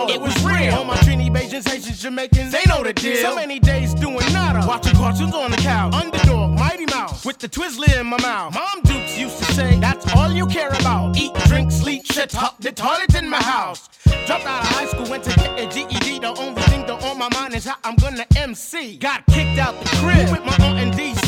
it 0.10 0.20
was 0.22 0.36
real. 0.44 0.74
All 0.74 0.86
my 0.86 0.96
Trini, 0.98 1.30
Bajans, 1.30 1.68
Haitians, 1.68 2.02
Jamaicans, 2.02 2.52
they 2.52 2.64
know 2.68 2.84
the 2.84 2.94
deal. 2.94 3.18
So 3.18 3.36
many 3.36 3.60
days 3.60 3.94
doing 3.94 4.18
nada, 4.34 4.66
watching 4.68 4.96
cartoons 4.96 5.34
on 5.34 5.52
the 5.52 5.58
couch. 5.58 5.94
Underdog, 5.94 6.58
Mighty 6.58 6.86
Mouse, 6.86 7.26
with 7.26 7.38
the 7.40 7.48
Twizzler 7.48 8.00
in 8.00 8.08
my 8.08 8.20
mouth. 8.22 8.54
Mom 8.54 8.82
Dukes 8.84 9.18
used 9.18 9.38
to 9.40 9.46
say, 9.54 9.80
that's 9.80 10.06
all 10.16 10.32
you 10.32 10.48
care 10.48 10.70
about. 10.70 11.18
Eat, 11.18 11.34
drink, 11.46 11.72
sleep, 11.72 12.06
shit, 12.06 12.36
up 12.36 12.60
the 12.60 12.72
toilet 12.72 13.14
in 13.16 13.30
my 13.30 13.42
house. 13.42 13.90
Dropped 14.26 14.46
out 14.46 14.64
of 14.64 14.70
high 14.70 14.88
school, 14.88 15.10
went 15.10 15.24
to 15.26 15.36
get 15.36 15.60
a 15.60 15.68
GED. 15.68 16.20
The 16.20 16.34
only 16.40 16.62
thing 16.64 16.86
that 16.88 17.04
on 17.04 17.18
my 17.18 17.30
mind 17.30 17.54
is 17.54 17.66
how 17.66 17.76
I'm 17.84 17.96
gonna 17.96 18.26
MC. 18.36 18.98
Got 18.98 19.26
kicked 19.28 19.60
out 19.60 19.80
the 19.80 19.90
crib 19.98 20.30
with 20.32 20.44
my 20.46 20.56
aunt 20.66 20.80
in 20.80 20.92
DC. 20.92 21.19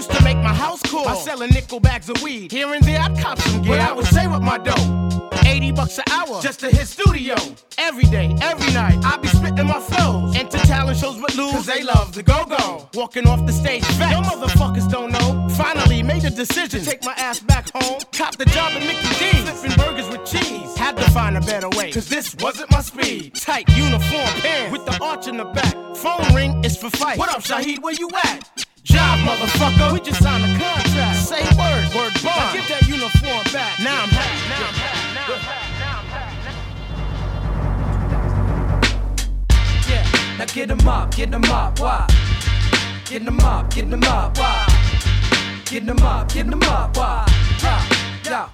Used 0.00 0.12
to 0.12 0.24
make 0.24 0.38
my 0.38 0.54
house 0.54 0.80
cool 0.84 1.04
by 1.04 1.14
selling 1.14 1.50
nickel 1.50 1.78
bags 1.78 2.08
of 2.08 2.22
weed. 2.22 2.50
Here 2.50 2.72
and 2.72 2.82
there, 2.82 2.98
I'd 2.98 3.18
cop 3.18 3.38
some 3.38 3.60
gear. 3.60 3.76
But 3.76 3.80
I 3.80 3.92
would 3.92 4.06
say 4.06 4.26
with 4.26 4.40
my 4.40 4.56
dough. 4.56 5.30
80 5.44 5.72
bucks 5.72 5.98
an 5.98 6.04
hour 6.10 6.40
just 6.40 6.60
to 6.60 6.70
hit 6.70 6.88
studio. 6.88 7.34
Every 7.76 8.04
day, 8.04 8.34
every 8.40 8.72
night, 8.72 9.04
I 9.04 9.18
be 9.18 9.28
spitting 9.28 9.66
my 9.66 9.78
flows. 9.78 10.34
Enter 10.34 10.56
talent 10.60 10.96
shows 10.96 11.20
but 11.20 11.36
lose, 11.36 11.52
cause 11.52 11.66
they 11.66 11.82
love 11.82 12.14
the 12.14 12.22
go-go. 12.22 12.88
Walking 12.94 13.26
off 13.26 13.44
the 13.44 13.52
stage 13.52 13.84
fast. 13.84 14.12
Yo 14.12 14.22
motherfuckers 14.22 14.90
don't 14.90 15.12
know. 15.12 15.46
Finally 15.50 16.02
made 16.02 16.24
a 16.24 16.30
decision. 16.30 16.82
Take 16.82 17.04
my 17.04 17.12
ass 17.18 17.40
back 17.40 17.68
home. 17.74 18.00
Cop 18.14 18.36
the 18.36 18.46
job 18.46 18.72
at 18.72 18.80
Mickey 18.80 19.06
D's. 19.18 19.50
Flipping 19.50 19.76
burgers 19.76 20.08
with 20.08 20.24
cheese. 20.24 20.78
Had 20.78 20.96
to 20.96 21.10
find 21.10 21.36
a 21.36 21.42
better 21.42 21.68
way. 21.76 21.92
Cause 21.92 22.08
this 22.08 22.34
wasn't 22.36 22.70
my 22.70 22.80
speed. 22.80 23.34
Tight 23.34 23.68
uniform 23.76 24.28
pants 24.40 24.72
with 24.72 24.86
the 24.86 24.98
arch 25.04 25.28
in 25.28 25.36
the 25.36 25.44
back. 25.44 25.74
Phone 25.94 26.34
ring 26.34 26.64
is 26.64 26.74
for 26.74 26.88
fight. 26.88 27.18
What 27.18 27.28
up, 27.28 27.42
Shaheed? 27.42 27.82
Where 27.82 27.92
you 27.92 28.08
at? 28.24 28.64
Job, 28.90 29.18
motherfucker. 29.26 29.92
We 29.92 30.00
just 30.00 30.20
signed 30.22 30.44
a 30.44 30.48
contract. 30.58 31.16
Say 31.30 31.42
word, 31.56 31.84
word 31.94 32.12
bond. 32.22 32.36
Now 32.36 32.52
give 32.52 32.66
that 32.68 32.82
uniform 32.88 33.44
back. 33.52 33.78
Now 33.78 34.02
I'm 34.02 34.10
happy. 34.10 34.48
Now 34.50 34.66
I'm 34.66 34.74
happy. 34.74 35.14
Now 35.14 35.30
I'm 35.30 35.40
happy. 35.48 35.78
Now 35.80 35.98
I'm 36.00 36.06
happy. 36.16 36.70
Yeah, 39.90 40.04
now 40.38 40.46
get 40.46 40.70
'em 40.70 40.88
up, 40.88 41.14
get 41.14 41.32
'em 41.32 41.44
up, 41.44 41.78
why? 41.80 42.06
Get 43.08 43.22
'em 43.26 43.40
up, 43.40 43.70
get 43.74 43.92
'em 43.92 44.02
up, 44.04 44.38
why? 44.38 44.66
Get 45.66 45.88
'em 45.88 46.02
up, 46.02 46.32
get 46.32 46.46
'em 46.46 46.62
up, 46.64 46.96
why? 46.96 47.24
Yeah, 47.62 47.82
yeah, 48.24 48.48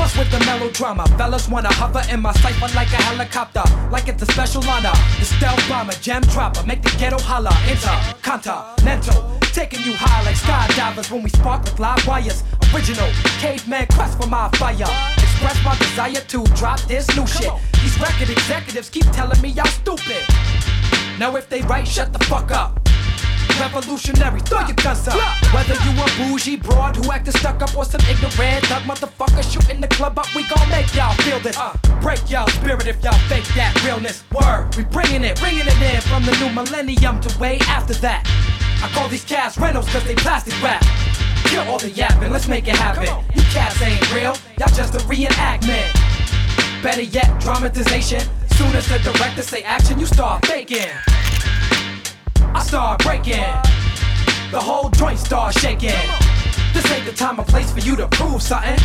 What's 0.00 0.16
with 0.16 0.30
the 0.30 0.40
melodrama? 0.46 1.06
Fellas 1.18 1.46
wanna 1.46 1.70
hover 1.74 2.02
in 2.10 2.22
my 2.22 2.32
cipher 2.32 2.74
like 2.74 2.88
a 2.88 3.02
helicopter, 3.02 3.62
like 3.90 4.08
it's 4.08 4.22
a 4.22 4.26
special 4.32 4.64
honor. 4.64 4.94
The 5.18 5.26
stealth 5.26 5.68
bomber, 5.68 5.92
jam 6.00 6.22
dropper, 6.22 6.64
make 6.66 6.80
the 6.80 6.88
ghetto 6.98 7.18
holler. 7.18 7.52
Intercontinental, 7.68 9.38
taking 9.52 9.82
you 9.82 9.92
high 9.92 10.22
like 10.24 10.36
skydivers 10.36 11.10
when 11.12 11.22
we 11.22 11.28
spark 11.28 11.64
with 11.64 11.78
live 11.78 12.06
wires. 12.06 12.42
Original 12.72 13.10
caveman 13.40 13.88
quest 13.88 14.18
for 14.18 14.26
my 14.26 14.48
fire. 14.56 14.88
Express 15.18 15.62
my 15.62 15.76
desire 15.76 16.24
to 16.32 16.44
drop 16.56 16.80
this 16.88 17.06
new 17.14 17.26
shit. 17.26 17.52
These 17.82 17.90
these 17.90 18.00
record 18.00 18.30
executives 18.30 18.88
keep 18.88 19.04
telling 19.12 19.40
me 19.42 19.50
y'all 19.50 19.66
stupid. 19.66 20.24
Now 21.18 21.36
if 21.36 21.50
they 21.50 21.60
right, 21.60 21.86
shut 21.86 22.14
the 22.14 22.24
fuck 22.24 22.50
up. 22.50 22.89
Revolutionary, 23.60 24.40
throw 24.40 24.60
your 24.60 24.76
guns 24.76 25.06
up. 25.08 25.14
Whether 25.52 25.74
you 25.84 25.92
a 26.00 26.06
bougie 26.16 26.56
broad 26.56 26.96
who 26.96 27.10
acted 27.12 27.36
stuck 27.36 27.60
up 27.62 27.76
or 27.76 27.84
some 27.84 28.00
ignorant 28.08 28.64
thug 28.66 28.82
motherfucker 28.84 29.42
shooting 29.42 29.80
the 29.80 29.88
club 29.88 30.18
up, 30.18 30.34
we 30.34 30.44
gon' 30.48 30.68
make 30.70 30.94
y'all 30.94 31.14
feel 31.22 31.40
this. 31.40 31.56
Uh, 31.58 31.76
break 32.00 32.20
y'all 32.30 32.48
spirit 32.48 32.86
if 32.86 33.02
y'all 33.04 33.18
fake 33.28 33.44
that 33.54 33.74
realness. 33.84 34.24
Word, 34.32 34.74
we 34.76 34.84
bringing 34.84 35.24
it, 35.24 35.38
bringing 35.38 35.66
it 35.66 35.82
in 35.82 36.00
from 36.00 36.24
the 36.24 36.32
new 36.40 36.50
millennium 36.54 37.20
to 37.20 37.38
way 37.38 37.58
after 37.68 37.94
that. 38.00 38.24
I 38.82 38.88
call 38.94 39.08
these 39.08 39.24
cats 39.24 39.58
rentals 39.58 39.88
cause 39.90 40.04
they 40.04 40.14
plastic 40.14 40.54
wrap. 40.62 40.82
Kill 41.44 41.62
all 41.68 41.78
the 41.78 41.90
yapping, 41.90 42.32
let's 42.32 42.48
make 42.48 42.66
it 42.66 42.76
happen. 42.76 43.04
You 43.34 43.42
cats 43.52 43.80
ain't 43.82 44.00
real, 44.14 44.36
y'all 44.58 44.74
just 44.74 44.94
a 44.94 44.98
reenactment. 45.04 45.92
Better 46.82 47.02
yet, 47.02 47.28
dramatization. 47.40 48.20
Soon 48.56 48.74
as 48.74 48.88
the 48.88 48.98
director 48.98 49.42
say 49.42 49.62
action, 49.62 49.98
you 49.98 50.06
start 50.06 50.46
faking. 50.46 50.88
I 52.54 52.62
start 52.62 53.02
breaking. 53.02 53.44
The 54.50 54.60
whole 54.60 54.90
joint 54.90 55.18
start 55.18 55.54
shaking. 55.54 55.90
This 56.72 56.90
ain't 56.92 57.06
the 57.06 57.12
time 57.12 57.38
or 57.38 57.44
place 57.44 57.70
for 57.70 57.80
you 57.80 57.96
to 57.96 58.06
prove 58.08 58.42
something. 58.42 58.76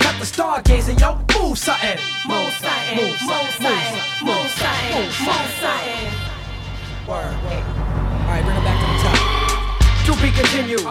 Cut 0.00 0.18
the 0.18 0.26
stargazing, 0.26 1.00
yo, 1.00 1.18
move 1.38 1.58
something. 1.58 1.98
Move 2.26 2.52
something, 2.54 2.96
Move 2.96 3.10
move 3.10 3.18
something, 3.20 4.26
move 4.26 4.50
something, 4.50 5.04
move 5.04 5.50
something. 5.60 6.12
Word, 7.08 7.34
word. 7.44 7.64
Alright, 8.24 8.44
bring 8.44 8.56
it 8.56 8.64
back 8.64 8.78
to 8.80 8.86
the 8.92 9.08
top. 9.08 9.19
To 10.10 10.16
be 10.20 10.32
continued. 10.32 10.82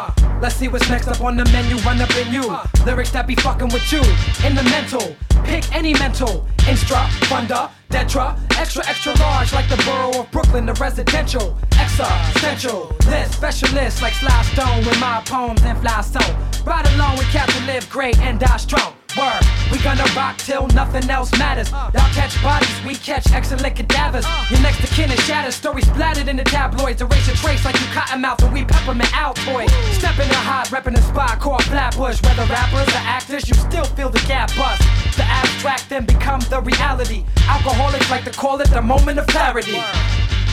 Let's 0.42 0.56
see 0.56 0.70
what's 0.70 0.90
next 0.90 1.10
up 1.10 1.20
on 1.20 1.36
the 1.36 1.44
menu. 1.52 1.76
Run 1.84 2.00
up 2.00 2.10
in 2.16 2.32
you. 2.32 2.56
Lyrics 2.86 3.12
that 3.12 3.28
be 3.28 3.36
fucking 3.36 3.68
with 3.68 3.92
you. 3.92 4.00
In 4.48 4.56
the 4.56 4.64
mental. 4.72 5.14
Pick 5.44 5.70
any 5.76 5.94
mental. 5.96 6.48
Instra, 6.60 7.06
funda, 7.28 7.70
detra. 7.90 8.40
Extra, 8.58 8.88
extra 8.88 9.14
large 9.20 9.52
like 9.52 9.68
the 9.68 9.76
borough 9.84 10.22
of 10.22 10.32
Brooklyn, 10.32 10.66
the 10.66 10.74
residential. 10.76 11.58
Existential. 11.78 12.96
List, 13.08 13.34
specialist 13.34 14.02
like 14.02 14.14
Sly 14.14 14.42
Stone 14.54 14.86
with 14.86 14.98
my 15.02 15.22
poems 15.26 15.62
and 15.64 15.78
fly 15.80 16.00
song. 16.00 16.64
Ride 16.64 16.88
along 16.94 17.18
with 17.18 17.28
who 17.28 17.66
live 17.68 17.90
great 17.90 18.18
and 18.20 18.40
die 18.40 18.56
strong. 18.56 18.99
Word, 19.18 19.42
we 19.72 19.80
gonna 19.80 20.06
rock 20.16 20.38
till 20.38 20.68
nothing 20.68 21.10
else 21.10 21.32
matters. 21.40 21.72
Y'all 21.72 22.14
catch 22.14 22.42
bodies, 22.44 22.70
we 22.86 22.94
catch 22.94 23.32
excellent 23.32 23.76
cadavers. 23.76 24.26
Your 24.52 24.62
next 24.62 24.82
to 24.82 24.88
kin 24.94 25.12
is 25.12 25.20
shattered, 25.22 25.54
stories 25.54 25.88
splattered 25.88 26.28
in 26.28 26.38
the 26.38 26.44
tabloids. 26.44 27.02
Erase 27.02 27.28
your 27.28 27.36
trace 27.38 27.66
like 27.66 27.80
you 27.80 27.88
cotton 27.88 28.22
mouth 28.22 28.42
and 28.44 28.54
we 28.54 28.66
peppermint 28.66 29.10
Altoid. 29.10 29.70
Step 29.94 30.20
in 30.20 30.28
the 30.28 30.36
hot, 30.36 30.68
reppin' 30.68 30.96
the 30.96 31.02
spot 31.02 31.40
called 31.40 31.64
Flatbush. 31.64 32.22
Whether 32.22 32.44
rappers 32.54 32.88
or 32.90 33.02
actors, 33.02 33.50
you 33.50 33.56
still 33.56 33.86
feel 33.86 34.10
the 34.10 34.24
gap 34.28 34.56
bust. 34.56 34.82
The 35.18 35.24
abstract 35.24 35.90
then 35.90 36.06
becomes 36.06 36.48
the 36.48 36.62
reality. 36.62 37.26
Alcoholics 37.48 38.10
like 38.12 38.26
to 38.26 38.32
call 38.32 38.62
it 38.62 38.70
the 38.70 38.82
moment 38.82 39.18
of 39.18 39.26
clarity. 39.28 39.82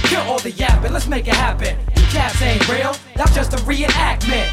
Kill 0.04 0.22
all 0.22 0.38
the 0.38 0.52
yapping, 0.52 0.92
let's 0.92 1.08
make 1.08 1.28
it 1.28 1.34
happen. 1.34 1.76
You 1.94 2.02
cats 2.08 2.40
ain't 2.40 2.66
real, 2.68 2.94
y'all 3.16 3.32
just 3.34 3.52
a 3.52 3.58
reenactment. 3.58 4.50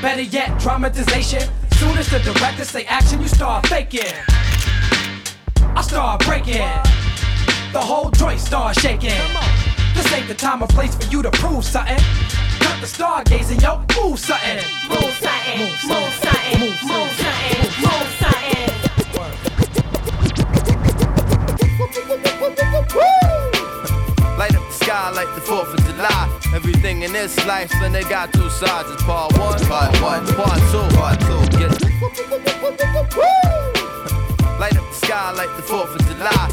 Better 0.00 0.22
yet, 0.22 0.58
dramatization. 0.60 1.42
Soon 1.78 1.96
as 1.96 2.08
the 2.10 2.18
director 2.18 2.64
say 2.64 2.84
action, 2.86 3.22
you 3.22 3.28
start 3.28 3.64
faking. 3.68 4.02
I 5.76 5.80
start 5.80 6.26
breaking. 6.26 6.66
The 7.72 7.78
whole 7.78 8.10
joint 8.10 8.40
start 8.40 8.74
shaking. 8.80 9.14
This 9.94 10.12
ain't 10.12 10.26
the 10.26 10.34
time 10.34 10.60
or 10.60 10.66
place 10.66 10.96
for 10.96 11.08
you 11.08 11.22
to 11.22 11.30
prove 11.30 11.64
something. 11.64 11.98
Cut 12.58 12.80
the 12.80 12.86
stargazing, 12.88 13.62
yo, 13.62 13.84
move 14.02 14.18
something. 14.18 14.56
Move 14.88 15.14
something, 15.22 15.60
move 15.60 16.10
something, 16.18 16.60
move 16.60 16.74
something, 16.82 17.62
move 17.80 18.10
something. 18.18 18.48
The 22.58 23.17
sky 24.88 25.10
like 25.10 25.28
the 25.34 25.40
4th 25.42 25.74
of 25.74 25.84
July. 25.84 26.40
Everything 26.54 27.02
in 27.02 27.12
this 27.12 27.36
life, 27.44 27.70
then 27.78 27.92
they 27.92 28.04
got 28.04 28.32
two 28.32 28.48
sides. 28.48 28.88
It's 28.90 29.02
part 29.02 29.36
one, 29.36 29.60
part 29.66 29.92
one, 30.00 30.24
part 30.32 30.60
two, 30.72 30.86
part 30.96 31.20
two. 31.20 31.40
Get 31.58 31.68
Light 34.58 34.76
up 34.80 34.88
the 34.88 34.94
sky 34.94 35.30
like 35.32 35.52
the 35.58 35.62
4th 35.62 35.94
of 35.94 36.00
July. 36.08 36.44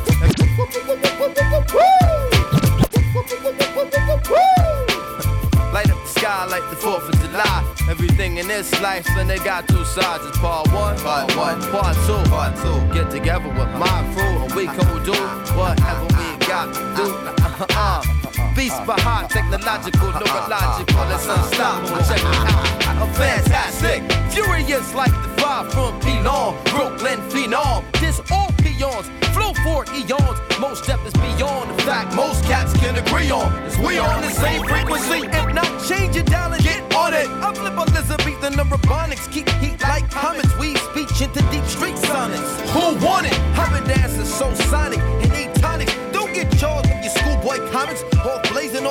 Light 5.72 5.90
up 5.90 6.02
the 6.04 6.10
sky 6.20 6.46
like 6.46 6.70
the 6.70 6.76
4th 6.76 7.08
of 7.08 7.16
July. 7.22 7.76
Everything 7.90 8.36
in 8.36 8.50
this 8.50 8.70
life, 8.82 9.06
then 9.16 9.28
they 9.30 9.38
got 9.38 9.66
two 9.70 9.86
sides. 9.86 10.26
It's 10.26 10.38
part 10.40 10.70
one, 10.74 10.98
part 10.98 11.34
one, 11.38 11.62
part 11.72 11.96
two, 12.06 12.22
part 12.30 12.54
two. 12.58 12.78
Get 12.94 13.10
together 13.10 13.48
with 13.48 13.72
my 13.80 13.98
crew 14.14 14.44
and 14.44 14.54
we 14.56 14.66
gon' 14.66 15.04
do 15.06 15.16
whatever 15.56 16.06
we 16.18 16.46
got 16.46 16.74
to 16.74 16.82
do. 16.98 17.36
Uh, 17.78 18.14
Beast 18.56 18.86
behind 18.86 19.30
technological, 19.30 20.12
neurological, 20.14 21.03
it's 21.12 21.28
unstoppable. 21.28 21.97
Check 22.08 22.20
it 22.20 22.26
out. 22.26 22.88
I'm 22.88 23.14
fantastic, 23.14 24.01
furious 24.32 24.93
like 24.95 25.12
the 25.12 25.41
five 25.41 25.72
from 25.74 25.99
Pelon, 25.99 26.56
Brooklyn 26.72 27.20
phenom. 27.30 27.84
This 27.99 28.22
all 28.32 28.49
peons, 28.64 29.10
flow 29.36 29.51
for 29.66 29.84
eons. 29.93 30.39
Most 30.60 30.86
depth 30.86 31.06
is 31.06 31.14
beyond 31.14 31.70
the 31.70 31.84
fact 31.84 32.16
most 32.16 32.45
cats 32.45 32.72
can 32.80 32.95
agree 32.95 33.30
on. 33.30 33.51
Is 33.66 33.78
we 33.78 33.97
on 33.97 34.22
the 34.22 34.30
same 34.30 34.64
frequency? 34.64 35.28
If 35.28 35.53
not, 35.53 35.70
change 35.86 36.16
and 36.16 36.26
get 36.64 36.95
on 36.95 37.14
it. 37.14 37.28
I 37.28 37.53
flip 37.53 37.74
Elizabethan 37.74 38.53
neurobonics, 38.53 39.30
keep 39.32 39.49
heat 39.62 39.82
like 39.82 40.10
comets. 40.10 40.56
We 40.58 40.76
speech 40.78 41.22
into 41.22 41.41
deep 41.51 41.66
street 41.66 41.97
sonnets. 41.97 42.72
Who 42.72 42.95
want 43.06 43.28
it? 43.28 43.34
Heaven 43.53 43.84
dance 43.86 44.18
is 44.18 44.34
so 44.34 44.53
sonic 44.72 44.99
and 44.99 45.32
atonic. 45.34 45.89
Don't 46.14 46.34
get 46.34 46.49
charged 46.58 46.89
with 46.89 47.03
your 47.03 47.14
schoolboy 47.14 47.70
comments. 47.72 48.03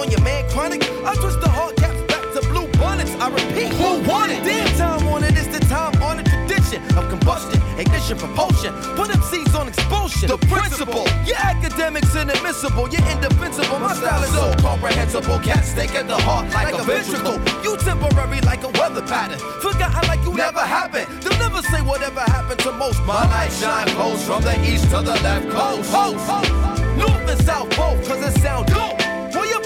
On 0.05 0.11
your 0.11 0.21
man 0.21 0.49
chronic. 0.51 0.83
I 1.05 1.15
twist 1.17 1.41
the 1.41 1.49
hard 1.49 1.77
caps 1.77 2.01
back 2.13 2.25
to 2.35 2.41
blue 2.53 2.69
bonnets. 2.79 3.13
I 3.17 3.29
repeat, 3.31 3.73
who 3.81 4.05
want 4.09 4.33
it? 4.33 4.45
Damn 4.45 4.69
time 4.77 5.07
on 5.09 5.25
it 5.25 5.37
is 5.37 5.49
the 5.49 5.61
time 5.67 5.97
on 6.03 6.19
the 6.19 6.25
tradition 6.25 6.83
of 6.99 7.09
combustion, 7.09 7.61
ignition, 7.81 8.19
propulsion. 8.19 8.75
Put 8.97 9.09
them 9.09 9.23
seeds 9.23 9.55
on 9.55 9.69
expulsion. 9.69 10.29
The 10.29 10.39
principle, 10.53 11.09
your 11.25 11.41
academics 11.41 12.15
inadmissible, 12.15 12.89
you're 12.93 13.07
indefensible. 13.09 13.79
My 13.79 13.95
style 13.95 14.23
is 14.23 14.33
so 14.33 14.55
comprehensible. 14.61 15.39
Cats 15.41 15.73
think 15.73 15.95
at 15.95 16.07
the 16.07 16.17
heart 16.17 16.53
like, 16.53 16.75
a 16.75 16.85
ventricle. 16.85 17.41
You 17.65 17.77
temporary 17.79 18.41
like 18.43 18.63
a 18.63 18.73
weather 18.79 19.03
pattern. 19.03 19.39
Forgotten 19.65 20.05
like 20.09 20.23
you 20.25 20.35
never 20.35 20.61
happened. 20.61 21.09
They'll 21.23 21.39
never 21.39 21.63
say 21.63 21.81
whatever 21.81 22.21
happened 22.21 22.61
to 22.61 22.73
most. 22.73 23.01
My 23.07 23.25
light 23.33 23.53
shine 23.53 23.89
close 23.97 24.23
from 24.27 24.43
the 24.43 24.55
east 24.69 24.85
to 24.93 25.01
the 25.01 25.17
left 25.25 25.49
coast. 25.49 25.91
North 26.99 27.31
and 27.31 27.41
south 27.41 27.71
both, 27.77 28.07
cause 28.07 28.23
it 28.23 28.39
sound 28.41 28.67
dope 28.67 29.04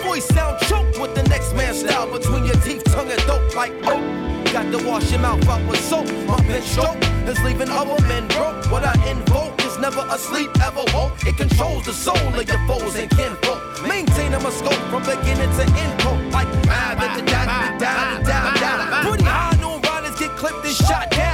voice 0.09 0.24
sound 0.28 0.59
choked 0.61 0.98
with 0.98 1.14
the 1.14 1.22
next 1.28 1.54
man's 1.54 1.80
style 1.80 2.11
between 2.11 2.44
your 2.46 2.59
teeth, 2.66 2.82
tongue, 2.84 3.11
and 3.11 3.22
dope 3.26 3.54
like 3.54 3.72
rope. 3.84 4.06
Got 4.54 4.66
to 4.72 4.78
wash 4.88 5.11
your 5.12 5.20
mouth 5.20 5.46
out 5.46 5.62
with 5.68 5.80
soap. 5.80 6.06
My 6.26 6.38
pen 6.48 6.62
stroke 6.62 6.96
is 7.28 7.38
leaving 7.44 7.68
other 7.68 8.00
men 8.09 8.26
broke. 8.28 8.59
What 8.72 8.84
I 8.84 8.94
invoke 9.11 9.54
is 9.66 9.76
never 9.78 10.04
asleep, 10.16 10.50
ever 10.62 10.84
woke. 10.94 11.12
It 11.28 11.36
controls 11.36 11.84
the 11.84 11.92
soul 11.92 12.28
of 12.40 12.48
your 12.48 12.62
foes 12.66 12.96
and 12.96 13.11
kinfolk. 13.11 13.61
Maintaining 13.86 14.42
my 14.42 14.50
scope 14.50 14.82
from 14.90 15.02
beginning 15.02 15.52
to 15.59 15.64
end, 15.84 15.94
cope 16.00 16.24
like 16.32 16.50
da 16.64 16.94
da 17.00 17.09
da 17.16 17.42
da 17.52 17.78
da 17.78 17.94
da 18.28 18.38
da. 18.62 19.02
Pretty 19.04 19.24
high 19.24 19.56
new 19.61 19.76
riders 19.88 20.18
get 20.18 20.30
clipped 20.40 20.64
and 20.64 20.74
shot 20.74 21.11
down. 21.11 21.28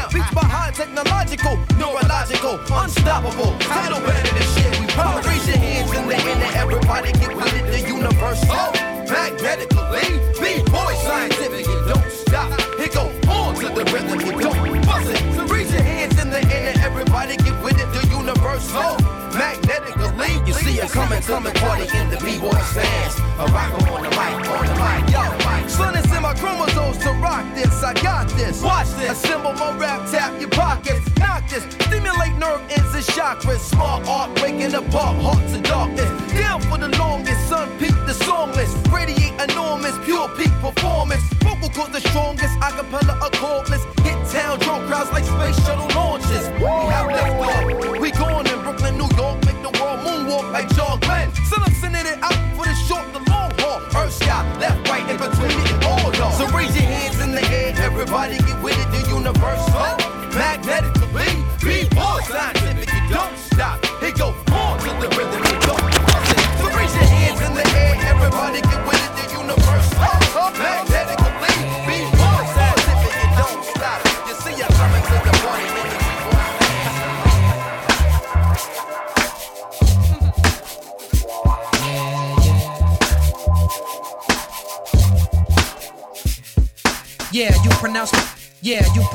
Technological, 0.75 1.57
neurological, 1.79 2.59
unstoppable. 2.72 3.57
Title 3.61 4.01
better 4.01 4.35
than 4.35 4.43
shit. 4.43 4.81
We 4.81 4.87
power. 4.89 5.22
Raise 5.22 5.47
your 5.47 5.57
hands 5.57 5.93
in 5.93 6.09
the 6.09 6.16
air, 6.16 6.51
everybody 6.57 7.12
get 7.12 7.37
with 7.37 7.55
it. 7.55 7.70
The 7.70 7.89
universe 7.89 8.43
flow 8.45 8.72
magnetically. 9.09 10.18
B-boy 10.41 10.95
scientific, 11.07 11.64
you 11.64 11.85
don't 11.87 12.11
stop. 12.11 12.51
It 12.81 12.93
go 12.93 13.07
on 13.31 13.55
to 13.55 13.68
the 13.68 13.85
rhythm, 13.93 14.18
you 14.27 14.43
don't 14.43 14.83
buzz 14.85 15.09
it. 15.09 15.18
So 15.37 15.47
raise 15.47 15.72
your 15.72 15.83
hands 15.83 16.20
in 16.20 16.31
the 16.31 16.43
air, 16.53 16.75
everybody 16.79 17.37
get 17.37 17.54
with 18.55 18.65
it. 18.65 18.69
The 18.69 18.71
universe 18.71 18.71
flow 18.71 18.97
magnetically. 19.35 20.47
You 20.47 20.53
see 20.53 20.79
it 20.79 20.91
coming, 20.91 21.23
coming, 21.23 21.55
party 21.55 21.87
in 21.97 22.11
the 22.11 22.19
B-boy 22.19 22.59
stands. 22.71 23.19
A 23.39 23.47
rocker 23.51 23.91
on 23.91 24.03
the 24.03 24.11
mic, 24.11 24.49
on 24.49 24.67
the 24.67 24.75
mic, 24.79 25.11
yo. 25.11 25.69
Son, 25.69 25.97
it's 25.97 26.13
in 26.15 26.23
my 26.23 26.35
chromosomes 26.35 26.99
to 26.99 27.11
rock 27.13 27.45
this. 27.55 27.83
I 27.83 27.95
got 27.95 28.29
this. 28.31 28.63
Watch 28.63 28.89
this. 28.99 29.13
Assemble 29.13 29.53
my 29.55 29.77
rap, 29.77 30.09
tap 30.11 30.41
your 30.41 30.51
pockets. 30.51 31.05
Knock 31.17 31.49
this. 31.49 31.65
Stimulate 31.87 32.37
nerve 32.39 32.63
ends 32.71 32.95
and 32.95 33.05
chakras. 33.05 33.59
Smart 33.59 34.07
art, 34.07 34.35
breaking 34.37 34.75
apart 34.75 35.17
hearts 35.23 35.53
and 35.55 35.65
darkness. 35.65 36.11
Down 36.33 36.61
for 36.63 36.79
the 36.79 36.89
longest, 36.99 37.49
sun 37.49 37.69
peak 37.79 37.97
the 38.07 38.13
songless. 38.13 38.71
Radiate 38.93 39.35
enormous, 39.51 39.97
pure 40.05 40.29
peak 40.37 40.53
performance. 40.61 41.23
Vocal 41.75 41.87
the 41.93 42.01
strongest, 42.01 42.55
acapella 42.61 43.17
a 43.27 43.31
chordless. 43.31 43.83
Hit 44.05 44.19
town, 44.31 44.59
draw 44.61 44.79
crowds 44.87 45.11
like 45.13 45.25
space 45.25 45.57
shuttle 45.65 45.89
fighting 58.15 58.54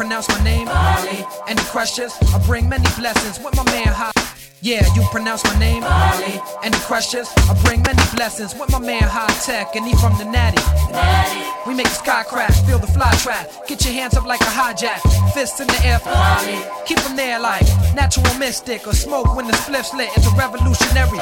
pronounce 0.10 0.30
my 0.30 0.43
name. 0.43 0.68
Ali. 0.68 1.24
Any 1.47 1.62
questions? 1.70 2.18
I 2.34 2.41
bring 2.47 2.68
many 2.68 2.89
blessings 2.97 3.38
with 3.45 3.55
my 3.55 3.64
man 3.66 3.93
High. 3.93 4.12
Yeah, 4.60 4.82
you 4.95 5.05
pronounce 5.12 5.43
my 5.43 5.53
name. 5.60 5.84
Ali. 5.84 6.41
Any 6.64 6.80
questions? 6.89 7.30
I 7.45 7.53
bring 7.64 7.84
many 7.84 8.01
blessings 8.16 8.55
with 8.55 8.72
my 8.72 8.80
man 8.80 9.03
High 9.03 9.30
Tech, 9.45 9.76
and 9.76 9.86
he 9.86 9.93
from 10.01 10.18
the 10.18 10.26
Natty. 10.26 10.57
We 11.68 11.76
make 11.76 11.86
the 11.86 11.93
sky 11.93 12.24
crack, 12.24 12.51
feel 12.66 12.80
the 12.80 12.88
fly 12.88 13.12
trap. 13.22 13.45
Get 13.68 13.86
your 13.86 13.93
hands 13.93 14.18
up 14.18 14.26
like 14.26 14.41
a 14.41 14.49
hijack, 14.49 14.97
fists 15.36 15.60
in 15.60 15.68
the 15.68 15.80
air 15.86 15.99
for 15.99 16.10
Keep 16.88 16.97
them 17.05 17.16
there 17.16 17.39
like 17.39 17.68
natural 17.93 18.34
mystic 18.39 18.88
or 18.88 18.93
smoke 18.93 19.36
when 19.36 19.45
the 19.45 19.53
spliff's 19.53 19.93
lit. 19.93 20.10
It's 20.18 20.26
a 20.26 20.36
revolutionary. 20.36 21.22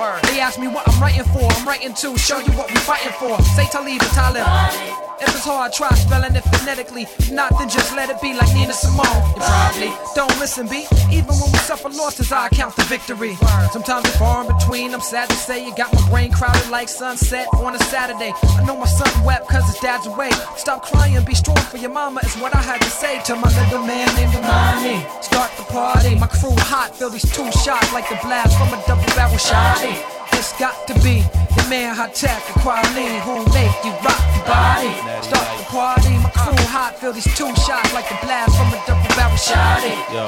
Word. 0.00 0.24
They 0.24 0.40
ask 0.40 0.58
me 0.58 0.68
what 0.68 0.88
I'm 0.88 0.98
writing 0.98 1.28
for. 1.28 1.44
I'm 1.44 1.68
writing 1.68 1.92
to 1.92 2.16
show 2.16 2.38
you 2.38 2.52
what 2.56 2.72
we're 2.72 2.88
fighting 2.88 3.12
for. 3.20 3.36
Say 3.52 3.66
Talib 3.66 4.00
and 4.00 4.12
Talib. 4.16 5.13
If 5.24 5.34
it's 5.36 5.44
hard, 5.44 5.72
try 5.72 5.88
spelling 5.94 6.36
it 6.36 6.44
phonetically. 6.44 7.08
If 7.18 7.32
not, 7.32 7.56
then 7.58 7.68
just 7.68 7.96
let 7.96 8.10
it 8.10 8.20
be 8.20 8.34
like 8.34 8.52
Nina 8.52 8.74
Simone. 8.74 9.08
You 9.32 9.40
probably 9.40 9.92
don't 10.14 10.36
listen, 10.38 10.68
B. 10.68 10.84
Even 11.08 11.32
when 11.40 11.50
we 11.50 11.58
suffer 11.64 11.88
losses, 11.88 12.30
I 12.30 12.48
count 12.50 12.76
the 12.76 12.84
victory. 12.84 13.34
Sometimes 13.72 14.04
it's 14.04 14.18
far 14.18 14.44
in 14.44 14.52
between. 14.52 14.92
I'm 14.92 15.00
sad 15.00 15.30
to 15.30 15.36
say 15.36 15.64
you 15.64 15.74
got 15.76 15.92
my 15.94 16.08
brain 16.10 16.30
crowded 16.30 16.68
like 16.68 16.88
sunset 16.88 17.48
on 17.54 17.74
a 17.74 17.78
Saturday. 17.88 18.32
I 18.44 18.64
know 18.66 18.76
my 18.76 18.86
son 18.86 19.08
wept 19.24 19.48
cause 19.48 19.64
his 19.66 19.78
dad's 19.80 20.06
away. 20.06 20.30
Stop 20.56 20.82
crying, 20.82 21.24
be 21.24 21.34
strong 21.34 21.56
for 21.56 21.78
your 21.78 21.90
mama 21.90 22.20
is 22.24 22.36
what 22.36 22.54
I 22.54 22.60
had 22.60 22.82
to 22.82 22.90
say 22.90 23.22
to 23.24 23.36
my 23.36 23.48
little 23.62 23.84
man 23.86 24.06
named 24.16 24.34
Imani. 24.34 25.06
Start 25.22 25.50
the 25.56 25.64
party, 25.64 26.14
my 26.16 26.26
crew 26.26 26.54
hot, 26.68 26.94
feel 26.96 27.08
these 27.08 27.24
two 27.32 27.50
shots 27.64 27.92
like 27.92 28.08
the 28.08 28.18
blast 28.22 28.58
from 28.58 28.68
a 28.68 28.82
double 28.86 29.08
barrel 29.16 29.36
shotty. 29.36 29.96
It's 30.32 30.52
got 30.58 30.86
to 30.88 30.94
be 31.00 31.24
the 31.56 31.64
man 31.68 31.94
hot 31.94 32.14
tech, 32.14 32.40
the 32.46 32.60
quality 32.60 33.18
who 33.24 33.44
make 33.52 33.74
you 33.84 33.92
rock 34.04 34.20
your 34.34 34.44
body. 34.46 34.92
Start 35.22 35.58
the 35.58 35.64
party, 35.70 36.14
my 36.18 36.30
crew 36.30 36.64
hot, 36.68 36.98
feel 37.00 37.12
these 37.12 37.24
two 37.36 37.48
shots 37.56 37.92
like 37.94 38.08
the 38.08 38.18
blast 38.22 38.56
from 38.56 38.68
a 38.72 38.78
double 38.86 39.08
barrel 39.16 39.36
shot. 39.36 39.80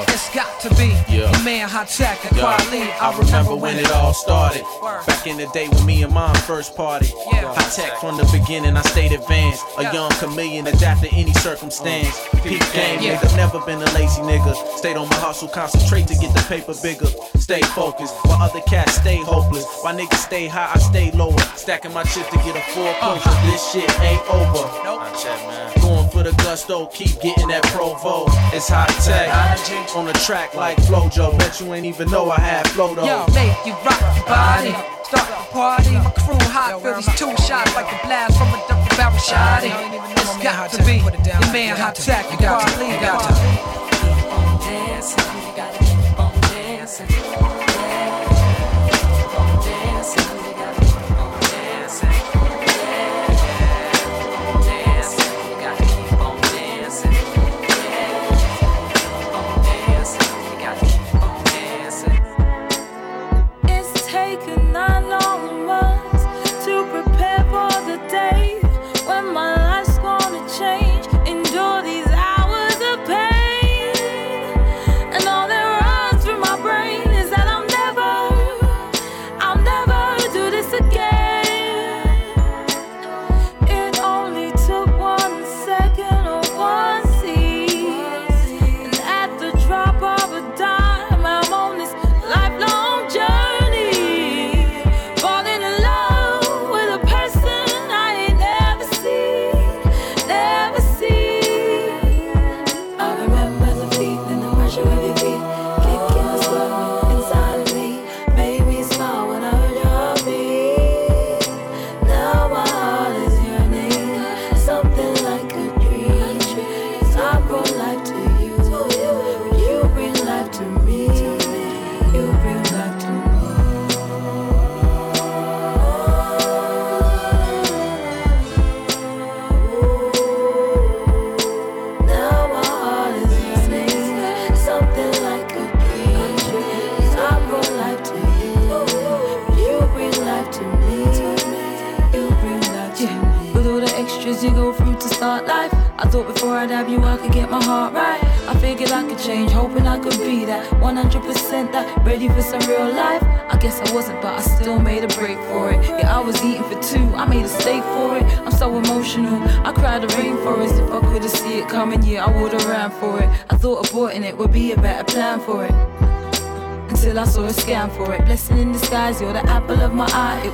It's 0.09 0.29
got 0.33 0.59
to 0.61 0.69
be 0.75 0.95
Yeah. 1.07 1.31
the 1.31 1.39
man 1.43 1.67
hot 1.69 1.87
tech, 1.89 2.21
the 2.21 2.35
quality. 2.35 2.83
I 2.99 3.15
remember 3.17 3.55
when 3.55 3.77
it 3.77 3.91
all 3.91 4.13
started. 4.13 4.63
Back 5.05 5.27
in 5.27 5.37
the 5.37 5.47
day 5.53 5.67
when 5.69 5.85
me 5.85 6.03
and 6.03 6.13
mom 6.13 6.35
first 6.47 6.75
party. 6.75 7.11
Hi-Tek 7.31 7.99
from 7.99 8.17
the 8.17 8.25
beginning, 8.31 8.75
I 8.77 8.81
stayed 8.81 9.11
advanced. 9.11 9.63
A 9.77 9.83
young 9.93 10.11
chameleon, 10.19 10.67
adapt 10.67 11.01
to 11.03 11.09
any 11.09 11.33
circumstance. 11.35 12.17
Mm. 12.17 12.43
Peak 12.43 12.63
game, 12.73 12.99
nigga, 12.99 13.35
never 13.35 13.59
been 13.61 13.81
a 13.81 13.89
lazy 13.93 14.21
nigga. 14.21 14.53
Stayed 14.77 14.97
on 14.97 15.07
my 15.09 15.15
hustle, 15.15 15.47
concentrate 15.47 16.07
to 16.07 16.15
get 16.15 16.33
the 16.33 16.41
paper 16.47 16.73
bigger. 16.81 17.07
Stay 17.39 17.61
focused, 17.75 18.13
while 18.25 18.41
other 18.41 18.61
cats 18.61 18.95
stay 18.95 19.17
hopeless. 19.17 19.65
While 19.81 19.95
niggas 19.95 20.23
stay 20.25 20.47
high, 20.47 20.71
I 20.73 20.79
stay 20.79 21.11
lower. 21.17 21.37
Stacking 21.55 21.93
my 21.93 22.03
chips 22.03 22.29
to 22.29 22.37
get 22.37 22.55
a 22.55 22.61
full 22.71 22.93
closure. 23.01 23.29
This 23.49 23.71
shit 23.71 23.89
ain't 24.01 24.21
over. 24.29 24.63
Nope. 24.83 25.01
Going 25.81 26.09
for 26.09 26.23
the 26.23 26.33
gusto, 26.43 26.85
keep 26.87 27.19
getting 27.19 27.47
that 27.49 27.63
provo. 27.73 28.25
It's 28.55 28.69
high 28.69 28.87
tech. 29.03 29.27
On 29.95 30.05
the 30.05 30.13
track 30.13 30.53
like 30.53 30.77
Flojo. 30.85 31.37
Bet 31.37 31.59
you 31.59 31.73
ain't 31.73 31.85
even 31.85 32.09
know 32.09 32.29
I 32.29 32.39
had 32.39 32.67
flow 32.69 32.93
though. 32.93 33.05
Yo, 33.05 33.25
make 33.33 33.57
you 33.65 33.73
rock 33.83 33.99
your 34.15 34.25
body. 34.25 34.71
Start 35.03 35.27
the 35.27 35.35
party, 35.51 35.91
my 35.91 36.11
crew 36.11 36.37
hot, 36.51 36.81
feel 36.81 36.95
these 36.95 37.07
two 37.15 37.31
shots 37.47 37.73
like 37.73 37.87
the 37.89 37.97
blast 38.05 38.37
from 38.37 38.49
a 38.49 38.59
double 38.67 38.91
barrel 38.97 39.15
shotty. 39.17 39.71
It's 40.19 40.43
got 40.43 40.69
to 40.71 40.83
be 40.83 40.99
the 40.99 41.49
man 41.53 41.77
hot 41.77 41.95
tech, 41.95 42.29
the 42.29 42.35
quality. 42.35 42.85
You 42.85 42.99
gotta 42.99 43.33
keep 43.39 44.33
on 44.35 44.59
dancing. 44.59 45.23
You 45.47 45.55
gotta 45.55 45.79
keep 45.79 46.19
on 46.19 46.41
dancing. 46.41 47.07
Keep 47.07 47.23
on 47.23 47.23
dancing. 47.23 47.26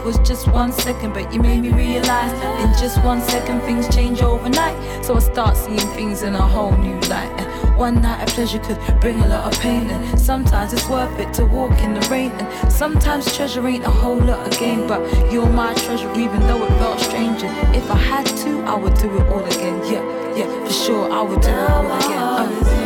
Was 0.03 0.17
just 0.19 0.47
one 0.47 0.71
second, 0.71 1.13
but 1.13 1.33
you 1.33 1.39
made 1.41 1.61
me 1.61 1.71
realize 1.71 2.31
in 2.61 2.71
just 2.79 3.03
one 3.03 3.21
second 3.21 3.61
things 3.61 3.93
change 3.93 4.21
overnight. 4.21 4.75
So 5.05 5.15
I 5.15 5.19
start 5.19 5.55
seeing 5.55 5.87
things 5.95 6.23
in 6.23 6.35
a 6.35 6.41
whole 6.41 6.75
new 6.77 6.99
light. 7.01 7.31
And 7.39 7.77
one 7.77 8.01
night 8.01 8.21
of 8.27 8.29
pleasure 8.35 8.59
could 8.59 8.79
bring 8.99 9.19
a 9.19 9.27
lot 9.27 9.53
of 9.53 9.59
pain, 9.59 9.89
and 9.89 10.19
sometimes 10.19 10.73
it's 10.73 10.87
worth 10.89 11.17
it 11.19 11.33
to 11.35 11.45
walk 11.45 11.77
in 11.79 11.93
the 11.93 12.01
rain. 12.09 12.31
And 12.31 12.71
sometimes 12.71 13.35
treasure 13.35 13.65
ain't 13.67 13.85
a 13.85 13.89
whole 13.89 14.19
lot 14.19 14.45
of 14.45 14.59
gain, 14.59 14.87
but 14.87 15.01
you're 15.31 15.49
my 15.49 15.73
treasure, 15.73 16.11
even 16.13 16.39
though 16.41 16.63
it 16.63 16.69
felt 16.79 16.99
strange. 16.99 17.43
And 17.43 17.75
if 17.75 17.89
I 17.89 17.97
had 17.97 18.25
to, 18.25 18.61
I 18.63 18.75
would 18.75 18.95
do 18.95 19.15
it 19.17 19.27
all 19.27 19.45
again. 19.45 19.79
Yeah, 19.91 20.35
yeah, 20.35 20.65
for 20.65 20.73
sure, 20.73 21.11
I 21.11 21.21
would 21.21 21.41
do 21.41 21.49
it 21.49 21.69
all 21.69 21.85
again. 21.85 22.21
Uh. 22.21 22.82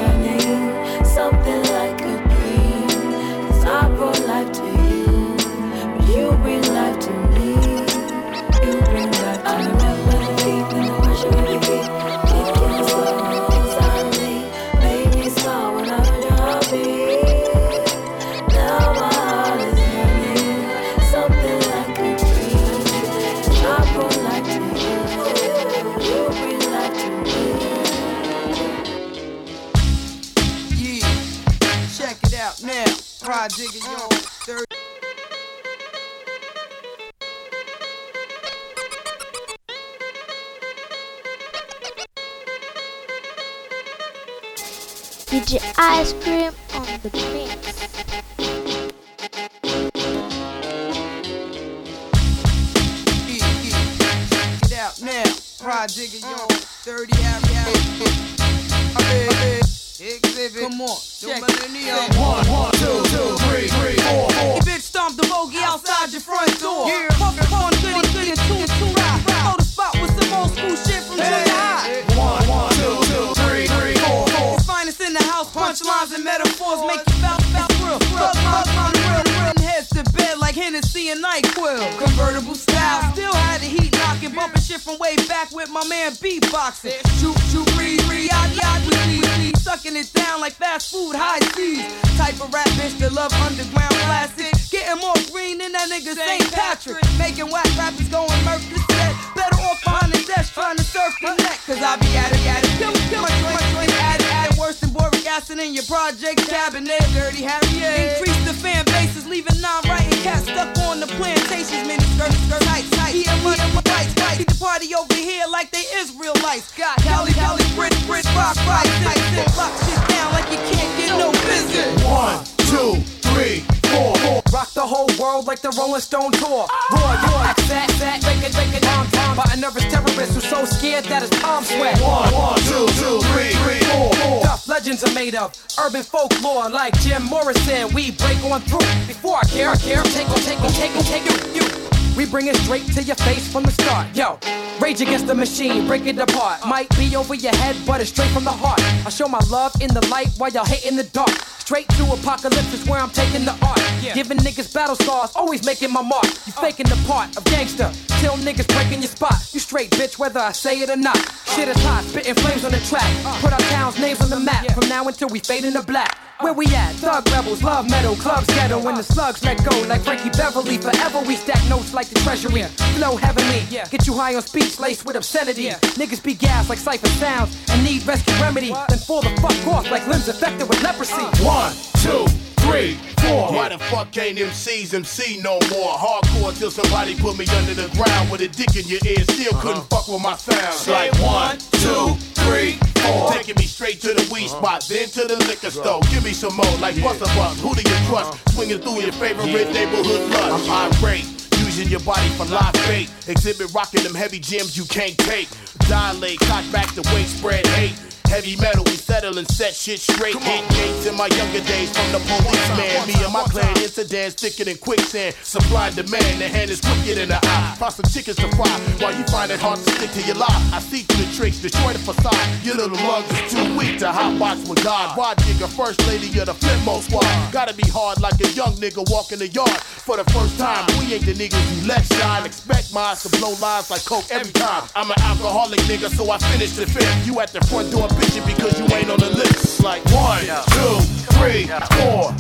They 115.78 115.86
is 116.02 116.14
real 116.18 116.34
life. 116.42 116.76
Got 116.76 116.98
Cali, 117.06 117.32
Cali, 117.34 117.64
Brit, 117.76 117.94
Brit, 118.08 118.26
rock, 118.34 118.58
right, 118.66 118.90
tight, 119.06 119.22
sit, 119.34 119.46
lock 119.58 119.74
shit 119.86 120.02
down 120.10 120.34
like 120.34 120.50
you 120.50 120.58
can't 120.74 120.92
get 120.98 121.10
no 121.14 121.32
business. 121.46 122.04
One, 122.04 122.42
two, 122.72 122.98
three, 123.30 123.62
four, 123.94 124.16
four. 124.18 124.42
Rock 124.52 124.70
the 124.74 124.82
whole 124.82 125.10
world 125.22 125.46
like 125.46 125.62
the 125.62 125.70
Rolling 125.78 126.02
Stone 126.02 126.32
tour. 126.42 126.66
Roar, 126.92 127.14
roar, 127.30 127.54
set, 127.70 127.90
set, 128.02 128.22
break 128.22 128.42
it, 128.42 128.54
break 128.54 128.74
it, 128.74 128.82
bomb, 128.82 129.08
bomb. 129.12 129.38
By 129.38 129.46
a 129.54 129.58
nervous 129.58 129.86
terrorist 129.86 130.34
who's 130.34 130.50
so 130.50 130.66
scared 130.66 131.06
that 131.06 131.22
his 131.22 131.34
palms 131.42 131.68
sweat. 131.68 132.00
One, 132.02 132.34
one, 132.34 132.60
two, 132.66 132.88
two, 132.98 133.22
three, 133.30 133.54
three, 133.62 133.82
four, 133.94 134.14
four. 134.18 134.42
Stuff 134.42 134.68
legends 134.68 135.04
are 135.04 135.14
made 135.14 135.36
of 135.36 135.54
urban 135.78 136.02
folklore 136.02 136.70
like 136.70 136.98
Jim 137.02 137.24
Morrison. 137.24 137.94
We 137.94 138.12
break 138.12 138.42
on 138.46 138.62
through 138.62 138.88
before 139.06 139.38
I 139.38 139.46
care, 139.46 139.70
I 139.70 139.78
care. 139.78 140.02
Take 140.04 140.30
on, 140.30 140.42
take 140.42 140.60
on, 140.62 140.72
take 140.72 140.96
on, 140.96 141.04
take 141.04 141.26
on, 141.30 141.56
you. 141.56 141.87
We 142.18 142.26
bring 142.26 142.48
it 142.48 142.56
straight 142.56 142.88
to 142.96 143.04
your 143.04 143.16
face 143.18 143.48
from 143.48 143.62
the 143.62 143.72
start. 143.72 144.08
Yo, 144.16 144.40
rage 144.82 145.02
against 145.02 145.28
the 145.28 145.36
machine, 145.36 145.86
break 145.86 146.08
it 146.08 146.18
apart. 146.18 146.66
Might 146.66 146.90
be 146.98 147.16
over 147.16 147.36
your 147.36 147.56
head, 147.58 147.76
but 147.86 148.02
it's 148.02 148.10
straight 148.10 148.32
from 148.32 148.44
the 148.44 148.52
heart. 148.52 148.82
I 149.06 149.10
show 149.10 149.28
my 149.28 149.40
love 149.52 149.80
in 149.82 149.94
the 149.94 150.04
light 150.08 150.30
while 150.40 150.50
y'all 150.50 150.66
hate 150.66 150.84
in 150.84 150.96
the 150.96 151.04
dark. 151.04 151.30
Straight 151.68 151.88
to 151.90 152.04
apocalypse 152.14 152.74
is 152.74 152.88
where 152.88 153.00
I'm 153.00 153.12
taking 153.12 153.46
the 153.46 153.52
art. 153.62 153.80
Yeah. 154.02 154.16
Giving 154.16 154.38
niggas 154.38 154.74
battle 154.74 154.96
scars, 154.96 155.36
always 155.36 155.64
making 155.64 155.92
my 155.92 156.02
mark. 156.02 156.26
You 156.48 156.54
uh. 156.58 156.62
faking 156.62 156.88
the 156.88 156.96
part 157.06 157.38
of 157.38 157.44
gangster, 157.44 157.92
till 158.20 158.34
niggas 158.38 158.68
breaking 158.74 159.04
your 159.04 159.12
spot. 159.12 159.36
You 159.54 159.60
straight 159.60 159.92
bitch, 159.92 160.18
whether 160.18 160.40
I 160.40 160.54
say 160.54 160.80
it 160.80 160.90
or 160.90 160.96
not. 160.96 161.18
Shit 161.46 161.68
is 161.68 161.78
hot, 161.84 162.04
spitting 162.06 162.36
flames 162.36 162.64
on 162.66 162.72
the 162.72 162.80
track. 162.80 163.04
Uh. 163.26 163.38
Put 163.42 163.54
our 163.54 163.60
town's 163.70 164.00
names 164.00 164.22
on 164.22 164.30
the 164.30 164.40
map. 164.40 164.66
From 164.72 164.90
now 164.90 165.08
until 165.08 165.28
we 165.28 165.40
fade 165.40 165.66
into 165.66 165.84
black. 165.84 166.18
Uh. 166.40 166.44
Where 166.46 166.54
we 166.54 166.68
at? 166.68 166.96
Thug 166.96 167.28
rebels, 167.32 167.62
love 167.62 167.90
metal, 167.90 168.16
clubs 168.16 168.48
ghetto. 168.48 168.82
When 168.82 168.96
the 168.96 169.04
slugs 169.04 169.44
let 169.44 169.58
go, 169.70 169.78
like 169.90 170.04
Frankie 170.04 170.30
Beverly. 170.30 170.78
Forever 170.78 171.20
we 171.28 171.36
stack 171.36 171.62
notes 171.68 171.94
like 171.94 172.07
the 172.10 172.20
treasury. 172.22 172.64
Flow 172.98 173.16
heavenly, 173.16 173.62
get 173.70 174.08
you 174.08 174.14
high 174.14 174.36
on 174.36 174.42
speech 174.42 174.80
laced 174.80 175.06
with 175.06 175.16
obscenity. 175.16 175.70
Niggas 176.00 176.24
be 176.24 176.34
gas 176.34 176.70
like 176.70 176.80
cipher 176.80 177.08
sounds 177.08 177.58
and 177.70 177.84
need 177.84 178.06
rescue 178.06 178.34
remedy. 178.42 178.74
Then 178.90 179.00
fall 179.00 179.22
the 179.22 179.30
fuck 179.42 179.68
off 179.68 179.92
like 179.92 180.08
limbs 180.08 180.28
affected 180.28 180.68
with 180.70 180.82
leprosy. 180.84 181.14
Uh. 181.14 181.38
One, 181.44 181.74
two, 182.04 182.26
three, 182.68 182.96
four. 183.22 183.54
Why 183.54 183.70
the 183.70 183.78
fuck 183.78 184.16
ain't 184.18 184.38
MCs 184.38 184.94
MC 184.94 185.42
no 185.42 185.60
more? 185.72 185.94
Hardcore 185.94 186.58
till 186.58 186.72
somebody 186.72 187.16
put 187.16 187.38
me 187.38 187.46
under 187.58 187.74
the 187.74 187.88
ground 187.96 188.32
with 188.32 188.42
a 188.42 188.48
dick 188.48 188.76
in 188.76 188.88
your 188.88 189.00
ear. 189.06 189.24
Still 189.24 189.54
uh-huh. 189.54 189.62
couldn't 189.62 189.90
fuck 189.90 190.08
with 190.08 190.22
my 190.22 190.36
sound. 190.36 190.76
Like 190.88 191.14
one, 191.22 191.58
two, 191.84 192.16
three, 192.44 192.74
four. 193.04 193.32
Taking 193.32 193.56
me 193.56 193.66
straight 193.66 194.02
to 194.02 194.14
the 194.14 194.28
weed 194.32 194.50
uh-huh. 194.50 194.60
spot, 194.60 194.86
then 194.90 195.08
to 195.10 195.28
the 195.28 195.38
liquor 195.48 195.72
store. 195.72 196.02
Give 196.12 196.24
me 196.24 196.34
some 196.34 196.56
more, 196.56 196.78
like 196.80 197.02
Buster 197.02 197.26
Bucks. 197.36 197.60
Who 197.62 197.74
do 197.76 197.82
you 197.82 197.98
trust? 198.08 198.38
Swinging 198.54 198.80
through 198.80 199.02
your 199.02 199.14
favorite 199.14 199.72
neighborhood 199.72 200.30
lust. 200.32 200.70
I'm 200.70 201.04
irate. 201.04 201.47
Using 201.78 201.92
your 201.92 202.00
body 202.00 202.28
for 202.30 202.46
live 202.46 202.74
bait. 202.88 203.08
Exhibit 203.28 203.72
rocking 203.72 204.02
them 204.02 204.16
heavy 204.16 204.40
gems 204.40 204.76
you 204.76 204.84
can't 204.86 205.16
take. 205.16 205.48
Dilate, 205.88 206.40
cock 206.40 206.66
back 206.72 206.92
the 206.96 207.04
weight, 207.14 207.28
spread 207.28 207.68
hate. 207.68 207.94
Heavy 208.30 208.56
metal, 208.58 208.84
we 208.84 208.92
settle 208.92 209.38
and 209.38 209.48
set 209.50 209.74
shit 209.74 210.00
straight. 210.00 210.36
Hit 210.36 210.70
gates 210.70 211.06
in 211.08 211.16
my 211.16 211.28
younger 211.28 211.62
days 211.62 211.90
from 211.96 212.12
the 212.12 212.20
policeman. 212.20 213.08
Me 213.08 213.16
and 213.24 213.34
my 213.34 213.44
clan 213.44 213.76
incidents 213.78 214.36
thicker 214.36 214.66
than 214.66 214.78
quicksand. 214.78 215.34
Supply 215.44 215.88
and 215.88 215.96
demand, 215.96 216.42
the 216.42 216.48
hand 216.48 216.70
is 216.70 216.82
wicked 216.84 217.18
in 217.18 217.30
the 217.30 217.40
eye. 217.42 217.76
Find 217.80 217.94
some 217.94 218.06
chickens 218.12 218.38
to 218.38 218.48
fry 218.56 218.70
while 219.00 219.16
you 219.18 219.24
find 219.26 219.50
it 219.52 219.60
hard 219.60 219.80
to 219.80 219.92
stick 219.96 220.12
to 220.12 220.22
your 220.28 220.36
lie. 220.36 220.70
I 220.74 220.80
see 220.80 221.04
through 221.04 221.26
the 221.26 221.32
tricks, 221.34 221.60
destroy 221.60 221.94
the 221.94 222.00
facade. 222.00 222.36
Your 222.64 222.76
little 222.76 222.98
lungs 223.08 223.32
is 223.32 223.54
too 223.54 223.78
weak 223.78 223.98
to 224.00 224.08
hotbox 224.12 224.68
with 224.68 224.84
God. 224.84 225.18
Rah 225.18 225.34
Digga, 225.36 225.68
first 225.68 226.06
lady 226.08 226.28
of 226.40 226.46
the 226.48 226.54
Flipmode 226.54 227.04
squad. 227.04 227.26
Gotta 227.52 227.74
be 227.74 227.88
hard 227.90 228.20
like 228.20 228.40
a 228.42 228.50
young 228.52 228.76
nigga 228.76 229.10
walking 229.10 229.40
the 229.40 229.48
yard 229.48 229.80
for 229.80 230.18
the 230.18 230.26
first 230.32 230.58
time. 230.60 230.86
We 231.00 231.16
ain't 231.16 231.26
the 231.26 231.34
niggas 231.34 231.66
you 231.76 231.88
let 231.88 232.06
shine. 232.06 232.46
Expect 232.46 232.94
mine 232.94 233.16
to 233.16 233.30
blow 233.40 233.56
lines 233.62 233.90
like 233.90 234.04
coke 234.06 234.26
every 234.30 234.52
time. 234.52 234.84
I'm 234.96 235.10
an 235.10 235.20
alcoholic 235.22 235.80
nigga, 235.88 236.10
so 236.10 236.30
I 236.30 236.38
finish 236.52 236.76
the 236.76 236.86
fifth. 236.86 237.26
You 237.26 237.40
at 237.40 237.54
the 237.54 237.62
front 237.68 237.92
door 237.92 238.08
bitching 238.20 238.46
because 238.46 238.80
you 238.80 238.86
ain't 238.96 239.10
on 239.10 239.20
the 239.20 239.30
list. 239.30 239.84
Like 239.84 240.04
one, 240.06 240.42
two, 240.74 241.00
three, 241.38 241.66
four. 241.98 242.34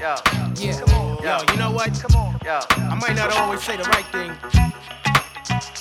Yo, 0.00 0.14
yeah. 0.56 1.18
Yo, 1.22 1.52
you 1.52 1.58
know 1.58 1.70
what? 1.70 1.92
Come 2.00 2.16
on. 2.20 2.38
Yo. 2.44 2.60
I 2.70 2.94
might 2.94 3.16
not 3.16 3.32
always 3.36 3.62
say 3.62 3.76
the 3.76 3.84
right 3.84 4.06
thing, 4.06 4.32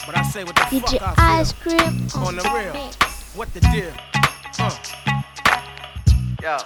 but 0.06 0.18
I 0.18 0.24
say 0.24 0.44
what 0.44 0.56
the 0.56 0.62
DJ 0.64 1.00
fuck 1.00 1.18
I 1.18 1.40
Ice 1.40 1.52
feel. 1.54 1.78
Cream 1.78 2.08
On 2.16 2.28
on 2.28 2.36
the 2.36 2.42
the 2.44 2.50
real. 2.50 2.92
What 3.36 3.54
the 3.54 3.60
deal? 3.62 3.94
Uh. 4.60 4.76
Yo. 6.42 6.58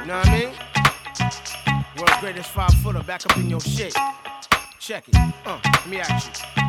You 0.00 0.06
know 0.06 0.18
what 0.18 0.28
I 0.28 0.38
mean? 0.38 0.50
World's 1.98 2.16
greatest 2.20 2.50
five 2.50 2.72
footer 2.82 3.02
back 3.02 3.26
up 3.26 3.36
in 3.36 3.50
your 3.50 3.60
shit. 3.60 3.94
Check 4.78 5.08
it. 5.08 5.16
Uh, 5.44 5.58
let 5.64 5.88
me 5.88 6.00
ask 6.00 6.56
you. 6.56 6.59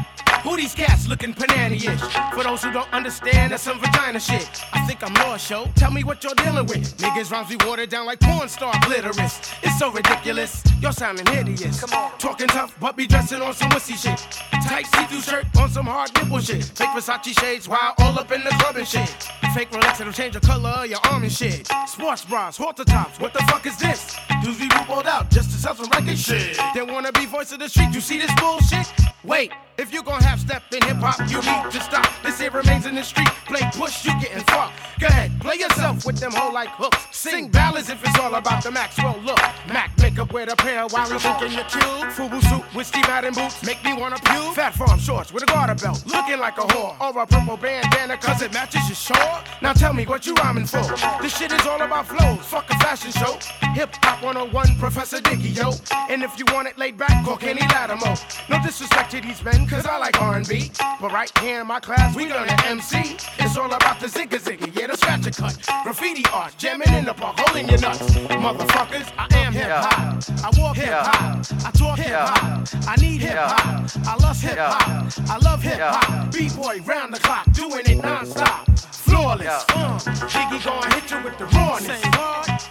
Who 0.44 0.58
these 0.58 0.74
cats 0.74 1.08
looking 1.08 1.34
banana-ish? 1.34 2.02
For 2.34 2.44
those 2.44 2.64
who 2.64 2.72
don't 2.72 2.92
understand, 2.92 3.52
that's 3.52 3.64
some 3.64 3.80
vagina 3.80 4.20
shit. 4.20 4.50
I 4.74 4.86
think 4.88 5.04
I'm 5.04 5.14
lost, 5.14 5.50
yo. 5.50 5.66
Tell 5.76 5.92
me 5.92 6.04
what 6.04 6.24
you're 6.24 6.34
dealing 6.36 6.66
with. 6.66 6.98
Niggas 6.98 7.32
rhymes 7.32 7.50
be 7.50 7.58
watered 7.66 7.90
down 7.90 8.06
like 8.06 8.20
porn 8.20 8.50
star 8.50 8.74
glitterous. 8.86 9.54
It's 9.62 9.78
so 9.78 9.92
ridiculous. 9.92 10.64
You're 10.82 10.92
sounding 10.92 11.26
hideous. 11.28 11.82
Come 11.82 11.94
on. 11.94 12.18
Talking 12.18 12.48
tough, 12.48 12.76
but 12.80 12.96
be 12.96 13.06
dressing 13.06 13.42
on 13.42 13.54
some 13.54 13.70
wussy 13.70 13.96
shit. 13.96 14.20
Tight 14.68 14.88
see-through 14.88 15.22
shirt 15.22 15.46
on 15.58 15.70
some 15.70 15.86
hard 15.86 16.14
nipple 16.16 16.40
shit. 16.40 16.64
Fake 16.64 16.90
Versace 16.90 17.40
shades 17.40 17.68
while 17.68 17.94
all 18.00 18.18
up 18.18 18.32
in 18.32 18.44
the 18.44 18.50
club 18.52 18.78
and 18.78 18.88
shit. 18.88 19.10
Fake 19.54 19.70
Rolex 19.72 19.98
that'll 19.98 20.14
change 20.14 20.34
the 20.34 20.40
color 20.40 20.70
of 20.70 20.88
your 20.88 21.00
arm 21.12 21.24
and 21.24 21.32
shit. 21.32 21.70
Sports 21.88 22.26
bras, 22.26 22.58
halter 22.58 22.86
tops. 22.86 23.20
What 23.20 23.34
the 23.34 23.40
fuck 23.50 23.66
is 23.66 23.78
this? 23.78 24.18
Dudes 24.44 24.60
be 24.60 24.70
rolled 24.90 25.08
out 25.08 25.30
just 25.30 25.52
to 25.52 25.58
sell 25.58 25.76
some 25.76 25.90
record 25.90 26.18
shit. 26.18 26.60
They 26.74 26.82
wanna 26.82 27.12
be 27.12 27.26
voice 27.26 27.52
of 27.52 27.60
the 27.60 27.70
street. 27.70 27.94
You 27.94 28.02
see 28.02 28.18
this 28.18 28.32
bullshit? 28.40 28.88
Wait, 29.24 29.52
if 29.78 29.94
you 29.94 30.02
gon' 30.02 30.22
have 30.22 30.40
step 30.40 30.64
in 30.72 30.82
hip 30.82 30.98
hop, 30.98 31.20
you 31.30 31.38
need 31.38 31.72
to 31.72 31.80
stop. 31.80 32.10
This 32.24 32.40
here 32.40 32.50
remains 32.50 32.88
in 32.88 32.96
the 32.96 33.04
street. 33.04 33.30
Play 33.46 33.62
push, 33.74 34.04
you 34.04 34.12
getting 34.20 34.44
fucked. 34.46 34.74
Go 35.00 35.08
ahead, 35.08 35.32
play 35.40 35.56
yourself 35.56 36.06
with 36.06 36.18
them 36.18 36.32
whole 36.32 36.54
like 36.54 36.70
hooks. 36.70 37.06
Sing 37.12 37.50
ballads 37.50 37.90
if 37.90 38.04
it's 38.04 38.20
all 38.20 38.34
about 38.36 38.64
the 38.64 38.72
Maxwell 38.72 39.20
look. 39.24 39.40
Mac 39.68 39.96
makeup 40.00 40.34
with 40.34 40.52
a 40.52 40.56
pair 40.56 40.88
while 40.88 41.10
we 41.10 41.18
thinking 41.20 41.54
your 41.54 41.66
cube. 41.66 42.10
Fubu 42.14 42.42
suit 42.50 42.76
with 42.76 42.88
Steve 42.88 43.08
Madden 43.08 43.34
boots 43.34 43.64
make 43.64 43.84
me 43.84 43.94
wanna 43.94 44.18
pew. 44.18 44.54
Phat 44.54 44.74
Farm 44.74 45.00
shorts 45.00 45.32
with 45.32 45.44
a 45.44 45.48
garter 45.48 45.76
belt, 45.76 46.04
looking 46.08 46.40
like 46.40 46.58
a 46.58 46.62
whore. 46.62 47.00
Or 47.00 47.22
a 47.22 47.26
purple 47.28 47.58
bandana 47.58 48.18
cause 48.18 48.42
it 48.42 48.54
matches 48.54 48.82
your 48.88 48.96
shore. 48.96 49.40
Now 49.62 49.74
tell 49.74 49.94
me 49.94 50.06
what 50.06 50.26
you 50.26 50.34
rhyming 50.36 50.66
for. 50.66 50.82
This 51.22 51.38
shit 51.38 51.52
is 51.52 51.66
all 51.68 51.82
about 51.82 52.08
flows, 52.08 52.40
fuck 52.46 52.70
a 52.70 52.78
fashion 52.80 53.12
show. 53.12 53.38
Hip 53.74 53.96
hop 54.04 54.24
101, 54.24 54.78
Professor 54.78 55.20
Diggy, 55.20 55.56
yo. 55.56 55.74
And 56.10 56.24
if 56.24 56.38
you 56.38 56.46
want 56.54 56.68
it 56.68 56.78
laid 56.78 56.98
back, 56.98 57.24
call 57.24 57.38
Kenny 57.38 57.62
Lattimore. 57.62 58.18
No 58.50 58.62
disrespect 58.64 59.11
to 59.12 59.20
these 59.20 59.44
men, 59.44 59.68
cause 59.68 59.86
I 59.86 59.98
like 59.98 60.22
R&B. 60.22 60.72
But 61.02 61.12
right 61.12 61.30
here 61.40 61.60
in 61.60 61.68
my 61.68 61.82
class, 61.82 62.16
we 62.16 62.30
learn 62.30 62.48
to 62.48 62.66
MC. 62.66 63.18
It's 63.40 63.58
all 63.58 63.74
about 63.74 64.00
the 64.00 64.08
zigga 64.08 64.40
zigga, 64.40 64.74
yeah, 64.74 64.88
the 64.88 64.96
scratch 64.96 65.26
a 65.26 65.32
cut. 65.32 65.60
Graffiti 65.84 66.24
art, 66.32 66.56
jamming 66.58 66.94
in 66.94 67.04
the 67.04 67.14
park, 67.14 67.38
holding 67.38 67.68
your 67.68 67.80
nuts. 67.82 68.00
Motherfuckers, 68.00 69.12
I 69.18 69.28
am 69.36 69.52
hip 69.52 69.68
hop. 69.70 70.24
I 70.46 70.62
walk 70.62 70.78
hip 70.78 70.94
hop. 70.94 71.46
I 71.66 71.72
talk 71.72 72.00
hip 72.00 72.14
hop. 72.14 72.88
I 72.88 72.96
need 73.02 73.20
hip 73.20 73.36
hop. 73.36 74.08
I 74.08 74.16
love 74.24 74.40
hip 74.40 74.58
hop. 74.58 75.30
I 75.30 75.38
love 75.40 75.62
hip 75.62 75.80
hop. 75.82 76.32
B-boy 76.32 76.80
round 76.86 77.14
the 77.14 77.20
clock, 77.20 77.52
doing 77.52 77.82
it 77.86 78.02
non-stop. 78.02 78.70
Flawless. 78.80 79.66
Uh, 79.76 80.00
Jiggy 80.30 80.64
gonna 80.64 80.96
hit 80.96 81.12
you 81.12 81.22
with 81.22 81.38
the 81.38 81.48
rawness. 81.48 82.02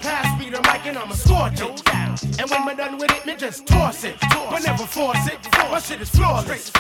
Pass 0.01 0.41
me 0.41 0.49
the 0.49 0.63
mic 0.63 0.87
and 0.87 0.97
I'ma 0.97 1.13
scorch 1.13 1.61
it. 2.15 2.41
And 2.41 2.51
when 2.51 2.65
we're 2.67 2.75
done 2.75 2.99
with 2.99 3.11
it, 3.11 3.27
me 3.27 3.37
just 3.37 3.67
toss 3.67 4.05
it. 4.05 4.17
But 4.21 4.63
never 4.65 4.87
force 4.87 5.27
it. 5.27 5.39
My 5.71 5.79
shit 5.79 6.01
is 6.01 6.11
flawless. 6.11 6.73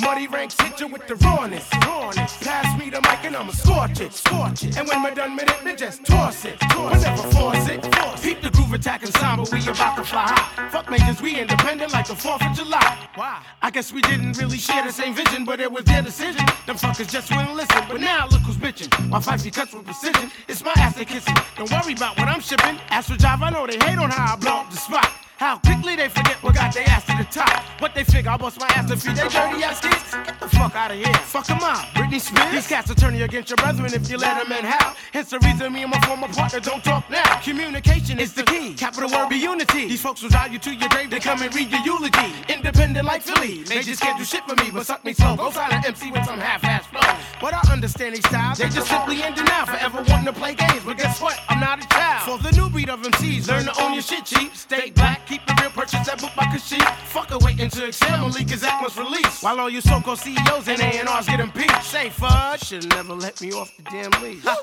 Muddy 0.00 0.26
ranks 0.26 0.60
hit 0.60 0.80
you 0.80 0.88
with 0.88 1.06
the 1.06 1.16
rawness. 1.16 1.68
Pass 1.70 2.78
me 2.78 2.90
the 2.90 3.00
mic 3.00 3.24
and 3.24 3.36
I'ma 3.36 3.52
scorch 3.52 4.00
it. 4.00 4.12
Scorch 4.12 4.64
it. 4.64 4.76
And 4.76 4.88
when 4.88 5.02
we're 5.02 5.14
done 5.14 5.36
with 5.36 5.50
it, 5.50 5.64
me 5.64 5.74
just 5.76 6.04
toss 6.04 6.44
it. 6.44 6.58
But 6.60 7.00
never 7.00 7.22
force 7.30 7.68
it. 7.68 7.82
Keep 8.22 8.42
the 8.42 8.50
groove 8.50 8.72
attack 8.72 9.02
ensemble, 9.02 9.46
we 9.52 9.60
about 9.62 9.96
to 9.96 10.04
fly 10.04 10.22
high. 10.28 10.68
Fuck 10.70 10.88
makers, 10.88 11.20
we 11.20 11.40
independent 11.40 11.92
like 11.92 12.06
the 12.06 12.14
4th 12.14 12.48
of 12.48 12.56
July. 12.56 13.08
Why? 13.16 13.42
I 13.60 13.70
guess 13.70 13.92
we 13.92 14.00
didn't 14.02 14.38
really 14.38 14.58
share 14.58 14.84
the 14.84 14.92
same 14.92 15.12
vision, 15.14 15.44
but 15.44 15.60
it 15.60 15.70
was 15.70 15.84
their 15.84 16.02
decision. 16.02 16.46
Them 16.66 16.76
fuckers 16.76 17.10
just 17.10 17.30
wouldn't 17.30 17.54
listen. 17.54 17.82
But 17.88 18.00
now 18.00 18.28
look 18.28 18.42
who's 18.42 18.56
bitching. 18.56 19.08
My 19.08 19.18
feisty 19.18 19.52
cuts 19.52 19.74
with 19.74 19.84
precision. 19.84 20.30
It's 20.48 20.64
my 20.64 20.72
ass 20.76 20.94
they 20.94 21.04
kissing. 21.04 21.34
Don't 21.56 21.70
worry 21.70 21.94
about 21.94 22.16
what 22.18 22.28
I'm 22.28 22.40
shipping. 22.40 22.78
Ask 22.90 23.10
for 23.10 23.16
I 23.42 23.50
know 23.50 23.66
they 23.66 23.74
hate 23.74 23.98
on 23.98 24.10
how 24.10 24.34
I 24.34 24.36
blow 24.36 24.61
the 24.70 24.76
spot. 24.76 25.12
How 25.42 25.58
quickly 25.58 25.96
they 25.96 26.08
forget 26.08 26.40
what 26.40 26.54
got 26.54 26.72
their 26.72 26.88
ass 26.88 27.04
to 27.06 27.16
the 27.18 27.24
top. 27.24 27.64
What 27.80 27.96
they 27.96 28.04
figure, 28.04 28.30
I 28.30 28.36
bust 28.36 28.60
my 28.60 28.68
ass 28.76 28.88
to 28.88 28.96
feed 28.96 29.16
their 29.16 29.28
dirty 29.28 29.64
ass 29.64 29.80
kids? 29.80 30.14
Get 30.24 30.38
the 30.38 30.48
fuck 30.48 30.76
out 30.76 30.92
of 30.92 30.96
here. 30.96 31.12
Fuck 31.26 31.46
them 31.48 31.58
out. 31.60 31.82
Britney 31.98 32.20
Spears. 32.20 32.52
These 32.52 32.68
cats 32.68 32.88
will 32.88 32.94
turn 32.94 33.16
you 33.16 33.24
against 33.24 33.50
your 33.50 33.56
brethren 33.56 33.92
if 33.92 34.08
you 34.08 34.18
let 34.18 34.38
them 34.40 34.56
in. 34.56 34.64
How? 34.64 34.94
Hence 35.12 35.30
the 35.30 35.40
reason 35.40 35.72
me 35.72 35.82
and 35.82 35.90
my 35.90 35.98
former 36.06 36.28
partner 36.28 36.60
don't 36.60 36.84
talk 36.84 37.10
now. 37.10 37.40
Communication 37.40 38.20
is 38.20 38.32
the 38.34 38.44
key. 38.44 38.74
Capital 38.74 39.10
word 39.10 39.30
be 39.30 39.34
unity. 39.34 39.88
These 39.88 40.00
folks 40.00 40.22
will 40.22 40.30
drive 40.30 40.52
you 40.52 40.60
to 40.60 40.72
your 40.72 40.88
grave. 40.90 41.10
They 41.10 41.18
come 41.18 41.42
and 41.42 41.52
read 41.52 41.72
your 41.72 41.80
eulogy. 41.80 42.32
Independent 42.48 43.04
like 43.04 43.22
Philly. 43.22 43.64
They 43.64 43.82
just 43.82 44.00
can't 44.00 44.16
do 44.16 44.24
shit 44.24 44.44
for 44.44 44.54
me, 44.62 44.70
but 44.70 44.86
suck 44.86 45.04
me 45.04 45.12
slow. 45.12 45.34
Go 45.34 45.50
silent 45.50 45.84
MC 45.84 46.12
with 46.12 46.24
some 46.24 46.38
half-ass 46.38 46.86
flow. 46.86 47.00
But 47.40 47.54
I 47.54 47.72
understand 47.72 48.14
these 48.14 48.28
styles. 48.28 48.58
They 48.58 48.68
just 48.68 48.86
simply 48.86 49.20
in 49.20 49.34
denial. 49.34 49.66
Forever 49.66 50.04
wanting 50.06 50.26
to 50.26 50.32
play 50.32 50.54
games. 50.54 50.84
But 50.84 50.98
guess 50.98 51.20
what? 51.20 51.36
I'm 51.48 51.58
not 51.58 51.84
a 51.84 51.88
child. 51.88 52.22
For 52.30 52.48
the 52.48 52.56
new 52.56 52.70
breed 52.70 52.90
of 52.90 53.02
MCs, 53.02 53.48
learn 53.48 53.64
to 53.64 53.82
own 53.82 53.94
your 53.94 54.02
shit 54.02 54.24
cheap. 54.24 54.54
Stay 54.54 54.92
black. 54.92 55.31
Keep 55.32 55.46
the 55.46 55.58
real 55.62 55.70
purchase 55.70 56.06
that 56.06 56.20
book 56.20 56.32
by 56.36 56.44
Kashif. 56.44 56.84
Fuck 57.06 57.30
a 57.30 57.38
waiting 57.38 57.70
to 57.70 57.86
excel 57.86 58.22
when 58.22 58.32
Leak 58.34 58.52
Act 58.52 58.84
was 58.84 58.98
released. 58.98 59.42
While 59.42 59.60
all 59.60 59.70
you 59.70 59.80
so-called 59.80 60.18
CEOs 60.18 60.68
and 60.68 60.78
A&Rs 60.78 61.26
get 61.26 61.40
impeached. 61.40 61.84
Say 61.84 62.10
fudge, 62.10 62.64
should've 62.64 62.90
never 62.90 63.14
let 63.14 63.40
me 63.40 63.50
off 63.52 63.74
the 63.78 63.82
damn 63.84 64.10
leash. 64.22 64.44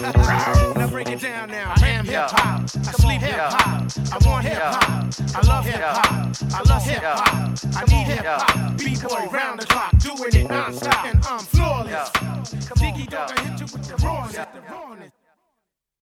Now 0.00 0.86
break 0.88 1.08
it 1.08 1.20
down 1.20 1.48
now. 1.48 1.74
I 1.76 1.88
am 1.88 2.04
hip 2.04 2.28
hop. 2.28 2.62
I 2.62 2.92
sleep 3.02 3.20
hip 3.20 3.34
hop. 3.34 3.90
I 4.12 4.28
want 4.28 4.44
hip 4.46 4.58
hop. 4.58 5.12
I 5.34 5.46
love 5.48 5.64
hip 5.64 5.80
hop. 5.80 6.36
I 6.54 6.62
love 6.70 6.84
hip 6.84 7.02
hop. 7.02 7.58
I 7.74 7.84
need 7.86 8.06
hip 8.06 8.24
hop. 8.24 8.78
B-boy 8.78 9.26
round 9.36 9.58
the 9.58 9.66
clock, 9.66 9.98
doing 9.98 10.44
it 10.44 10.48
non-stop, 10.48 11.04
and 11.06 11.24
I'm 11.24 11.40
flawless. 11.40 12.10
Diggy 12.78 13.10
dog, 13.10 13.32
I 13.36 13.40
hit 13.40 13.58
you 13.58 13.66
with 13.66 13.88
the 13.88 13.96
rawness. 14.06 14.36
The 14.36 14.60
rawness. 14.70 15.09